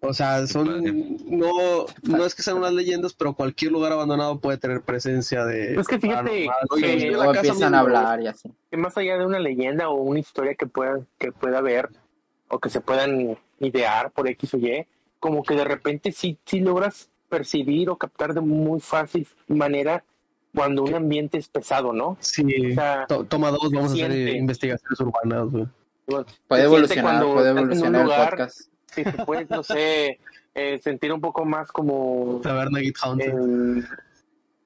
O 0.00 0.12
sea, 0.12 0.46
son, 0.46 1.16
no, 1.26 1.86
no 2.02 2.24
es 2.26 2.34
que 2.34 2.42
sean 2.42 2.58
unas 2.58 2.72
leyendas, 2.72 3.14
pero 3.14 3.34
cualquier 3.34 3.72
lugar 3.72 3.92
abandonado 3.92 4.38
puede 4.38 4.58
tener 4.58 4.82
presencia 4.82 5.44
de. 5.44 5.74
Es 5.80 5.86
que 5.88 5.98
fíjate 5.98 6.48
que- 6.78 7.10
la 7.10 7.28
O 7.28 7.32
casa 7.32 7.46
empiezan 7.48 7.74
a 7.74 7.80
hablar 7.80 8.20
y 8.20 8.26
así. 8.26 8.52
que 8.70 8.76
más 8.76 8.96
allá 8.98 9.16
de 9.18 9.26
una 9.26 9.38
leyenda 9.40 9.88
o 9.88 9.94
una 10.02 10.20
historia 10.20 10.54
que 10.54 10.66
pueda, 10.66 11.00
que 11.18 11.32
pueda 11.32 11.58
haber 11.58 11.88
o 12.48 12.58
que 12.60 12.68
se 12.68 12.80
puedan 12.80 13.36
idear 13.58 14.10
por 14.12 14.28
X 14.28 14.54
o 14.54 14.58
Y, 14.58 14.86
como 15.18 15.42
que 15.42 15.54
de 15.54 15.64
repente 15.64 16.12
sí, 16.12 16.38
sí 16.44 16.60
logras 16.60 17.08
percibir 17.28 17.88
o 17.90 17.96
captar 17.96 18.34
de 18.34 18.40
muy 18.42 18.78
fácil 18.80 19.26
manera 19.48 20.04
cuando 20.54 20.84
un 20.84 20.94
ambiente 20.94 21.38
es 21.38 21.48
pesado, 21.48 21.92
¿no? 21.92 22.16
Sí. 22.20 22.44
O 22.70 22.74
sea, 22.74 23.06
To- 23.08 23.24
toma 23.24 23.50
dos, 23.50 23.70
vamos 23.72 23.90
a 23.92 23.94
hacer 23.94 24.12
investigaciones 24.36 25.00
urbanas, 25.00 25.50
güey. 25.50 25.66
Puede 26.46 26.62
evolucionar, 26.64 27.24
puede 27.24 27.50
evolucionar 27.50 28.00
el 28.02 28.06
lugar 28.06 28.30
podcast. 28.30 28.60
Que 28.94 29.04
te 29.04 29.24
puedes, 29.24 29.48
no 29.50 29.62
sé, 29.62 30.18
eh, 30.54 30.78
sentir 30.82 31.12
un 31.12 31.20
poco 31.20 31.44
más 31.44 31.70
como 31.72 32.40
Taberna 32.42 32.80
eh, 32.80 33.82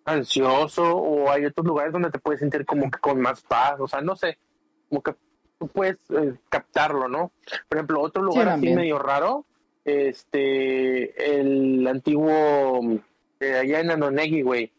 ansioso 0.05 0.97
o 0.97 1.31
hay 1.31 1.45
otros 1.47 1.67
lugares 1.67 1.93
donde 1.93 2.11
te 2.11 2.19
puedes 2.19 2.41
sentir 2.41 2.65
como 2.65 2.91
que 2.91 2.99
con 2.99 3.21
más 3.21 3.41
paz, 3.43 3.77
o 3.81 3.89
sea, 3.89 4.01
no 4.01 4.17
sé, 4.17 4.39
como 4.89 5.03
que 5.03 5.15
tú 5.59 5.69
puedes 5.69 5.99
eh, 6.11 6.35
captarlo, 6.49 7.09
¿no? 7.09 7.33
Por 7.69 7.79
ejemplo, 7.79 8.01
otro 8.01 8.23
lugar 8.23 8.49
así 8.49 8.55
también. 8.55 8.77
medio 8.77 8.99
raro, 8.99 9.45
este, 9.85 11.41
el 11.41 11.87
antiguo, 11.87 12.81
eh, 13.41 13.55
allá 13.57 13.81
en 13.81 13.91
Anonegui, 13.91 14.43
güey, 14.43 14.73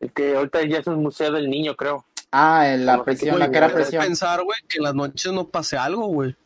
El 0.00 0.12
que 0.12 0.36
ahorita 0.36 0.62
ya 0.66 0.78
es 0.78 0.86
un 0.86 1.02
museo 1.02 1.32
del 1.32 1.50
niño, 1.50 1.74
creo. 1.76 2.04
Ah, 2.30 2.68
en 2.72 2.84
la 2.86 2.92
Como 2.92 3.04
que 3.04 3.10
prisión, 3.12 3.30
muy 3.32 3.40
la 3.40 3.50
que 3.50 3.58
era 3.58 3.66
bueno. 3.68 3.80
prisión. 3.82 4.04
pensar, 4.04 4.42
güey, 4.44 4.58
que 4.68 4.78
en 4.78 4.84
las 4.84 4.94
noches 4.94 5.32
no 5.32 5.48
pase 5.48 5.76
algo, 5.76 6.06
güey. 6.06 6.36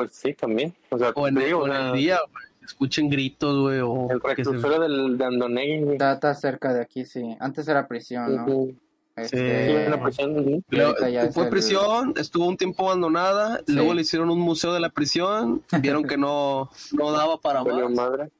Pues 0.00 0.12
sí, 0.12 0.34
también. 0.34 0.74
O 0.90 0.98
sea, 0.98 1.10
O 1.14 1.28
en, 1.28 1.34
te 1.34 1.44
digo, 1.46 1.60
o 1.60 1.66
en 1.66 1.72
o 1.72 1.74
sea, 1.74 1.90
el 1.90 1.96
día, 1.98 2.18
güey. 2.32 2.44
Escuchen 2.64 3.08
gritos, 3.10 3.58
güey, 3.58 3.80
o 3.80 4.08
el 4.10 4.20
que 4.20 4.28
se- 4.44 4.50
reclusorio 4.50 4.80
del, 4.80 5.18
de 5.18 5.24
Andonegui, 5.24 5.80
güey. 5.82 5.92
Está, 5.94 6.12
está 6.12 6.34
cerca 6.34 6.72
de 6.72 6.82
aquí, 6.82 7.04
sí. 7.04 7.36
Antes 7.40 7.66
era 7.68 7.88
prisión, 7.88 8.36
¿no? 8.36 8.66
Este, 9.16 9.66
Sí, 9.66 9.72
en 9.76 9.90
la 9.90 10.02
prisión, 10.02 10.38
ujú. 10.38 10.62
y 10.70 10.76
Luego, 10.76 10.90
ahorita 10.90 11.10
ya 11.10 11.22
es 11.24 11.34
fue 11.34 11.44
el- 11.44 11.50
prisión, 11.50 12.14
estuvo 12.16 12.46
un 12.46 12.56
tiempo 12.56 12.86
abandonada, 12.86 13.58
Sí. 13.66 13.72
luego 13.74 13.92
le 13.92 14.02
hicieron 14.02 14.30
un 14.30 14.38
museo 14.38 14.72
de 14.72 14.80
la 14.80 14.88
prisión, 14.90 15.62
vieron 15.82 16.04
que 16.04 16.16
no, 16.16 16.70
no 16.92 17.10
daba 17.12 17.38
para 17.38 17.64
más, 17.64 17.90
madre. 17.90 18.30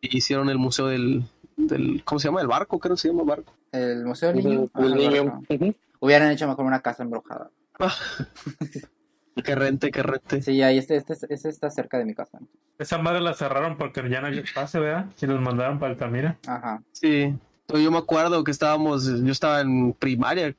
y 0.00 0.16
hicieron 0.18 0.50
el 0.50 0.58
museo 0.58 0.88
del, 0.88 1.22
del, 1.56 2.02
¿cómo 2.04 2.18
se 2.18 2.28
llama? 2.28 2.40
El 2.40 2.48
barco, 2.48 2.78
creo 2.80 2.96
que 2.96 3.00
se 3.02 3.08
llama 3.08 3.22
barco. 3.22 3.54
El 3.72 4.04
Museo 4.04 4.32
del 4.32 4.44
Niño. 4.44 4.68
El 4.78 5.30
ujú. 5.62 5.74
Hubieran 6.00 6.30
hecho 6.32 6.46
mejor 6.48 6.64
una 6.66 6.80
casa 6.80 7.02
embrujada. 7.04 7.50
Que 9.44 9.54
rente, 9.54 9.90
que 9.90 10.02
rente. 10.02 10.40
Sí, 10.42 10.62
ahí 10.62 10.78
este, 10.78 10.96
este, 10.96 11.14
este 11.28 11.48
está 11.48 11.70
cerca 11.70 11.98
de 11.98 12.04
mi 12.06 12.14
casa. 12.14 12.38
Esa 12.78 12.98
madre 12.98 13.20
la 13.20 13.34
cerraron 13.34 13.76
porque 13.76 14.08
ya 14.08 14.20
no 14.20 14.28
había 14.28 14.40
espacio, 14.40 14.80
¿verdad? 14.80 15.06
Y 15.20 15.26
nos 15.26 15.40
mandaron 15.40 15.78
para 15.78 15.92
Altamira. 15.92 16.38
Ajá. 16.46 16.82
Sí, 16.92 17.34
yo 17.68 17.90
me 17.90 17.98
acuerdo 17.98 18.42
que 18.44 18.50
estábamos, 18.50 19.04
yo 19.22 19.32
estaba 19.32 19.60
en 19.60 19.92
primaria, 19.92 20.54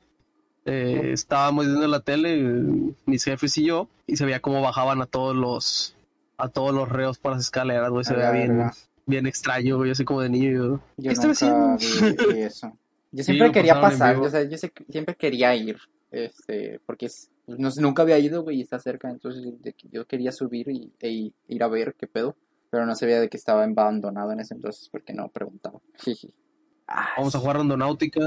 eh, 0.64 1.10
estábamos 1.12 1.66
viendo 1.66 1.86
la 1.88 2.00
tele, 2.00 2.36
mis 3.06 3.24
jefes 3.24 3.56
y 3.58 3.64
yo, 3.66 3.88
y 4.06 4.16
se 4.16 4.24
veía 4.24 4.40
cómo 4.40 4.60
bajaban 4.62 5.00
a 5.02 5.06
todos 5.06 5.34
los, 5.34 5.96
a 6.36 6.48
todos 6.48 6.74
los 6.74 6.88
reos 6.88 7.18
por 7.18 7.32
las 7.32 7.40
escaleras, 7.42 7.90
güey, 7.90 8.04
se 8.04 8.14
veía 8.14 8.30
bien, 8.30 8.70
bien 9.06 9.26
extraño, 9.26 9.76
güey, 9.78 9.90
así 9.90 10.04
como 10.04 10.20
de 10.20 10.28
niño. 10.28 10.52
yo, 10.52 10.80
Yo 10.98 11.10
¿Qué 11.10 11.16
nunca 11.16 11.30
haciendo? 11.30 11.76
vi, 11.78 12.34
vi 12.34 12.40
eso. 12.42 12.72
Yo 13.10 13.24
siempre 13.24 13.50
quería 13.52 13.80
pasar, 13.80 14.16
o 14.18 14.28
sea, 14.28 14.42
yo 14.42 14.58
sé- 14.58 14.72
siempre 14.90 15.14
quería 15.14 15.54
ir, 15.56 15.78
este, 16.12 16.78
porque 16.86 17.06
es- 17.06 17.30
no, 17.56 17.70
sé, 17.70 17.80
nunca 17.80 18.02
había 18.02 18.18
ido, 18.18 18.42
güey, 18.42 18.58
y 18.58 18.62
está 18.62 18.78
cerca, 18.78 19.10
entonces 19.10 19.42
de 19.62 19.74
yo 19.90 20.06
quería 20.06 20.32
subir 20.32 20.68
y, 20.68 20.92
e 21.00 21.32
ir 21.48 21.62
a 21.62 21.68
ver 21.68 21.94
qué 21.94 22.06
pedo, 22.06 22.36
pero 22.70 22.84
no 22.84 22.94
sabía 22.94 23.20
de 23.20 23.28
que 23.28 23.36
estaba 23.36 23.62
abandonado 23.62 24.32
en 24.32 24.40
ese 24.40 24.54
entonces, 24.54 24.88
porque 24.90 25.12
no 25.12 25.28
preguntaba. 25.28 25.80
Jiji. 25.98 26.32
Ah, 26.90 27.08
Vamos 27.18 27.34
a 27.34 27.38
jugar 27.38 27.56
rondonáutica, 27.56 28.20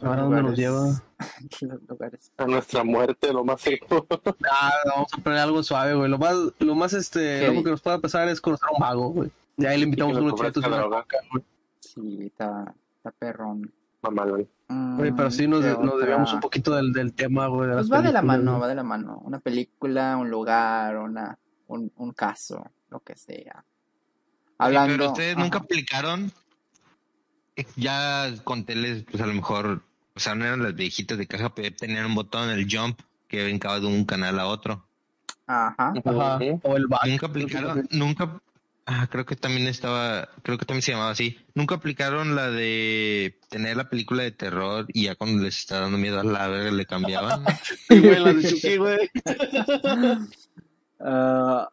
a 0.00 0.08
ver 0.08 0.18
a 0.18 0.22
dónde 0.22 0.42
nos 0.42 0.56
lleva. 0.56 1.02
A 2.36 2.46
nuestra 2.46 2.82
muerte, 2.82 3.32
lo 3.32 3.44
más 3.44 3.60
seguro. 3.60 4.06
Ah, 4.50 4.72
vamos 4.86 5.08
a 5.12 5.18
poner 5.18 5.38
algo 5.38 5.62
suave, 5.62 5.94
güey, 5.94 6.10
lo 6.10 6.18
más, 6.18 6.36
lo 6.58 6.74
más, 6.74 6.92
este, 6.94 7.52
lo 7.52 7.62
que 7.62 7.70
nos 7.70 7.80
pueda 7.80 8.00
pasar 8.00 8.28
es 8.28 8.40
conocer 8.40 8.68
a 8.68 8.72
un 8.72 8.80
mago, 8.80 9.10
güey. 9.10 9.30
Y 9.56 9.66
ahí 9.66 9.78
le 9.78 9.84
invitamos 9.84 10.14
nos 10.14 10.22
unos 10.22 10.40
chetos 10.40 10.64
y 10.64 10.66
una 10.66 10.76
droga. 10.78 11.02
coca, 11.02 11.18
güey. 11.32 11.44
Sí, 11.80 12.26
está, 12.26 12.74
está 12.96 13.10
perrón. 13.12 13.72
Mamalón. 14.02 14.34
Güey, 14.34 14.48
pero 15.14 15.30
sí 15.30 15.46
nos, 15.48 15.64
Mm, 15.64 15.76
¿qué 15.76 15.78
nos 15.84 15.98
desviamos 15.98 16.32
un 16.32 16.40
poquito 16.40 16.74
del, 16.74 16.92
del 16.92 17.14
tema, 17.14 17.46
güey. 17.48 17.68
de 17.70 17.74
Pues 17.74 17.88
las 17.88 17.92
va 17.92 18.02
de 18.02 18.12
la 18.12 18.22
mano, 18.22 18.52
güey. 18.52 18.60
va 18.60 18.68
de 18.68 18.74
la 18.74 18.82
mano. 18.84 19.18
Una 19.24 19.40
película, 19.40 20.16
un 20.16 20.30
lugar, 20.30 20.96
una, 20.98 21.38
un, 21.68 21.92
un 21.96 22.12
caso, 22.12 22.70
lo 22.90 23.00
que 23.00 23.16
sea. 23.16 23.64
Hablando. 24.58 24.92
Pero 24.96 25.06
ustedes 25.06 25.36
nunca 25.36 25.58
ajá. 25.58 25.64
aplicaron, 25.64 26.32
eh, 27.56 27.66
ya 27.76 28.30
con 28.44 28.64
teles, 28.64 29.04
pues 29.10 29.22
a 29.22 29.26
lo 29.26 29.34
mejor, 29.34 29.82
o 30.14 30.20
sea, 30.20 30.34
no 30.34 30.44
eran 30.44 30.62
las 30.62 30.74
viejitas 30.74 31.16
de 31.18 31.26
caja, 31.26 31.54
pero 31.54 31.74
tenían 31.74 32.06
un 32.06 32.14
botón, 32.14 32.50
el 32.50 32.66
jump, 32.70 33.00
que 33.28 33.44
brincaba 33.44 33.80
de 33.80 33.86
un 33.86 34.04
canal 34.04 34.38
a 34.40 34.46
otro. 34.46 34.84
Ajá. 35.46 35.92
O 36.62 36.76
el 36.76 36.86
back. 36.88 37.06
Nunca 37.06 37.26
aplicaron, 37.26 37.88
nunca, 37.90 38.40
ah, 38.88 39.06
creo 39.10 39.26
que 39.26 39.36
también 39.36 39.68
estaba, 39.68 40.28
creo 40.42 40.58
que 40.58 40.64
también 40.64 40.82
se 40.82 40.92
llamaba 40.92 41.10
así. 41.10 41.38
Nunca 41.54 41.76
aplicaron 41.76 42.34
la 42.34 42.50
de 42.50 43.38
tener 43.50 43.76
la 43.76 43.88
película 43.88 44.22
de 44.22 44.32
terror 44.32 44.86
y 44.88 45.04
ya 45.04 45.14
cuando 45.14 45.42
les 45.42 45.58
está 45.58 45.80
dando 45.80 45.98
miedo 45.98 46.18
a 46.18 46.24
la 46.24 46.48
verga 46.48 46.70
le 46.72 46.86
cambiaban. 46.86 47.44
Sí, 47.88 48.00
güey, 48.00 48.18
la 48.18 48.32
de 48.32 48.48
Chucky, 48.48 48.76
güey. 48.76 49.10
Ah, 51.00 51.70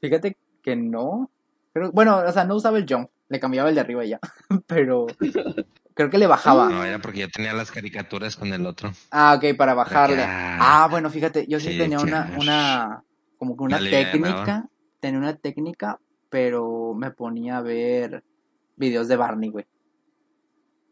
fíjate 0.00 0.36
que 0.62 0.76
no. 0.76 1.30
Pero, 1.72 1.90
bueno, 1.90 2.18
o 2.18 2.32
sea, 2.32 2.44
no 2.44 2.54
usaba 2.54 2.78
el 2.78 2.86
jump. 2.88 3.08
Le 3.28 3.40
cambiaba 3.40 3.70
el 3.70 3.74
de 3.74 3.80
arriba 3.80 4.04
y 4.04 4.10
ya. 4.10 4.20
Pero 4.66 5.06
creo 5.94 6.10
que 6.10 6.18
le 6.18 6.26
bajaba. 6.26 6.68
No, 6.68 6.84
era 6.84 6.98
porque 7.00 7.20
ya 7.20 7.28
tenía 7.28 7.52
las 7.54 7.70
caricaturas 7.70 8.36
con 8.36 8.52
el 8.52 8.66
otro. 8.66 8.92
Ah, 9.10 9.34
ok, 9.36 9.56
para 9.56 9.74
bajarle. 9.74 10.22
Ah. 10.22 10.84
Ah, 10.84 10.88
bueno, 10.90 11.10
fíjate, 11.10 11.46
yo 11.48 11.58
sí 11.58 11.72
Sí, 11.72 11.78
tenía 11.78 11.98
una, 11.98 12.30
una, 12.38 13.02
como 13.38 13.56
que 13.56 13.64
una 13.64 13.78
Dale, 13.78 13.90
técnica, 13.90 14.68
tenía 15.00 15.18
una 15.18 15.34
técnica, 15.34 15.98
pero 16.32 16.94
me 16.96 17.10
ponía 17.10 17.58
a 17.58 17.62
ver 17.62 18.24
videos 18.76 19.06
de 19.06 19.16
Barney, 19.16 19.50
güey. 19.50 19.66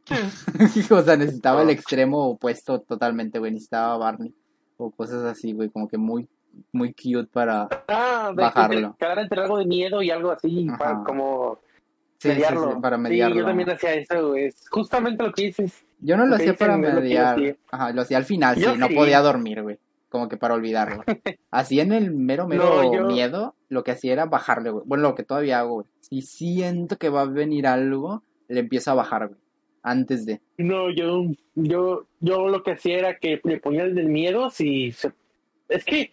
o 0.91 1.03
sea, 1.03 1.17
necesitaba 1.17 1.63
el 1.63 1.71
extremo 1.71 2.29
opuesto 2.29 2.81
totalmente, 2.81 3.39
güey, 3.39 3.53
necesitaba 3.53 3.97
Barney. 3.97 4.35
O 4.77 4.91
cosas 4.91 5.25
así, 5.25 5.53
güey, 5.55 5.71
como 5.71 5.89
que 5.89 5.97
muy, 5.97 6.29
muy 6.73 6.93
cute 6.93 7.29
para... 7.33 7.69
Ah, 7.89 8.33
de 8.37 8.43
Bajarlo. 8.43 8.97
quedar 8.99 9.19
entre 9.19 9.41
algo 9.41 9.59
de 9.59 9.65
miedo 9.67 10.03
y 10.03 10.11
algo 10.11 10.31
así, 10.31 10.67
Ajá. 10.69 10.79
para 10.79 11.05
como 11.05 11.59
Sí, 12.19 12.29
sí, 12.29 12.35
mediarlo. 12.35 12.73
sí, 12.75 12.81
para 12.83 12.97
Sí, 12.97 13.03
mediarlo. 13.03 13.37
yo 13.37 13.45
también 13.47 13.71
hacía 13.71 13.95
eso, 13.95 14.29
güey. 14.29 14.45
Es 14.47 14.69
justamente 14.69 15.23
lo 15.25 15.33
que 15.33 15.43
dices. 15.45 15.85
Yo 16.01 16.17
no 16.19 16.25
lo 16.25 16.31
Lo 16.31 16.37
hacía 16.37 16.55
para 16.55 16.77
lo 16.77 17.01
mediar. 17.01 17.35
hacía. 17.35 17.57
Ajá, 17.71 17.93
lo 17.95 18.03
hacía 18.03 18.19
al 18.19 18.25
final, 18.27 18.57
Yo 18.57 18.73
sí, 18.75 18.79
no 18.79 18.89
podía 18.89 19.21
dormir, 19.21 19.63
güey. 19.63 19.79
Como 20.11 20.29
que 20.29 20.37
para 20.37 20.55
olvidarlo. 20.55 21.03
Así 21.51 21.81
en 21.81 21.93
el 21.93 22.11
mero, 22.11 22.47
mero 22.47 22.65
No, 22.83 22.93
yo- 22.95 23.07
miedo, 23.07 23.55
lo 23.69 23.83
que 23.85 23.93
hacía 23.93 24.13
era 24.13 24.27
bajarle, 24.27 24.71
güey. 24.71 24.85
Bueno, 24.87 25.03
lo 25.05 25.15
que 25.15 25.23
todavía 25.23 25.61
hago, 25.61 25.75
güey. 25.77 25.87
Si 26.01 26.21
siento 26.21 26.99
que 26.99 27.09
va 27.09 27.23
a 27.23 27.27
venir 27.27 27.67
algo, 27.67 28.23
le 28.49 28.61
empiezo 28.61 28.91
a 28.91 28.95
bajar, 28.95 29.29
güey. 29.29 29.41
Antes 29.83 30.27
de. 30.27 30.41
No, 30.59 30.91
yo, 30.91 31.23
yo, 31.55 32.07
yo 32.21 32.49
lo 32.49 32.63
que 32.63 32.73
hacía 32.73 32.99
era 32.99 33.19
que 33.19 33.41
le 33.45 33.59
ponía 33.61 33.85
el 33.85 33.95
del 33.95 34.09
miedo, 34.11 34.51
si 34.51 34.93
se... 34.93 35.13
Es 35.71 35.85
que 35.85 36.11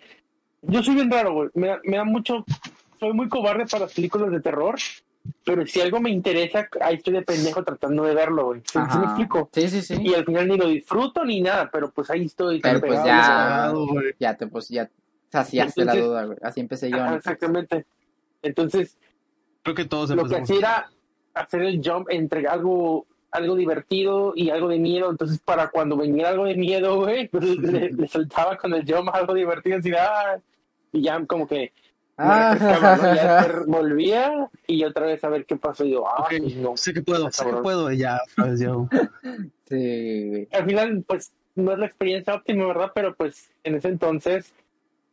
yo 0.61 0.81
soy 0.83 0.95
bien 0.95 1.11
raro, 1.11 1.33
güey. 1.33 1.49
Me, 1.55 1.77
me 1.83 1.97
da 1.97 2.05
mucho... 2.05 2.45
Soy 2.99 3.11
muy 3.13 3.27
cobarde 3.27 3.65
para 3.65 3.83
las 3.85 3.93
películas 3.93 4.31
de 4.31 4.39
terror, 4.39 4.75
pero 5.43 5.65
si 5.65 5.81
algo 5.81 5.99
me 5.99 6.09
interesa, 6.09 6.67
ahí 6.81 6.95
estoy 6.95 7.13
de 7.13 7.21
pendejo 7.21 7.63
tratando 7.63 8.03
de 8.03 8.13
verlo, 8.15 8.45
güey. 8.45 8.61
¿Sí, 8.61 8.79
sí 8.91 8.97
me 8.97 9.05
explico? 9.05 9.49
Sí, 9.53 9.69
sí, 9.69 9.81
sí. 9.81 9.95
Y 10.01 10.13
al 10.13 10.25
final 10.25 10.47
ni 10.47 10.57
lo 10.57 10.67
disfruto 10.67 11.23
ni 11.25 11.41
nada, 11.41 11.69
pero 11.71 11.91
pues 11.91 12.09
ahí 12.09 12.25
estoy. 12.25 12.59
Pero 12.59 12.79
pues 12.79 12.91
pegado, 12.91 13.07
ya- 13.07 13.15
Desesperado, 13.17 13.87
güey. 13.87 14.13
Ya 14.19 14.33
te, 14.37 14.47
pues, 14.47 14.69
ya 14.69 14.89
saciaste 15.31 15.85
la 15.85 15.95
duda, 15.95 16.25
güey. 16.25 16.37
Así 16.41 16.59
empecé 16.59 16.89
yo. 16.89 17.05
Exactamente. 17.15 17.85
Entonces, 18.41 18.97
Creo 19.63 19.75
que 19.75 19.85
todos 19.85 20.09
lo 20.11 20.25
que 20.25 20.37
hacía 20.37 20.57
era 20.57 20.89
hacer 21.33 21.61
el 21.63 21.81
jump 21.83 22.07
entre 22.09 22.47
algo 22.47 23.05
algo 23.29 23.55
divertido 23.55 24.31
y 24.35 24.49
algo 24.49 24.69
de 24.69 24.79
miedo. 24.79 25.11
Entonces, 25.11 25.39
para 25.39 25.69
cuando 25.69 25.97
venía 25.97 26.29
algo 26.29 26.45
de 26.45 26.55
miedo, 26.55 26.95
güey, 27.01 27.27
pues 27.27 27.43
le, 27.59 27.91
le 27.91 28.07
soltaba 28.07 28.55
con 28.57 28.73
el 28.73 28.85
jump 28.89 29.09
algo 29.13 29.33
divertido, 29.33 29.77
así, 29.79 29.91
ah, 29.93 30.39
y 30.93 31.01
ya 31.01 31.23
como 31.25 31.45
que 31.45 31.73
Ah, 32.17 32.57
volvía 33.67 34.49
y 34.65 34.83
otra 34.83 35.05
vez 35.05 35.23
a 35.23 35.29
ver 35.29 35.45
qué 35.45 35.55
pasó. 35.55 35.85
Y 35.85 35.91
yo, 35.91 36.07
ah, 36.07 36.25
pues 36.29 36.55
no. 36.55 36.75
sé 36.75 36.93
que 36.93 37.01
puedo, 37.03 37.31
sé 37.31 37.45
que 37.45 37.53
puedo, 37.53 37.91
y 37.91 37.97
ya, 37.99 38.19
vez 38.37 38.59
yo. 38.59 38.87
sí. 39.69 40.47
Al 40.51 40.65
final, 40.65 41.03
pues, 41.07 41.31
no 41.55 41.73
es 41.73 41.79
la 41.79 41.85
experiencia 41.85 42.33
óptima, 42.33 42.65
¿verdad? 42.65 42.91
Pero 42.95 43.15
pues, 43.15 43.51
en 43.63 43.75
ese 43.75 43.89
entonces, 43.89 44.51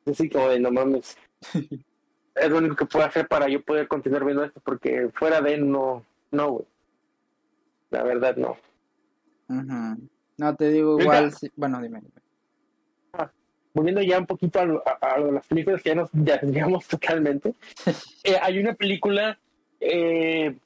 así 0.06 0.30
como 0.30 0.48
de 0.48 0.60
no 0.60 0.70
mames. 0.70 1.16
es 2.34 2.50
lo 2.50 2.58
único 2.58 2.76
que 2.76 2.86
puedo 2.86 3.04
hacer 3.04 3.28
para 3.28 3.48
yo 3.48 3.62
poder 3.62 3.86
continuar 3.86 4.24
viendo 4.24 4.42
esto, 4.42 4.60
porque 4.64 5.10
fuera 5.14 5.40
de 5.42 5.58
no, 5.58 6.04
no, 6.30 6.50
güey. 6.52 6.66
La 7.90 8.02
verdad, 8.02 8.36
no. 8.36 8.56
No, 10.38 10.56
te 10.56 10.70
digo 10.70 10.98
igual. 11.00 11.32
sí- 11.32 11.52
Bueno, 11.54 11.80
dime. 11.80 12.00
dime. 12.00 12.23
Volviendo 13.74 14.00
ya 14.02 14.18
un 14.18 14.26
poquito 14.26 14.60
a, 14.60 14.64
lo- 14.64 14.82
a- 14.86 14.98
a 15.14 15.18
las 15.18 15.46
películas 15.46 15.82
que 15.82 15.90
ya 15.90 15.94
nos 15.96 16.08
desviamos 16.12 16.86
totalmente, 16.88 17.54
eh, 18.24 18.36
hay 18.40 18.58
una 18.58 18.74
película 18.74 19.38
eh, 19.80 20.56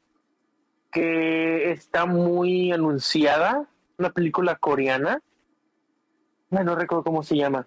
que 0.93 1.71
está 1.73 2.07
muy 2.07 2.71
anunciada, 2.73 3.67
una 3.99 4.11
película 4.11 4.57
coreana, 4.57 5.23
no, 6.51 6.63
no 6.65 6.77
recuerdo 6.77 7.05
cómo 7.05 7.23
se 7.23 7.37
llama, 7.37 7.67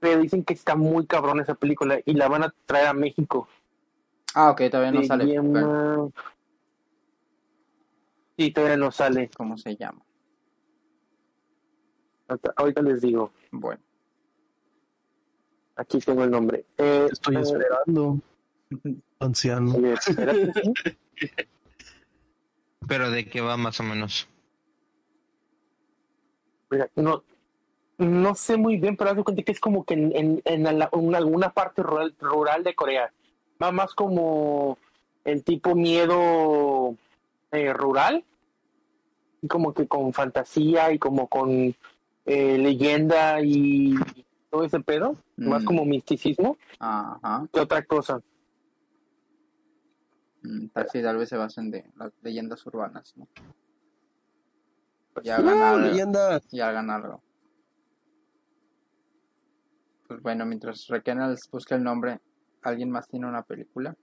pero 0.00 0.20
dicen 0.20 0.44
que 0.44 0.54
está 0.54 0.74
muy 0.74 1.06
cabrón 1.06 1.40
esa 1.40 1.54
película 1.54 2.00
y 2.04 2.14
la 2.14 2.28
van 2.28 2.44
a 2.44 2.54
traer 2.66 2.86
a 2.88 2.92
México. 2.94 3.48
Ah, 4.34 4.50
ok, 4.50 4.62
todavía 4.70 4.92
no 4.92 5.02
Se 5.02 5.08
sale. 5.08 5.26
llama- 5.26 6.08
Sí, 8.38 8.50
todavía 8.50 8.78
no 8.78 8.90
sale. 8.90 9.28
¿Cómo 9.36 9.58
se 9.58 9.76
llama? 9.76 10.02
Ahorita 12.56 12.80
les 12.80 13.02
digo. 13.02 13.30
Bueno. 13.50 13.80
Aquí 15.76 15.98
tengo 16.00 16.24
el 16.24 16.30
nombre. 16.30 16.64
Eh, 16.78 17.08
Estoy 17.10 17.36
eh, 17.36 17.40
esperando. 17.40 18.18
Anciano. 19.18 19.74
Pero 22.88 23.10
de 23.10 23.26
qué 23.28 23.40
va 23.40 23.56
más 23.56 23.78
o 23.80 23.82
menos. 23.84 24.28
Mira, 26.70 26.88
no, 26.96 27.22
no 27.98 28.34
sé 28.34 28.56
muy 28.56 28.76
bien, 28.76 28.96
pero 28.96 29.10
haz 29.10 29.16
de 29.16 29.24
cuenta 29.24 29.42
que 29.42 29.52
es 29.52 29.60
como 29.60 29.84
que 29.84 29.94
en, 29.94 30.12
en, 30.16 30.42
en 30.44 30.78
la- 30.78 30.88
en 30.92 31.14
alguna 31.14 31.50
parte 31.52 31.82
rural, 31.82 32.14
rural 32.18 32.64
de 32.64 32.74
Corea. 32.74 33.12
Va 33.62 33.70
más 33.72 33.94
como 33.94 34.78
el 35.24 35.44
tipo 35.44 35.74
miedo 35.74 36.96
eh, 37.52 37.72
rural. 37.72 38.24
como 39.48 39.72
que 39.74 39.86
con 39.86 40.12
fantasía 40.12 40.92
y 40.92 40.98
como 40.98 41.28
con 41.28 41.74
eh, 42.26 42.58
leyenda 42.58 43.40
y 43.42 43.94
todo 44.52 44.64
ese 44.64 44.80
pedo, 44.80 45.16
más 45.38 45.62
Mm. 45.62 45.66
como 45.66 45.84
misticismo 45.86 46.58
Ajá. 46.78 47.48
que 47.50 47.58
otra 47.60 47.82
cosa. 47.84 48.20
Mm, 50.42 50.66
tal, 50.68 50.88
sí, 50.90 51.02
tal 51.02 51.16
vez 51.16 51.28
se 51.30 51.36
basen 51.38 51.70
de 51.70 51.90
las 51.96 52.12
leyendas 52.20 52.64
urbanas, 52.66 53.14
¿no? 53.16 53.26
Pues 55.14 55.24
Ya 55.26 55.38
No, 55.38 55.48
hagan 55.50 55.62
algo. 55.62 55.86
leyenda. 55.88 56.40
Y 56.50 56.60
hagan 56.60 56.90
algo. 56.90 57.22
Pues 60.06 60.20
bueno, 60.20 60.44
mientras 60.44 60.86
Rekenals 60.88 61.48
busca 61.50 61.74
el 61.74 61.82
nombre, 61.82 62.20
¿alguien 62.62 62.90
más 62.90 63.08
tiene 63.08 63.26
una 63.26 63.42
película? 63.42 63.94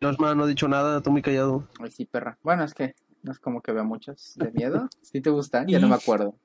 Losman 0.00 0.36
no 0.36 0.44
ha 0.44 0.46
dicho 0.46 0.68
nada, 0.68 1.00
tú 1.00 1.10
muy 1.10 1.22
callado. 1.22 1.66
Ay, 1.78 1.90
sí, 1.90 2.04
perra. 2.04 2.38
Bueno, 2.42 2.64
es 2.64 2.74
que 2.74 2.94
no 3.22 3.32
es 3.32 3.38
como 3.38 3.62
que 3.62 3.72
veo 3.72 3.84
muchas 3.84 4.34
de 4.36 4.50
miedo. 4.50 4.88
¿Sí 5.02 5.20
te 5.22 5.30
gustan? 5.30 5.66
Ya 5.68 5.78
no 5.78 5.88
me 5.88 5.94
acuerdo. 5.94 6.38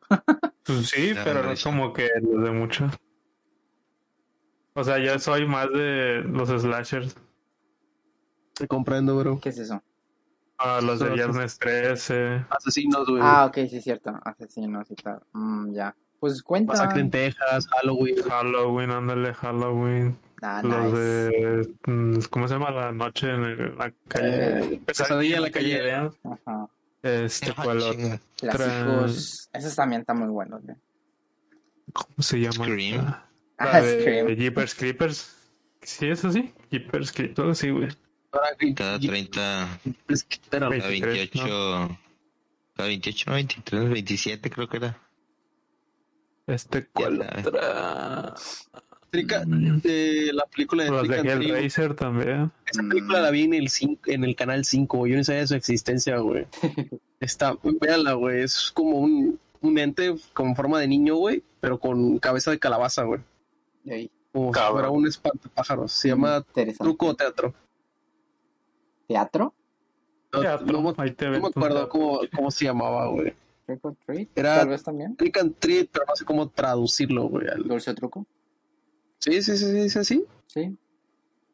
Pues 0.64 0.88
sí, 0.90 1.12
pero 1.24 1.44
no 1.44 1.52
es 1.52 1.64
como 1.64 1.92
que 1.94 2.10
los 2.22 2.44
de 2.44 2.52
mucho. 2.52 2.88
O 4.76 4.84
sea, 4.84 5.00
yo 5.00 5.18
soy 5.20 5.48
más 5.48 5.70
de 5.72 6.22
los 6.26 6.50
slashers. 6.50 7.16
Te 8.54 8.68
comprendo, 8.68 9.18
bro. 9.18 9.40
¿Qué 9.42 9.50
es 9.50 9.58
eso? 9.58 9.82
A 10.58 10.80
los 10.82 11.00
de 11.00 11.10
Viernes 11.10 11.58
13. 11.58 12.46
Asesinos, 12.50 13.08
güey. 13.08 13.22
Ah, 13.24 13.46
ok, 13.46 13.56
sí, 13.70 13.78
es 13.78 13.84
cierto. 13.84 14.12
Asesinos 14.24 14.90
y 14.92 14.96
tal. 14.96 15.22
Mm, 15.34 15.74
ya. 15.74 15.96
Pues 16.20 16.42
cuenta. 16.42 16.74
Masacre 16.74 17.02
en 17.02 17.10
Texas, 17.12 17.68
Halloween. 17.68 18.16
Halloween, 18.24 18.92
ándale, 18.92 19.34
Halloween. 19.34 20.18
Ah, 20.42 20.62
Los 20.64 20.84
nice. 20.86 20.98
de. 20.98 21.74
mm, 21.88 22.20
¿Cómo 22.30 22.48
se 22.48 22.54
llama? 22.54 22.72
La 22.72 22.92
noche 22.92 23.30
en 23.34 23.44
el- 23.44 23.78
la 23.78 23.92
calle. 24.08 24.76
Eh, 24.76 24.82
Pesadilla 24.86 25.38
en 25.38 25.42
la 25.42 25.52
calle. 25.52 25.92
Anne. 25.94 26.12
Ajá. 26.24 26.68
Este, 27.04 27.52
Ah, 27.56 27.62
¿cuál 27.64 27.78
otro? 27.82 27.94
chinga. 27.94 28.20
Clásicos. 28.38 29.50
Esos 29.54 29.76
también 29.76 30.02
están 30.02 30.20
muy 30.20 30.30
buenos, 30.30 30.62
güey. 30.64 30.78
¿Cómo 31.94 32.16
se 32.20 32.40
llama? 32.40 32.66
Scream. 32.66 33.16
La 33.58 33.72
Ah, 33.72 33.82
de 33.82 34.02
Scream. 34.02 34.28
Jeepers 34.36 34.76
Creepers. 34.76 35.36
Sí, 35.82 36.08
eso 36.08 36.32
sí. 36.32 36.52
Jeepers 36.72 37.12
Creepers, 37.12 37.58
sí, 37.58 37.70
güey. 37.70 37.88
Ahora, 38.32 38.48
Cada 38.76 39.00
30, 39.00 39.80
Espera, 40.10 40.68
cada 40.68 40.70
23, 40.70 41.14
28, 41.14 41.98
cada 42.76 42.88
28, 42.90 43.32
23, 43.32 43.90
27 43.90 44.50
creo 44.50 44.68
que 44.68 44.78
era. 44.78 44.98
Este, 46.48 46.86
¿cuál 46.88 47.18
sabes. 47.28 47.48
otra? 47.48 48.34
Trica- 49.10 49.46
de 49.46 50.32
la 50.34 50.46
película 50.48 50.84
de 50.84 50.92
Los 50.92 51.08
de 51.08 51.16
and 51.16 51.24
Treat, 51.24 51.42
Hellraiser 51.42 51.94
también. 51.96 52.52
Esa 52.70 52.84
película 52.84 53.22
la 53.22 53.32
vi 53.32 53.44
en 53.44 53.54
el, 53.54 53.70
cin- 53.70 53.98
en 54.08 54.24
el 54.26 54.36
canal 54.36 54.66
5, 54.66 54.98
güey. 54.98 55.14
Yo 55.14 55.18
ni 55.18 55.24
sabía 55.24 55.42
de 55.42 55.48
su 55.48 55.56
existencia, 55.56 56.18
güey. 56.18 56.46
Está, 57.22 57.56
véanla, 57.80 58.14
güey. 58.14 58.42
Es 58.42 58.72
como 58.74 58.98
un, 59.00 59.40
un 59.62 59.80
ente 59.80 60.14
con 60.34 60.56
forma 60.56 60.80
de 60.82 60.88
niño, 60.90 61.16
güey, 61.16 61.42
pero 61.62 61.80
con 61.80 62.20
cabeza 62.20 62.52
de 62.52 62.60
calabaza, 62.60 63.04
güey. 63.04 63.22
Ey, 63.86 64.10
Como 64.32 64.48
si 64.48 64.54
Cabrón. 64.54 64.74
fuera 64.74 64.90
un 64.90 65.08
espantapájaros. 65.08 65.92
Se 65.92 66.10
llama. 66.10 66.44
Truco 66.80 67.08
o 67.08 67.16
Teatro. 67.16 67.54
¿Teatro? 69.08 69.54
No, 70.34 70.42
Teatro, 70.42 70.68
no 70.68 70.82
me- 70.82 70.94
ahí 70.98 71.12
te 71.12 71.30
no 71.30 71.48
acuerdo 71.48 71.88
cómo, 71.88 72.20
cómo 72.36 72.52
se 72.52 72.66
llamaba, 72.66 73.08
güey. 73.08 73.34
¿Trick 73.66 73.84
or 73.86 73.96
treat? 74.06 74.30
Era- 74.36 74.60
Tal 74.60 74.70
vez 74.70 74.84
también. 74.84 75.16
Trick 75.16 75.38
and 75.38 75.56
Treat, 75.58 75.90
pero 75.92 76.06
no 76.08 76.16
sé 76.16 76.26
cómo 76.26 76.50
traducirlo, 76.50 77.30
güey. 77.30 77.48
al- 77.48 77.64
Dulce 77.64 77.92
o 77.92 77.96
truco. 77.96 78.26
Sí, 79.20 79.42
sí, 79.42 79.58
sí, 79.58 79.66
sí, 79.66 79.90
sí, 79.90 80.04
sí. 80.06 80.26
Sí. 80.48 80.78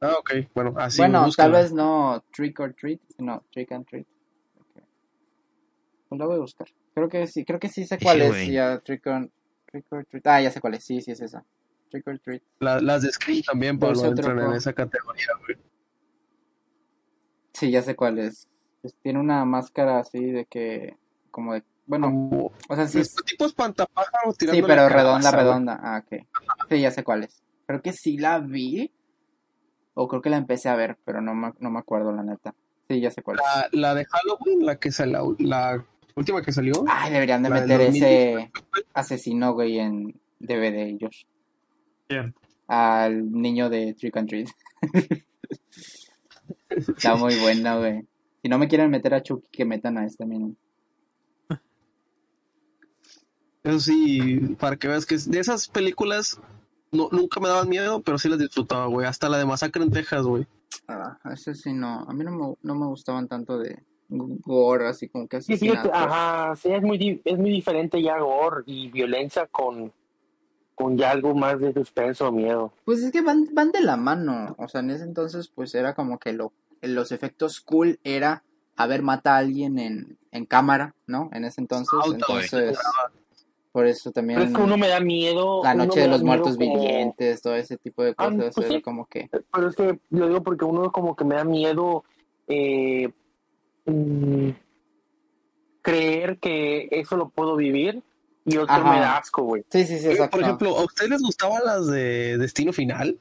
Ah, 0.01 0.15
ok. 0.19 0.31
Bueno, 0.55 0.73
así. 0.77 0.97
bueno, 0.97 1.29
tal 1.35 1.51
vez 1.51 1.71
no 1.73 2.23
trick 2.33 2.59
or 2.59 2.73
treat, 2.73 2.99
sino 3.15 3.43
trick 3.51 3.71
and 3.71 3.85
treat. 3.85 4.07
Ok. 4.59 4.83
Pues 6.09 6.19
la 6.19 6.25
voy 6.25 6.35
a 6.35 6.39
buscar. 6.39 6.67
Creo 6.93 7.07
que 7.07 7.27
sí, 7.27 7.45
creo 7.45 7.59
que 7.59 7.69
sí 7.69 7.85
sé 7.85 7.97
cuál 8.01 8.19
Sí, 8.19 8.23
es. 8.23 8.47
Ya, 8.47 8.79
trick 8.79 9.05
or, 9.07 9.29
trick 9.71 9.85
or 9.91 10.05
treat. 10.05 10.25
Ah, 10.27 10.41
ya 10.41 10.51
sé 10.51 10.59
cuál 10.59 10.73
es. 10.73 10.83
Sí, 10.83 10.99
sí 11.01 11.11
es 11.11 11.21
esa. 11.21 11.45
Trick 11.91 12.07
or 12.07 12.17
treat. 12.19 12.41
La- 12.59 12.79
las 12.79 13.03
de 13.03 13.11
Scream 13.11 13.43
también, 13.43 13.77
Pablo, 13.77 14.01
o 14.01 14.05
entran 14.05 14.39
en 14.39 14.53
esa 14.53 14.73
categoría, 14.73 15.27
güey. 15.45 15.57
Sí, 17.53 17.69
ya 17.71 17.81
sé 17.81 17.95
cuál 17.95 18.17
es. 18.19 18.47
Pues 18.81 18.95
tiene 19.03 19.19
una 19.19 19.45
máscara 19.45 19.99
así 19.99 20.31
de 20.31 20.45
que, 20.45 20.97
como 21.29 21.53
de, 21.53 21.63
bueno, 21.85 22.07
Como, 22.07 22.51
o 22.69 22.75
sea, 22.75 22.87
sí, 22.87 22.99
es 22.99 23.09
es- 23.15 23.25
tipo 23.25 23.45
espantapájaro 23.45 24.31
sí, 24.31 24.37
tirando 24.39 24.67
pero 24.67 24.89
redonda, 24.89 25.31
redonda. 25.31 25.79
Ah, 25.83 26.03
ok. 26.03 26.25
Sí, 26.69 26.81
ya 26.81 26.91
sé 26.91 27.03
cuál 27.03 27.25
es. 27.25 27.43
Creo 27.67 27.81
que 27.81 27.93
sí 27.93 28.17
la 28.17 28.39
vi, 28.39 28.91
o 29.93 30.07
creo 30.07 30.21
que 30.21 30.29
la 30.29 30.37
empecé 30.37 30.69
a 30.69 30.75
ver, 30.75 30.97
pero 31.05 31.21
no 31.21 31.35
me, 31.35 31.51
no 31.59 31.69
me 31.69 31.79
acuerdo 31.79 32.11
la 32.11 32.23
neta. 32.23 32.55
Sí, 32.89 32.99
ya 33.01 33.11
sé 33.11 33.21
cuál 33.21 33.37
es. 33.39 33.43
La, 33.45 33.69
la 33.89 33.95
de 33.95 34.05
Halloween, 34.05 34.65
la 34.65 34.77
que 34.77 34.91
salió, 34.91 35.35
la 35.39 35.85
última 36.15 36.41
que 36.41 36.51
salió. 36.51 36.83
Ay, 36.87 37.11
deberían 37.11 37.43
de 37.43 37.49
La 37.49 37.55
meter 37.61 37.79
2000. 37.79 38.03
ese 38.03 38.51
asesino, 38.93 39.53
güey, 39.53 39.77
en 39.79 40.19
DVD, 40.39 40.97
Josh. 40.99 41.23
¿Quién? 42.11 42.35
Al 42.67 43.31
niño 43.31 43.69
de 43.69 43.93
Trick 43.93 44.17
and 44.17 44.27
Treat. 44.27 44.49
Está 46.69 47.15
muy 47.15 47.35
buena, 47.39 47.77
güey. 47.77 48.05
Si 48.41 48.49
no 48.49 48.57
me 48.57 48.67
quieren 48.67 48.89
meter 48.91 49.13
a 49.13 49.23
Chucky, 49.23 49.47
que 49.49 49.63
metan 49.65 49.97
a 49.97 50.05
este 50.05 50.25
mismo. 50.25 50.55
Eso 53.63 53.79
sí, 53.79 54.55
para 54.59 54.75
que 54.75 54.87
veas 54.87 55.05
que 55.05 55.15
es- 55.15 55.29
de 55.29 55.39
esas 55.39 55.67
películas 55.67 56.39
no, 56.91 57.07
nunca 57.11 57.39
me 57.39 57.47
daban 57.47 57.69
miedo, 57.69 58.01
pero 58.01 58.17
sí 58.17 58.27
las 58.27 58.39
disfrutaba, 58.39 58.87
güey. 58.87 59.07
Hasta 59.07 59.29
la 59.29 59.37
de 59.37 59.45
Masacre 59.45 59.83
en 59.83 59.91
Texas, 59.91 60.23
güey. 60.25 60.45
Ah, 60.87 61.17
ese 61.31 61.53
sí 61.55 61.71
no. 61.71 61.99
A 62.09 62.13
mí 62.13 62.23
no 62.25 62.31
me, 62.31 62.55
no 62.63 62.75
me 62.75 62.85
gustaban 62.87 63.27
tanto 63.29 63.57
de 63.59 63.83
gore, 64.09 64.87
así 64.87 65.07
como 65.07 65.27
que 65.27 65.39
Sí, 65.41 65.55
fíjate, 65.55 65.89
asesinatos. 65.89 66.11
ajá, 66.11 66.55
sí, 66.57 66.69
es 66.73 66.81
muy, 66.81 67.21
es 67.23 67.37
muy 67.37 67.49
diferente 67.51 68.01
ya 68.01 68.19
gore 68.19 68.63
y 68.65 68.89
violencia 68.91 69.47
con, 69.47 69.93
con 70.81 70.97
ya 70.97 71.11
algo 71.11 71.35
más 71.35 71.59
de 71.59 71.73
suspenso 71.73 72.27
o 72.27 72.31
miedo. 72.31 72.73
Pues 72.85 73.03
es 73.03 73.11
que 73.11 73.21
van, 73.21 73.49
van 73.53 73.71
de 73.71 73.81
la 73.81 73.97
mano. 73.97 74.55
O 74.57 74.67
sea, 74.67 74.81
en 74.81 74.89
ese 74.91 75.03
entonces, 75.03 75.47
pues 75.53 75.75
era 75.75 75.93
como 75.93 76.17
que 76.17 76.33
lo, 76.33 76.51
los 76.81 77.11
efectos 77.11 77.61
cool 77.61 77.99
era, 78.03 78.43
a 78.75 78.87
ver, 78.87 79.01
mata 79.03 79.35
a 79.35 79.37
alguien 79.37 79.77
en, 79.79 80.17
en 80.31 80.45
cámara, 80.45 80.95
¿no? 81.07 81.29
En 81.33 81.45
ese 81.45 81.61
entonces. 81.61 81.93
Auto, 81.93 82.13
entonces, 82.13 82.77
por 83.71 83.85
eso 83.85 84.11
también. 84.11 84.39
Pero 84.39 84.49
es 84.49 84.55
que 84.57 84.61
uno 84.63 84.77
me 84.77 84.87
da 84.87 84.99
miedo. 84.99 85.61
La 85.63 85.73
noche 85.75 85.99
de 86.01 86.07
los 86.07 86.23
muertos 86.23 86.57
como- 86.57 86.73
vivientes, 86.79 87.41
todo 87.41 87.55
ese 87.55 87.77
tipo 87.77 88.03
de 88.03 88.15
Ah, 88.17 88.29
cosas, 88.31 88.53
pues 88.55 88.67
era 88.67 88.75
sí. 88.77 88.81
como 88.81 89.05
que... 89.05 89.29
Pero 89.53 89.67
es 89.69 89.75
que 89.75 89.99
lo 90.09 90.27
digo 90.27 90.41
porque 90.43 90.65
uno 90.65 90.91
como 90.91 91.15
que 91.15 91.23
me 91.23 91.35
da 91.35 91.43
miedo 91.45 92.03
eh, 92.47 93.11
mm, 93.85 94.49
creer 95.81 96.37
que 96.39 96.87
eso 96.91 97.17
lo 97.17 97.29
puedo 97.29 97.55
vivir 97.55 98.03
y 98.45 98.57
otro 98.57 98.73
Ajá. 98.73 98.93
me 98.93 98.99
da 98.99 99.17
asco, 99.17 99.43
güey. 99.43 99.63
Sí, 99.69 99.85
sí, 99.85 99.99
sí, 99.99 100.07
exacto. 100.09 100.37
Por 100.37 100.41
ejemplo, 100.43 100.77
¿a 100.77 100.83
ustedes 100.85 101.11
les 101.11 101.21
gustaban 101.21 101.61
las 101.65 101.87
de 101.87 102.37
Destino 102.37 102.73
Final? 102.73 103.19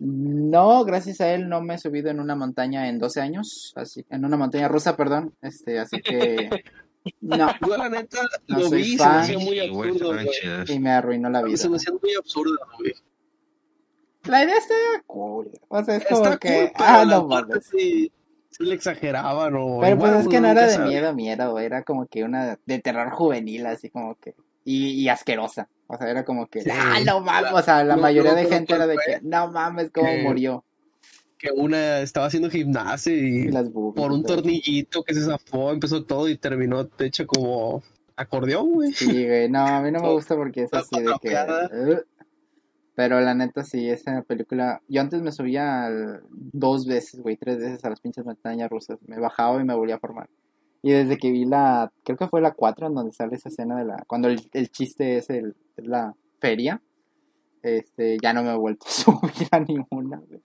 No, 0.00 0.84
gracias 0.84 1.20
a 1.20 1.34
él 1.34 1.48
no 1.48 1.60
me 1.60 1.74
he 1.74 1.78
subido 1.78 2.08
en 2.10 2.20
una 2.20 2.36
montaña 2.36 2.88
en 2.88 3.00
12 3.00 3.20
años, 3.20 3.72
así, 3.74 4.06
en 4.10 4.24
una 4.24 4.36
montaña 4.36 4.68
rusa, 4.68 4.96
perdón, 4.96 5.34
este, 5.42 5.80
así 5.80 6.00
que 6.00 6.62
no, 7.20 7.48
Yo, 7.66 7.76
la 7.76 7.88
neta, 7.88 8.18
No 8.46 8.60
lo 8.60 8.70
vi 8.70 8.82
y 8.82 8.90
se 8.92 8.98
fan. 8.98 9.16
me 9.16 9.22
hacía 9.22 9.38
muy 9.40 9.58
absurdo, 9.58 10.12
güey. 10.14 10.28
y 10.68 10.78
me 10.78 10.90
arruinó 10.90 11.30
la 11.30 11.42
vida. 11.42 11.56
Se 11.56 11.68
me 11.68 11.76
hacía 11.78 11.92
muy 12.00 12.14
absurdo, 12.14 12.56
güey. 12.78 12.92
La 14.24 14.44
idea 14.44 14.56
está 14.58 14.74
cool, 15.06 15.50
o 15.68 15.82
sea, 15.82 15.96
es 15.96 16.04
como 16.06 16.24
Está 16.24 16.38
que, 16.38 16.72
cool, 16.76 16.86
ah, 16.86 17.04
no 17.04 17.26
mames. 17.26 17.64
sí, 17.66 18.12
sí 18.50 18.64
le 18.64 18.74
exageraban 18.74 19.54
o 19.56 19.78
Pero 19.80 19.98
pues 19.98 20.12
es 20.14 20.28
que 20.28 20.40
no 20.40 20.48
era 20.48 20.66
de 20.66 20.72
sabes. 20.74 20.88
miedo, 20.88 21.14
miedo, 21.14 21.58
era 21.58 21.82
como 21.82 22.06
que 22.06 22.24
una 22.24 22.58
de 22.66 22.78
terror 22.78 23.10
juvenil, 23.10 23.66
así 23.66 23.90
como 23.90 24.14
que, 24.16 24.34
y, 24.64 24.90
y 24.90 25.08
asquerosa, 25.08 25.68
o 25.86 25.96
sea, 25.96 26.10
era 26.10 26.24
como 26.24 26.46
que, 26.46 26.62
Sí. 26.62 26.70
ah, 26.72 26.98
no 27.04 27.20
mames, 27.20 27.52
o 27.52 27.62
sea, 27.62 27.84
la 27.84 27.96
No, 27.96 28.02
mayoría 28.02 28.32
no, 28.32 28.36
de 28.38 28.46
gente 28.46 28.74
era 28.74 28.86
de 28.86 28.96
que, 28.96 29.20
no 29.22 29.50
mames, 29.52 29.90
cómo 29.90 30.08
que- 30.08 30.22
murió, 30.22 30.64
Que 31.38 31.50
una 31.54 32.00
estaba 32.00 32.26
haciendo 32.26 32.50
gimnasia 32.50 33.12
y 33.12 33.18
y 33.46 33.48
las 33.48 33.68
por 33.70 34.10
un 34.12 34.24
tornillito 34.24 35.04
que 35.04 35.14
se 35.14 35.24
zafó, 35.24 35.70
empezó 35.70 36.04
todo 36.04 36.28
y 36.28 36.36
terminó 36.36 36.82
de 36.84 37.06
hecho 37.06 37.26
como 37.28 37.82
acordeón, 38.16 38.72
güey. 38.72 38.92
Sí, 38.92 39.24
güey, 39.24 39.48
no, 39.48 39.64
a 39.64 39.80
mí 39.80 39.92
no 39.92 40.00
me 40.00 40.08
gusta 40.12 40.34
porque 40.34 40.64
es 40.64 40.74
así 40.74 40.96
de 40.98 41.04
que... 41.22 41.30
patrapeada. 41.30 41.70
Pero 42.98 43.20
la 43.20 43.32
neta, 43.32 43.62
sí, 43.62 43.88
esa 43.88 44.22
película... 44.22 44.82
Yo 44.88 45.00
antes 45.00 45.22
me 45.22 45.30
subía 45.30 45.88
dos 46.30 46.84
veces, 46.84 47.20
güey, 47.20 47.36
tres 47.36 47.58
veces 47.58 47.84
a 47.84 47.90
las 47.90 48.00
pinches 48.00 48.24
montañas 48.24 48.68
rusas. 48.68 48.98
Me 49.06 49.20
bajaba 49.20 49.60
y 49.60 49.64
me 49.64 49.76
volvía 49.76 49.94
a 49.94 50.00
formar. 50.00 50.28
Y 50.82 50.90
desde 50.90 51.16
que 51.16 51.30
vi 51.30 51.44
la... 51.44 51.92
Creo 52.02 52.18
que 52.18 52.26
fue 52.26 52.40
la 52.40 52.54
4 52.54 52.88
en 52.88 52.94
donde 52.94 53.12
sale 53.12 53.36
esa 53.36 53.50
escena 53.50 53.78
de 53.78 53.84
la... 53.84 54.04
Cuando 54.08 54.26
el, 54.26 54.40
el 54.52 54.70
chiste 54.70 55.16
es, 55.16 55.30
el, 55.30 55.54
es 55.76 55.86
la 55.86 56.12
feria. 56.40 56.82
Este, 57.62 58.16
ya 58.20 58.32
no 58.32 58.42
me 58.42 58.50
he 58.50 58.56
vuelto 58.56 58.86
a 58.88 58.90
subir 58.90 59.46
a 59.52 59.60
ninguna, 59.60 60.20
güey. 60.28 60.42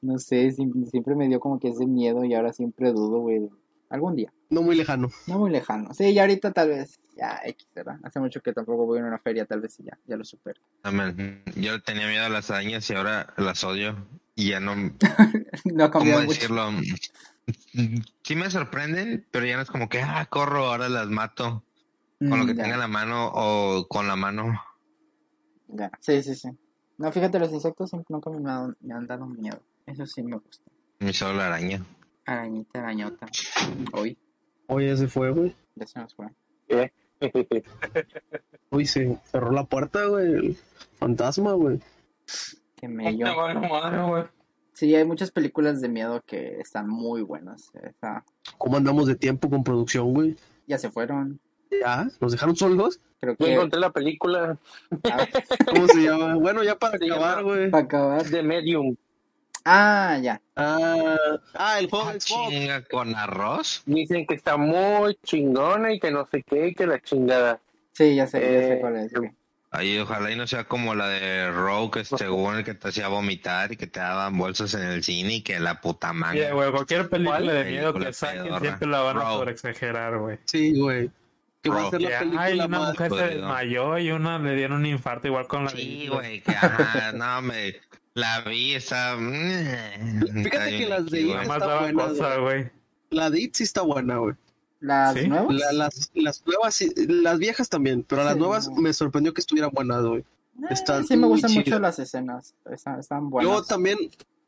No 0.00 0.18
sé, 0.18 0.52
siempre 0.52 1.14
me 1.14 1.28
dio 1.28 1.38
como 1.38 1.58
que 1.58 1.68
ese 1.68 1.84
miedo 1.84 2.24
y 2.24 2.32
ahora 2.32 2.54
siempre 2.54 2.92
dudo, 2.92 3.20
güey. 3.20 3.50
Algún 3.94 4.16
día. 4.16 4.32
No 4.50 4.60
muy 4.62 4.74
lejano. 4.74 5.08
No 5.28 5.38
muy 5.38 5.50
lejano. 5.52 5.94
Sí, 5.94 6.12
ya 6.12 6.22
ahorita 6.22 6.50
tal 6.52 6.68
vez. 6.70 6.98
Ya, 7.16 7.40
X, 7.44 7.68
¿verdad? 7.76 7.96
Hace 8.02 8.18
mucho 8.18 8.40
que 8.40 8.52
tampoco 8.52 8.86
voy 8.86 8.98
a 8.98 9.04
una 9.04 9.18
feria, 9.20 9.46
tal 9.46 9.60
vez 9.60 9.74
sí 9.74 9.84
ya, 9.84 9.96
ya 10.04 10.16
lo 10.16 10.24
supero. 10.24 10.60
Amén. 10.82 11.44
Yo 11.54 11.80
tenía 11.80 12.08
miedo 12.08 12.24
a 12.24 12.28
las 12.28 12.50
arañas 12.50 12.90
y 12.90 12.94
ahora 12.94 13.32
las 13.36 13.62
odio. 13.62 13.96
Y 14.34 14.50
ya 14.50 14.58
no. 14.58 14.74
No 15.64 15.90
¿Cómo 15.92 16.10
mucho. 16.10 16.28
decirlo? 16.32 16.72
mm, 16.72 17.96
sí 18.24 18.34
me 18.34 18.50
sorprenden, 18.50 19.24
pero 19.30 19.46
ya 19.46 19.54
no 19.56 19.62
es 19.62 19.70
como 19.70 19.88
que, 19.88 20.00
ah, 20.02 20.26
corro, 20.28 20.66
ahora 20.66 20.88
las 20.88 21.06
mato 21.08 21.62
con 22.18 22.30
lo 22.40 22.44
Mm, 22.44 22.46
que 22.46 22.54
ya, 22.56 22.62
tenga 22.64 22.74
en 22.74 22.80
la 22.80 22.88
mano 22.88 23.30
o 23.32 23.86
con 23.86 24.08
la 24.08 24.16
mano. 24.16 24.60
ya. 25.68 25.90
Sí, 26.00 26.20
sí, 26.22 26.34
sí. 26.34 26.48
No, 26.98 27.12
fíjate, 27.12 27.38
los 27.38 27.52
insectos 27.52 27.90
siempre 27.90 28.12
nunca 28.12 28.30
me 28.30 28.50
han, 28.50 28.76
me 28.80 28.94
han 28.94 29.06
dado 29.06 29.26
miedo. 29.26 29.60
Eso 29.86 30.04
sí 30.06 30.22
me 30.22 30.36
gusta. 30.36 30.64
Mi 31.00 31.12
solo 31.12 31.34
la 31.38 31.46
araña. 31.46 31.84
Arañita, 32.26 32.80
arañota. 32.80 33.26
Hoy, 33.92 34.16
Oye, 34.66 34.96
se 34.96 35.08
fue, 35.08 35.30
güey. 35.30 35.54
ya 35.74 35.86
se 35.86 35.98
nos 36.00 36.14
fue. 36.14 36.26
Uy, 38.70 38.86
se 38.86 39.18
cerró 39.24 39.50
la 39.52 39.64
puerta, 39.64 40.06
güey. 40.06 40.26
El 40.32 40.56
fantasma, 40.98 41.52
güey. 41.52 41.80
Qué 42.76 42.88
mello. 42.88 43.26
Güey. 44.08 44.24
Sí, 44.72 44.92
hay 44.94 45.04
muchas 45.04 45.30
películas 45.30 45.80
de 45.80 45.88
miedo 45.88 46.20
que 46.26 46.58
están 46.58 46.88
muy 46.88 47.22
buenas. 47.22 47.70
Esa- 47.74 48.24
¿Cómo 48.58 48.76
andamos 48.76 49.06
de 49.06 49.14
tiempo 49.14 49.48
con 49.48 49.62
producción, 49.62 50.12
güey? 50.12 50.36
ya 50.66 50.78
se 50.78 50.90
fueron. 50.90 51.38
¿Ya? 51.70 52.08
¿Nos 52.20 52.32
dejaron 52.32 52.56
solos? 52.56 53.00
Creo 53.20 53.36
Yo 53.38 53.46
encontré 53.46 53.78
la 53.80 53.90
película 53.90 54.58
ah, 55.10 55.26
¿Cómo 55.68 55.86
se 55.88 56.02
llama? 56.02 56.34
Bueno, 56.36 56.62
ya 56.64 56.76
para 56.78 56.98
Se 56.98 57.04
acabar, 57.06 57.44
güey. 57.44 57.70
para 57.70 57.84
acabar. 57.84 58.24
de 58.24 58.42
Medium. 58.42 58.96
Ah, 59.64 60.18
ya. 60.22 60.40
Ah, 60.56 61.16
ah, 61.54 61.78
el 61.78 61.88
juego 61.88 62.10
Ah, 62.10 62.18
chinga, 62.18 62.82
con 62.84 63.14
arroz. 63.14 63.82
Dicen 63.86 64.26
que 64.26 64.34
está 64.34 64.56
muy 64.56 65.16
chingona 65.24 65.92
y 65.92 65.98
que 66.00 66.10
no 66.10 66.26
sé 66.30 66.42
qué, 66.42 66.68
y 66.68 66.74
que 66.74 66.86
la 66.86 67.00
chingada. 67.00 67.60
Sí, 67.92 68.14
ya 68.14 68.26
sé, 68.26 68.40
ya 68.40 68.46
sé 68.60 68.72
Eh, 68.74 68.78
cuál 68.80 68.96
es. 68.96 69.12
güey. 69.12 69.30
Ahí 69.70 69.98
ojalá 69.98 70.30
y 70.30 70.36
no 70.36 70.46
sea 70.46 70.64
como 70.64 70.94
la 70.94 71.08
de 71.08 71.50
Rogue, 71.50 71.90
que 71.90 72.04
según 72.04 72.56
el 72.56 72.64
que 72.64 72.74
te 72.74 72.88
hacía 72.88 73.08
vomitar 73.08 73.72
y 73.72 73.76
que 73.76 73.88
te 73.88 73.98
daban 73.98 74.38
bolsas 74.38 74.72
en 74.74 74.82
el 74.82 75.02
cine 75.02 75.36
y 75.36 75.42
que 75.42 75.58
la 75.58 75.80
puta 75.80 76.10
Sí, 76.10 76.14
manga. 76.14 76.52
güey, 76.52 76.70
cualquier 76.70 77.08
película 77.08 77.38
¿Cuál? 77.40 77.46
de 77.48 77.64
miedo 77.64 77.92
Película 77.92 78.06
que 78.06 78.12
saquen 78.12 78.60
siempre 78.60 78.86
la 78.88 79.00
van 79.00 79.16
a 79.16 79.20
Bro. 79.20 79.32
sobreexagerar, 79.38 80.18
güey. 80.18 80.38
Sí, 80.44 80.78
güey. 80.78 81.10
Que 81.60 81.70
va 81.70 81.76
a 81.76 81.80
Bro. 81.80 81.90
ser 81.90 82.02
la 82.02 82.08
Que, 82.10 82.16
película 82.18 82.42
Ay, 82.42 82.54
una 82.54 82.68
más... 82.68 82.88
mujer 82.90 83.10
se 83.10 83.26
desmayó 83.34 83.98
y 83.98 84.10
una 84.12 84.38
le 84.38 84.54
dieron 84.54 84.78
un 84.78 84.86
infarto 84.86 85.26
igual 85.26 85.48
con 85.48 85.64
la 85.64 85.70
Sí, 85.70 86.06
güey, 86.08 86.40
que 86.42 86.52
ajá, 86.52 87.10
no 87.12 87.42
me 87.42 87.74
la 88.14 88.40
vi, 88.42 88.74
esa. 88.74 89.16
Fíjate 89.16 90.78
que 90.78 90.86
las 90.88 91.06
de. 91.10 91.20
It 91.22 91.28
Nada 91.28 91.44
más 91.46 91.56
está 91.56 91.66
daba 91.66 91.80
buena, 91.82 92.04
cosa, 92.08 92.36
güey. 92.38 92.70
La 93.10 93.30
de 93.30 93.40
It 93.40 93.54
sí 93.54 93.64
está 93.64 93.82
buena, 93.82 94.16
güey. 94.18 94.34
¿Las 94.80 95.14
¿Sí? 95.14 95.28
nuevas? 95.28 95.54
La- 95.54 95.72
las, 95.72 96.10
las 96.14 96.46
nuevas, 96.46 96.74
sí- 96.74 96.92
las 97.08 97.38
viejas 97.38 97.68
también, 97.68 98.04
pero 98.06 98.22
las 98.24 98.36
nuevas 98.36 98.68
no. 98.68 98.76
me 98.82 98.92
sorprendió 98.92 99.32
que 99.32 99.40
estuvieran 99.40 99.70
buenas, 99.72 100.02
güey. 100.04 100.20
Eh, 100.20 100.66
Están 100.70 101.06
sí, 101.06 101.16
me 101.16 101.26
gustan 101.26 101.52
mucho 101.52 101.78
las 101.78 101.98
escenas. 101.98 102.54
Están, 102.70 103.00
están 103.00 103.30
buenas. 103.30 103.50
Yo 103.50 103.62
también, 103.64 103.98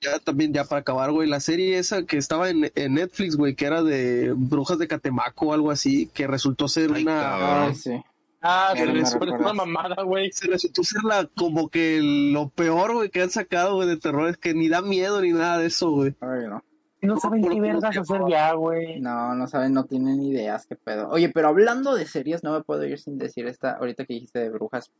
ya 0.00 0.18
también, 0.18 0.52
ya 0.52 0.64
para 0.64 0.80
acabar, 0.82 1.10
güey, 1.10 1.28
la 1.28 1.40
serie 1.40 1.78
esa 1.78 2.04
que 2.04 2.18
estaba 2.18 2.50
en, 2.50 2.70
en 2.74 2.94
Netflix, 2.94 3.36
güey, 3.36 3.54
que 3.54 3.64
era 3.64 3.82
de 3.82 4.32
Brujas 4.36 4.78
de 4.78 4.86
Catemaco 4.88 5.46
o 5.46 5.52
algo 5.54 5.70
así, 5.70 6.06
que 6.12 6.26
resultó 6.26 6.68
ser 6.68 6.90
Ay, 6.94 7.02
una... 7.02 7.20
cabrón. 7.20 7.68
Ay, 7.70 7.74
sí. 7.74 8.04
Ah, 8.42 8.72
Ya 8.74 8.80
pero 8.82 8.86
no 8.92 8.94
me 8.94 9.02
es 9.02 9.14
una 9.14 9.52
mamada, 9.52 10.02
güey. 10.02 10.30
Se 10.32 10.46
resultó 10.46 10.82
ser 10.84 11.02
la, 11.04 11.26
como 11.36 11.68
que 11.68 12.00
lo 12.02 12.48
peor, 12.50 12.94
güey, 12.94 13.08
que 13.10 13.22
han 13.22 13.30
sacado, 13.30 13.74
güey, 13.76 13.88
de 13.88 13.96
terror, 13.96 14.28
es 14.28 14.36
que 14.36 14.54
ni 14.54 14.68
da 14.68 14.82
miedo 14.82 15.20
ni 15.20 15.32
nada 15.32 15.58
de 15.58 15.66
eso, 15.66 15.90
güey. 15.90 16.14
Ay, 16.20 16.46
no. 16.48 16.62
No 17.02 17.20
saben 17.20 17.46
qué 17.46 17.60
vergas 17.60 17.96
hacer 17.96 18.20
ya, 18.28 18.52
güey. 18.54 19.00
No, 19.00 19.34
no 19.34 19.46
saben, 19.46 19.72
no 19.72 19.84
tienen 19.84 20.22
ideas, 20.22 20.66
qué 20.66 20.76
pedo. 20.76 21.08
Oye, 21.10 21.28
pero 21.28 21.48
hablando 21.48 21.94
de 21.94 22.06
series, 22.06 22.42
no 22.42 22.52
me 22.52 22.62
puedo 22.62 22.84
ir 22.84 22.98
sin 22.98 23.18
decir 23.18 23.46
esta, 23.46 23.72
ahorita 23.72 24.04
que 24.06 24.14
dijiste 24.14 24.38
de 24.40 24.50
brujas. 24.50 24.90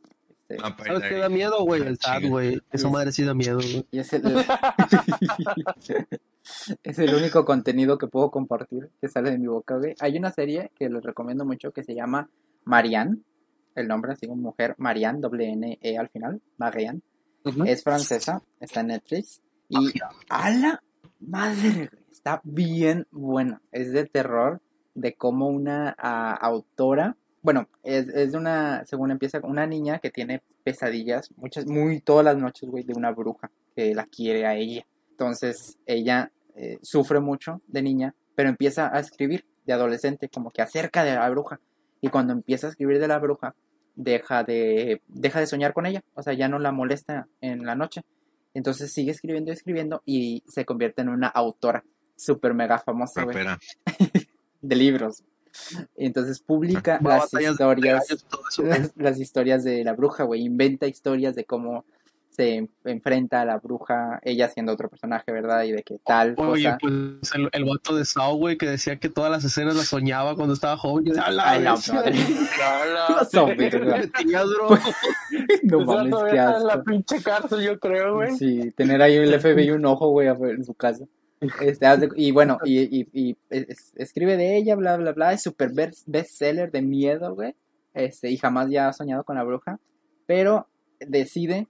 Este, 0.49 0.61
¿Sabes 0.61 1.03
ahí- 1.03 1.09
qué 1.09 1.15
da 1.17 1.27
miedo, 1.29 1.61
güey? 1.63 1.81
El 1.81 1.97
Ah, 2.05 2.17
chinga. 2.19 2.29
güey. 2.29 2.61
Esa 2.71 2.89
madre 2.89 3.11
sí 3.11 3.23
da 3.25 3.33
miedo, 3.33 3.57
güey. 3.57 3.85
y 3.91 3.99
es 3.99 4.13
el, 4.13 4.23
es 6.83 6.99
el 6.99 7.13
único 7.15 7.43
contenido 7.45 7.97
que 7.97 8.07
puedo 8.07 8.31
compartir 8.31 8.89
que 9.01 9.09
sale 9.09 9.31
de 9.31 9.37
mi 9.37 9.47
boca, 9.47 9.77
güey. 9.77 9.95
Hay 9.99 10.17
una 10.17 10.31
serie 10.31 10.71
que 10.77 10.89
les 10.89 11.03
recomiendo 11.03 11.45
mucho 11.45 11.71
que 11.71 11.83
se 11.83 11.93
llama 11.95 12.29
Marianne. 12.67 13.17
El 13.75 13.87
nombre 13.87 14.13
así 14.13 14.27
como 14.27 14.41
mujer, 14.41 14.75
Marianne, 14.77 15.19
doble 15.19 15.49
N 15.49 15.79
E 15.81 15.97
al 15.97 16.09
final, 16.09 16.41
Marianne. 16.57 17.01
Es 17.65 17.83
francesa, 17.83 18.41
está 18.59 18.81
en 18.81 18.87
Netflix. 18.87 19.41
Y 19.69 19.93
a 20.29 20.49
la 20.49 20.83
madre, 21.19 21.89
está 22.11 22.41
bien 22.43 23.07
buena. 23.11 23.61
Es 23.71 23.91
de 23.91 24.05
terror, 24.05 24.61
de 24.95 25.13
cómo 25.13 25.47
una 25.47 25.95
ah, 25.97 26.33
autora, 26.33 27.15
bueno, 27.41 27.69
es, 27.83 28.09
es 28.09 28.31
de 28.31 28.37
una, 28.37 28.83
según 28.85 29.11
empieza, 29.11 29.39
una 29.43 29.65
niña 29.65 29.99
que 29.99 30.09
tiene 30.09 30.41
pesadillas, 30.63 31.29
muchas, 31.37 31.65
muy 31.65 32.01
todas 32.01 32.25
las 32.25 32.35
noches, 32.35 32.69
güey, 32.69 32.83
de 32.83 32.93
una 32.93 33.11
bruja 33.11 33.49
que 33.75 33.93
la 33.93 34.05
quiere 34.05 34.45
a 34.45 34.55
ella. 34.55 34.85
Entonces, 35.11 35.77
ella 35.85 36.31
eh, 36.55 36.79
sufre 36.81 37.19
mucho 37.21 37.61
de 37.67 37.81
niña, 37.81 38.15
pero 38.35 38.49
empieza 38.49 38.93
a 38.93 38.99
escribir 38.99 39.45
de 39.65 39.73
adolescente, 39.73 40.27
como 40.27 40.51
que 40.51 40.61
acerca 40.61 41.03
de 41.03 41.15
la 41.15 41.29
bruja. 41.29 41.59
Y 42.01 42.09
cuando 42.09 42.33
empieza 42.33 42.67
a 42.67 42.69
escribir 42.69 42.99
de 42.99 43.07
la 43.07 43.19
bruja, 43.19 43.55
deja 43.95 44.43
de, 44.43 45.01
deja 45.07 45.39
de 45.39 45.47
soñar 45.47 45.73
con 45.73 45.85
ella, 45.85 46.03
o 46.13 46.21
sea, 46.21 46.33
ya 46.33 46.47
no 46.47 46.59
la 46.59 46.71
molesta 46.71 47.27
en 47.41 47.65
la 47.65 47.75
noche. 47.75 48.03
Entonces 48.53 48.91
sigue 48.91 49.11
escribiendo 49.11 49.51
y 49.51 49.53
escribiendo 49.53 50.01
y 50.05 50.43
se 50.47 50.65
convierte 50.65 51.01
en 51.01 51.09
una 51.09 51.27
autora 51.27 51.83
súper 52.15 52.53
mega 52.53 52.79
famosa, 52.79 53.23
güey, 53.23 53.37
de 54.61 54.75
libros. 54.75 55.23
Entonces 55.95 56.39
publica 56.39 56.99
las 57.01 57.33
historias, 57.33 58.05
las 58.95 59.19
historias 59.19 59.63
de 59.63 59.83
la 59.83 59.93
bruja, 59.93 60.23
güey. 60.23 60.43
Inventa 60.43 60.87
historias 60.87 61.35
de 61.35 61.45
cómo 61.45 61.85
se 62.37 62.69
enfrenta 62.85 63.41
a 63.41 63.45
la 63.45 63.57
bruja, 63.57 64.19
ella 64.23 64.47
siendo 64.47 64.71
otro 64.71 64.89
personaje, 64.89 65.31
¿verdad? 65.31 65.63
Y 65.63 65.71
de 65.71 65.83
que 65.83 65.97
tal 66.05 66.35
Oye, 66.37 66.65
cosa. 66.65 66.77
pues 66.79 66.93
el, 67.35 67.49
el 67.51 67.65
vato 67.65 67.95
de 67.95 68.05
Sao, 68.05 68.35
güey, 68.35 68.57
que 68.57 68.67
decía 68.69 68.97
que 68.97 69.09
todas 69.09 69.31
las 69.31 69.43
escenas 69.43 69.75
las 69.75 69.87
soñaba 69.87 70.35
cuando 70.35 70.53
estaba 70.53 70.77
joven. 70.77 71.05
Yo, 71.05 71.13
"A 71.21 71.31
la 71.31 71.49
Ay, 71.49 71.61
la 71.63 71.71
bestia". 71.73 71.93
madre. 71.95 72.13
No 75.63 75.79
mames, 75.81 76.15
qué 76.29 76.35
la 76.35 76.83
pinche 76.85 77.21
cárcel, 77.21 77.61
yo 77.61 77.79
creo, 77.79 78.15
güey. 78.15 78.35
Sí, 78.37 78.71
tener 78.71 79.01
ahí 79.01 79.15
el 79.15 79.37
FBI 79.39 79.71
un 79.71 79.85
ojo, 79.85 80.09
güey, 80.09 80.27
en 80.27 80.63
su 80.63 80.73
casa. 80.73 81.05
Este, 81.61 81.85
y 82.15 82.31
bueno, 82.31 82.57
y, 82.63 82.79
y, 83.01 83.07
y 83.13 83.37
es- 83.49 83.93
escribe 83.95 84.37
de 84.37 84.57
ella, 84.57 84.75
bla, 84.75 84.97
bla, 84.97 85.11
bla. 85.11 85.33
Es 85.33 85.43
super 85.43 85.71
best- 85.71 86.03
bestseller 86.07 86.71
de 86.71 86.81
miedo, 86.81 87.35
güey. 87.35 87.55
Este, 87.93 88.29
y 88.31 88.37
jamás 88.37 88.69
ya 88.69 88.87
ha 88.87 88.93
soñado 88.93 89.23
con 89.23 89.35
la 89.35 89.43
bruja. 89.43 89.79
Pero 90.25 90.67
decide 90.99 91.67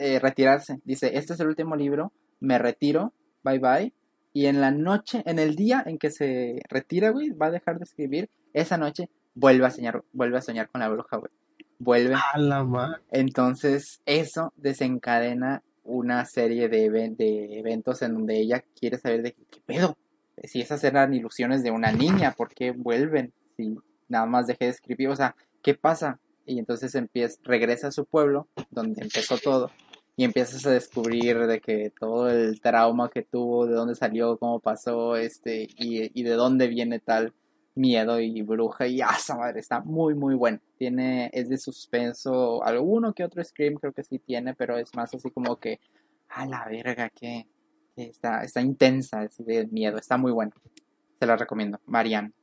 eh, 0.00 0.18
retirarse. 0.18 0.80
Dice, 0.84 1.16
este 1.16 1.34
es 1.34 1.40
el 1.40 1.48
último 1.48 1.76
libro, 1.76 2.12
me 2.40 2.58
retiro, 2.58 3.12
bye 3.44 3.58
bye. 3.58 3.92
Y 4.32 4.46
en 4.46 4.60
la 4.60 4.70
noche, 4.70 5.22
en 5.26 5.38
el 5.38 5.56
día 5.56 5.82
en 5.84 5.98
que 5.98 6.10
se 6.10 6.60
retira, 6.68 7.10
güey, 7.10 7.30
va 7.30 7.46
a 7.46 7.50
dejar 7.50 7.78
de 7.78 7.84
escribir, 7.84 8.30
esa 8.52 8.78
noche 8.78 9.10
vuelve 9.34 9.66
a 9.66 9.70
soñar, 9.70 10.02
vuelve 10.12 10.38
a 10.38 10.42
soñar 10.42 10.68
con 10.70 10.80
la 10.80 10.88
bruja, 10.88 11.16
güey. 11.16 11.32
Vuelve. 11.78 12.14
A 12.14 12.38
la 12.38 12.64
madre. 12.64 13.00
Entonces, 13.10 14.00
eso 14.06 14.52
desencadena 14.56 15.62
una 15.82 16.24
serie 16.24 16.68
de, 16.68 16.90
de 16.90 17.58
eventos 17.58 18.02
en 18.02 18.14
donde 18.14 18.38
ella 18.38 18.62
quiere 18.78 18.98
saber 18.98 19.22
de 19.22 19.32
qué, 19.32 19.44
qué 19.50 19.60
pedo. 19.64 19.96
Si 20.44 20.60
esas 20.60 20.82
eran 20.84 21.12
ilusiones 21.12 21.62
de 21.62 21.70
una 21.70 21.92
niña, 21.92 22.32
¿por 22.32 22.54
qué 22.54 22.70
vuelven? 22.70 23.32
Si 23.56 23.76
nada 24.08 24.26
más 24.26 24.46
dejé 24.46 24.66
de 24.66 24.70
escribir, 24.70 25.08
o 25.08 25.16
sea, 25.16 25.34
¿qué 25.62 25.74
pasa? 25.74 26.20
Y 26.46 26.58
entonces 26.58 26.94
empieza, 26.94 27.38
regresa 27.44 27.88
a 27.88 27.92
su 27.92 28.04
pueblo, 28.04 28.48
donde 28.70 29.02
empezó 29.02 29.38
todo, 29.38 29.70
y 30.20 30.24
empiezas 30.24 30.66
a 30.66 30.70
descubrir 30.72 31.46
de 31.46 31.62
que 31.62 31.94
todo 31.98 32.28
el 32.28 32.60
trauma 32.60 33.08
que 33.08 33.22
tuvo, 33.22 33.66
de 33.66 33.72
dónde 33.72 33.94
salió, 33.94 34.36
cómo 34.36 34.60
pasó, 34.60 35.16
este, 35.16 35.62
y, 35.62 36.10
y 36.12 36.22
de 36.24 36.32
dónde 36.32 36.68
viene 36.68 36.98
tal 36.98 37.32
miedo 37.74 38.20
y 38.20 38.42
bruja 38.42 38.86
y 38.86 39.00
¡ah, 39.00 39.14
esa 39.16 39.38
madre! 39.38 39.60
Está 39.60 39.80
muy, 39.80 40.14
muy 40.14 40.34
bueno. 40.34 40.60
Tiene, 40.76 41.30
es 41.32 41.48
de 41.48 41.56
suspenso, 41.56 42.62
alguno 42.62 43.14
que 43.14 43.24
otro 43.24 43.42
scream 43.42 43.76
creo 43.76 43.94
que 43.94 44.04
sí 44.04 44.18
tiene, 44.18 44.52
pero 44.52 44.76
es 44.76 44.94
más 44.94 45.14
así 45.14 45.30
como 45.30 45.56
que, 45.58 45.80
a 46.28 46.44
la 46.44 46.66
verga, 46.66 47.08
que, 47.08 47.46
está, 47.96 48.44
está 48.44 48.60
intensa, 48.60 49.24
es 49.24 49.38
de 49.38 49.68
miedo, 49.68 49.96
está 49.96 50.18
muy 50.18 50.32
bueno. 50.32 50.52
Se 51.18 51.24
la 51.24 51.36
recomiendo. 51.36 51.80
Marianne, 51.86 52.34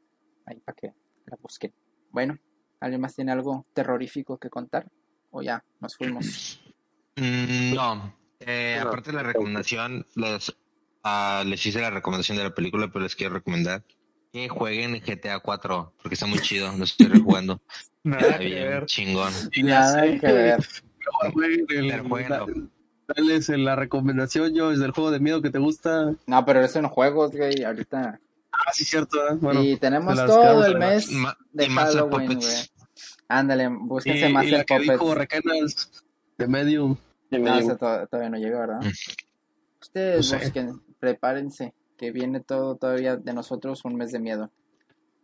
ahí 0.47 0.59
para 0.61 0.75
que 0.75 0.93
la 1.27 1.37
busquen. 1.39 1.71
Bueno, 2.09 2.39
¿alguien 2.79 3.01
más 3.01 3.13
tiene 3.13 3.33
algo 3.33 3.67
terrorífico 3.73 4.39
que 4.39 4.49
contar? 4.49 4.89
O 5.29 5.43
ya, 5.43 5.63
nos 5.79 5.95
fuimos. 5.95 6.59
Mm, 7.17 7.73
no. 7.73 8.13
Eh, 8.39 8.77
No. 8.81 8.87
aparte 8.87 9.11
de 9.11 9.17
la 9.17 9.23
recomendación, 9.23 10.05
les, 10.15 10.55
ah, 11.03 11.43
les 11.45 11.65
hice 11.65 11.81
la 11.81 11.89
recomendación 11.89 12.37
de 12.37 12.43
la 12.45 12.53
película, 12.53 12.87
pero 12.91 13.03
les 13.03 13.15
quiero 13.15 13.33
recomendar 13.33 13.83
que 14.31 14.47
jueguen 14.49 14.93
GTA 15.05 15.39
4, 15.39 15.93
porque 16.01 16.13
está 16.13 16.27
muy 16.27 16.39
chido, 16.39 16.71
lo 16.77 16.83
estoy 16.83 17.07
rejugando. 17.07 17.61
Nada 18.03 18.21
Está 18.21 18.39
que 18.39 18.45
bien 18.45 18.67
ver. 18.69 18.85
chingón. 18.85 19.33
Nada 19.63 20.01
que 20.19 20.31
ver. 20.31 20.67
Dale 23.07 23.57
la 23.57 23.75
recomendación, 23.75 24.53
yo, 24.53 24.71
es 24.71 24.79
del 24.79 24.91
juego 24.91 25.11
de 25.11 25.19
miedo 25.19 25.41
que 25.41 25.49
te 25.49 25.59
gusta. 25.59 26.13
No, 26.27 26.45
pero 26.45 26.63
eso 26.63 26.79
en 26.79 26.87
juegos, 26.87 27.31
güey, 27.35 27.63
ahorita. 27.63 28.19
Ah, 28.51 28.71
sí, 28.73 28.83
cierto. 28.85 29.17
¿eh? 29.29 29.35
Bueno, 29.39 29.63
y 29.63 29.77
tenemos 29.77 30.15
todo 30.25 30.65
el 30.65 30.73
la- 30.73 30.79
mes 30.79 31.09
Ma- 31.11 31.37
de 31.53 31.65
y 31.65 31.69
Master 31.69 32.01
Halloween, 32.03 32.25
güey. 32.25 32.35
Puppets. 32.37 32.71
Ándale, 33.29 33.63
y, 33.63 33.67
búsquense 33.67 34.29
y 34.29 34.33
Master 34.33 34.57
la 34.59 34.63
que 34.65 34.79
dijo 34.79 34.97
Puppets. 35.13 36.03
De 36.37 36.47
Medium. 36.47 36.97
No, 37.31 37.77
todavía 37.77 38.29
no 38.29 38.37
llega, 38.37 38.59
¿verdad? 38.59 38.81
Mm. 38.81 38.91
Ustedes 39.81 40.17
No 40.17 40.23
sé. 40.39 40.45
busquen, 40.45 40.81
prepárense. 40.99 41.73
que 41.97 42.11
viene 42.11 42.39
todo 42.41 42.75
todavía 42.75 43.15
de 43.17 43.33
nosotros 43.33 43.83
un 43.85 43.95
mes 43.95 44.11
de 44.11 44.19
miedo. 44.19 44.51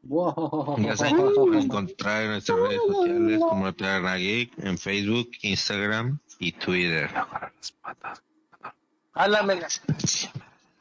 Wow. 0.03 0.75
Nos 0.79 0.99
pueden 0.99 1.63
encontrar 1.63 2.23
en 2.23 2.29
nuestras 2.31 2.57
redes 2.59 2.81
sociales 2.87 3.39
como 3.39 3.65
la 3.65 3.73
Taberna 3.73 4.15
Geek, 4.15 4.51
en 4.57 4.77
Facebook, 4.77 5.29
Instagram 5.43 6.19
y 6.39 6.51
Twitter. 6.51 7.09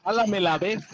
Álame 0.03 0.39
la 0.39 0.57
vez. 0.57 0.79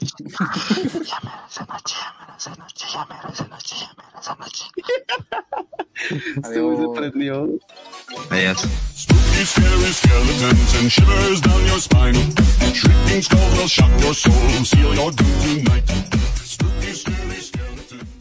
Adiós. 8.30 8.66
Spooky, 8.96 9.46
scary 9.46 9.92
skeletons 9.94 10.76
and 10.80 10.92
shivers 10.92 11.42
down 11.42 11.66
your 11.66 11.80
spine. 11.80 12.16
Shrieking 12.74 13.22
skulls 13.22 13.58
will 13.58 13.68
shock 13.68 13.92
your 14.02 14.14
soul, 14.14 14.64
seal 14.64 14.94
your 14.96 15.12
doom 15.12 15.64
tonight. 15.64 15.90
Spooky, 16.44 16.94
scary 16.94 17.42
skeletons. 17.42 18.19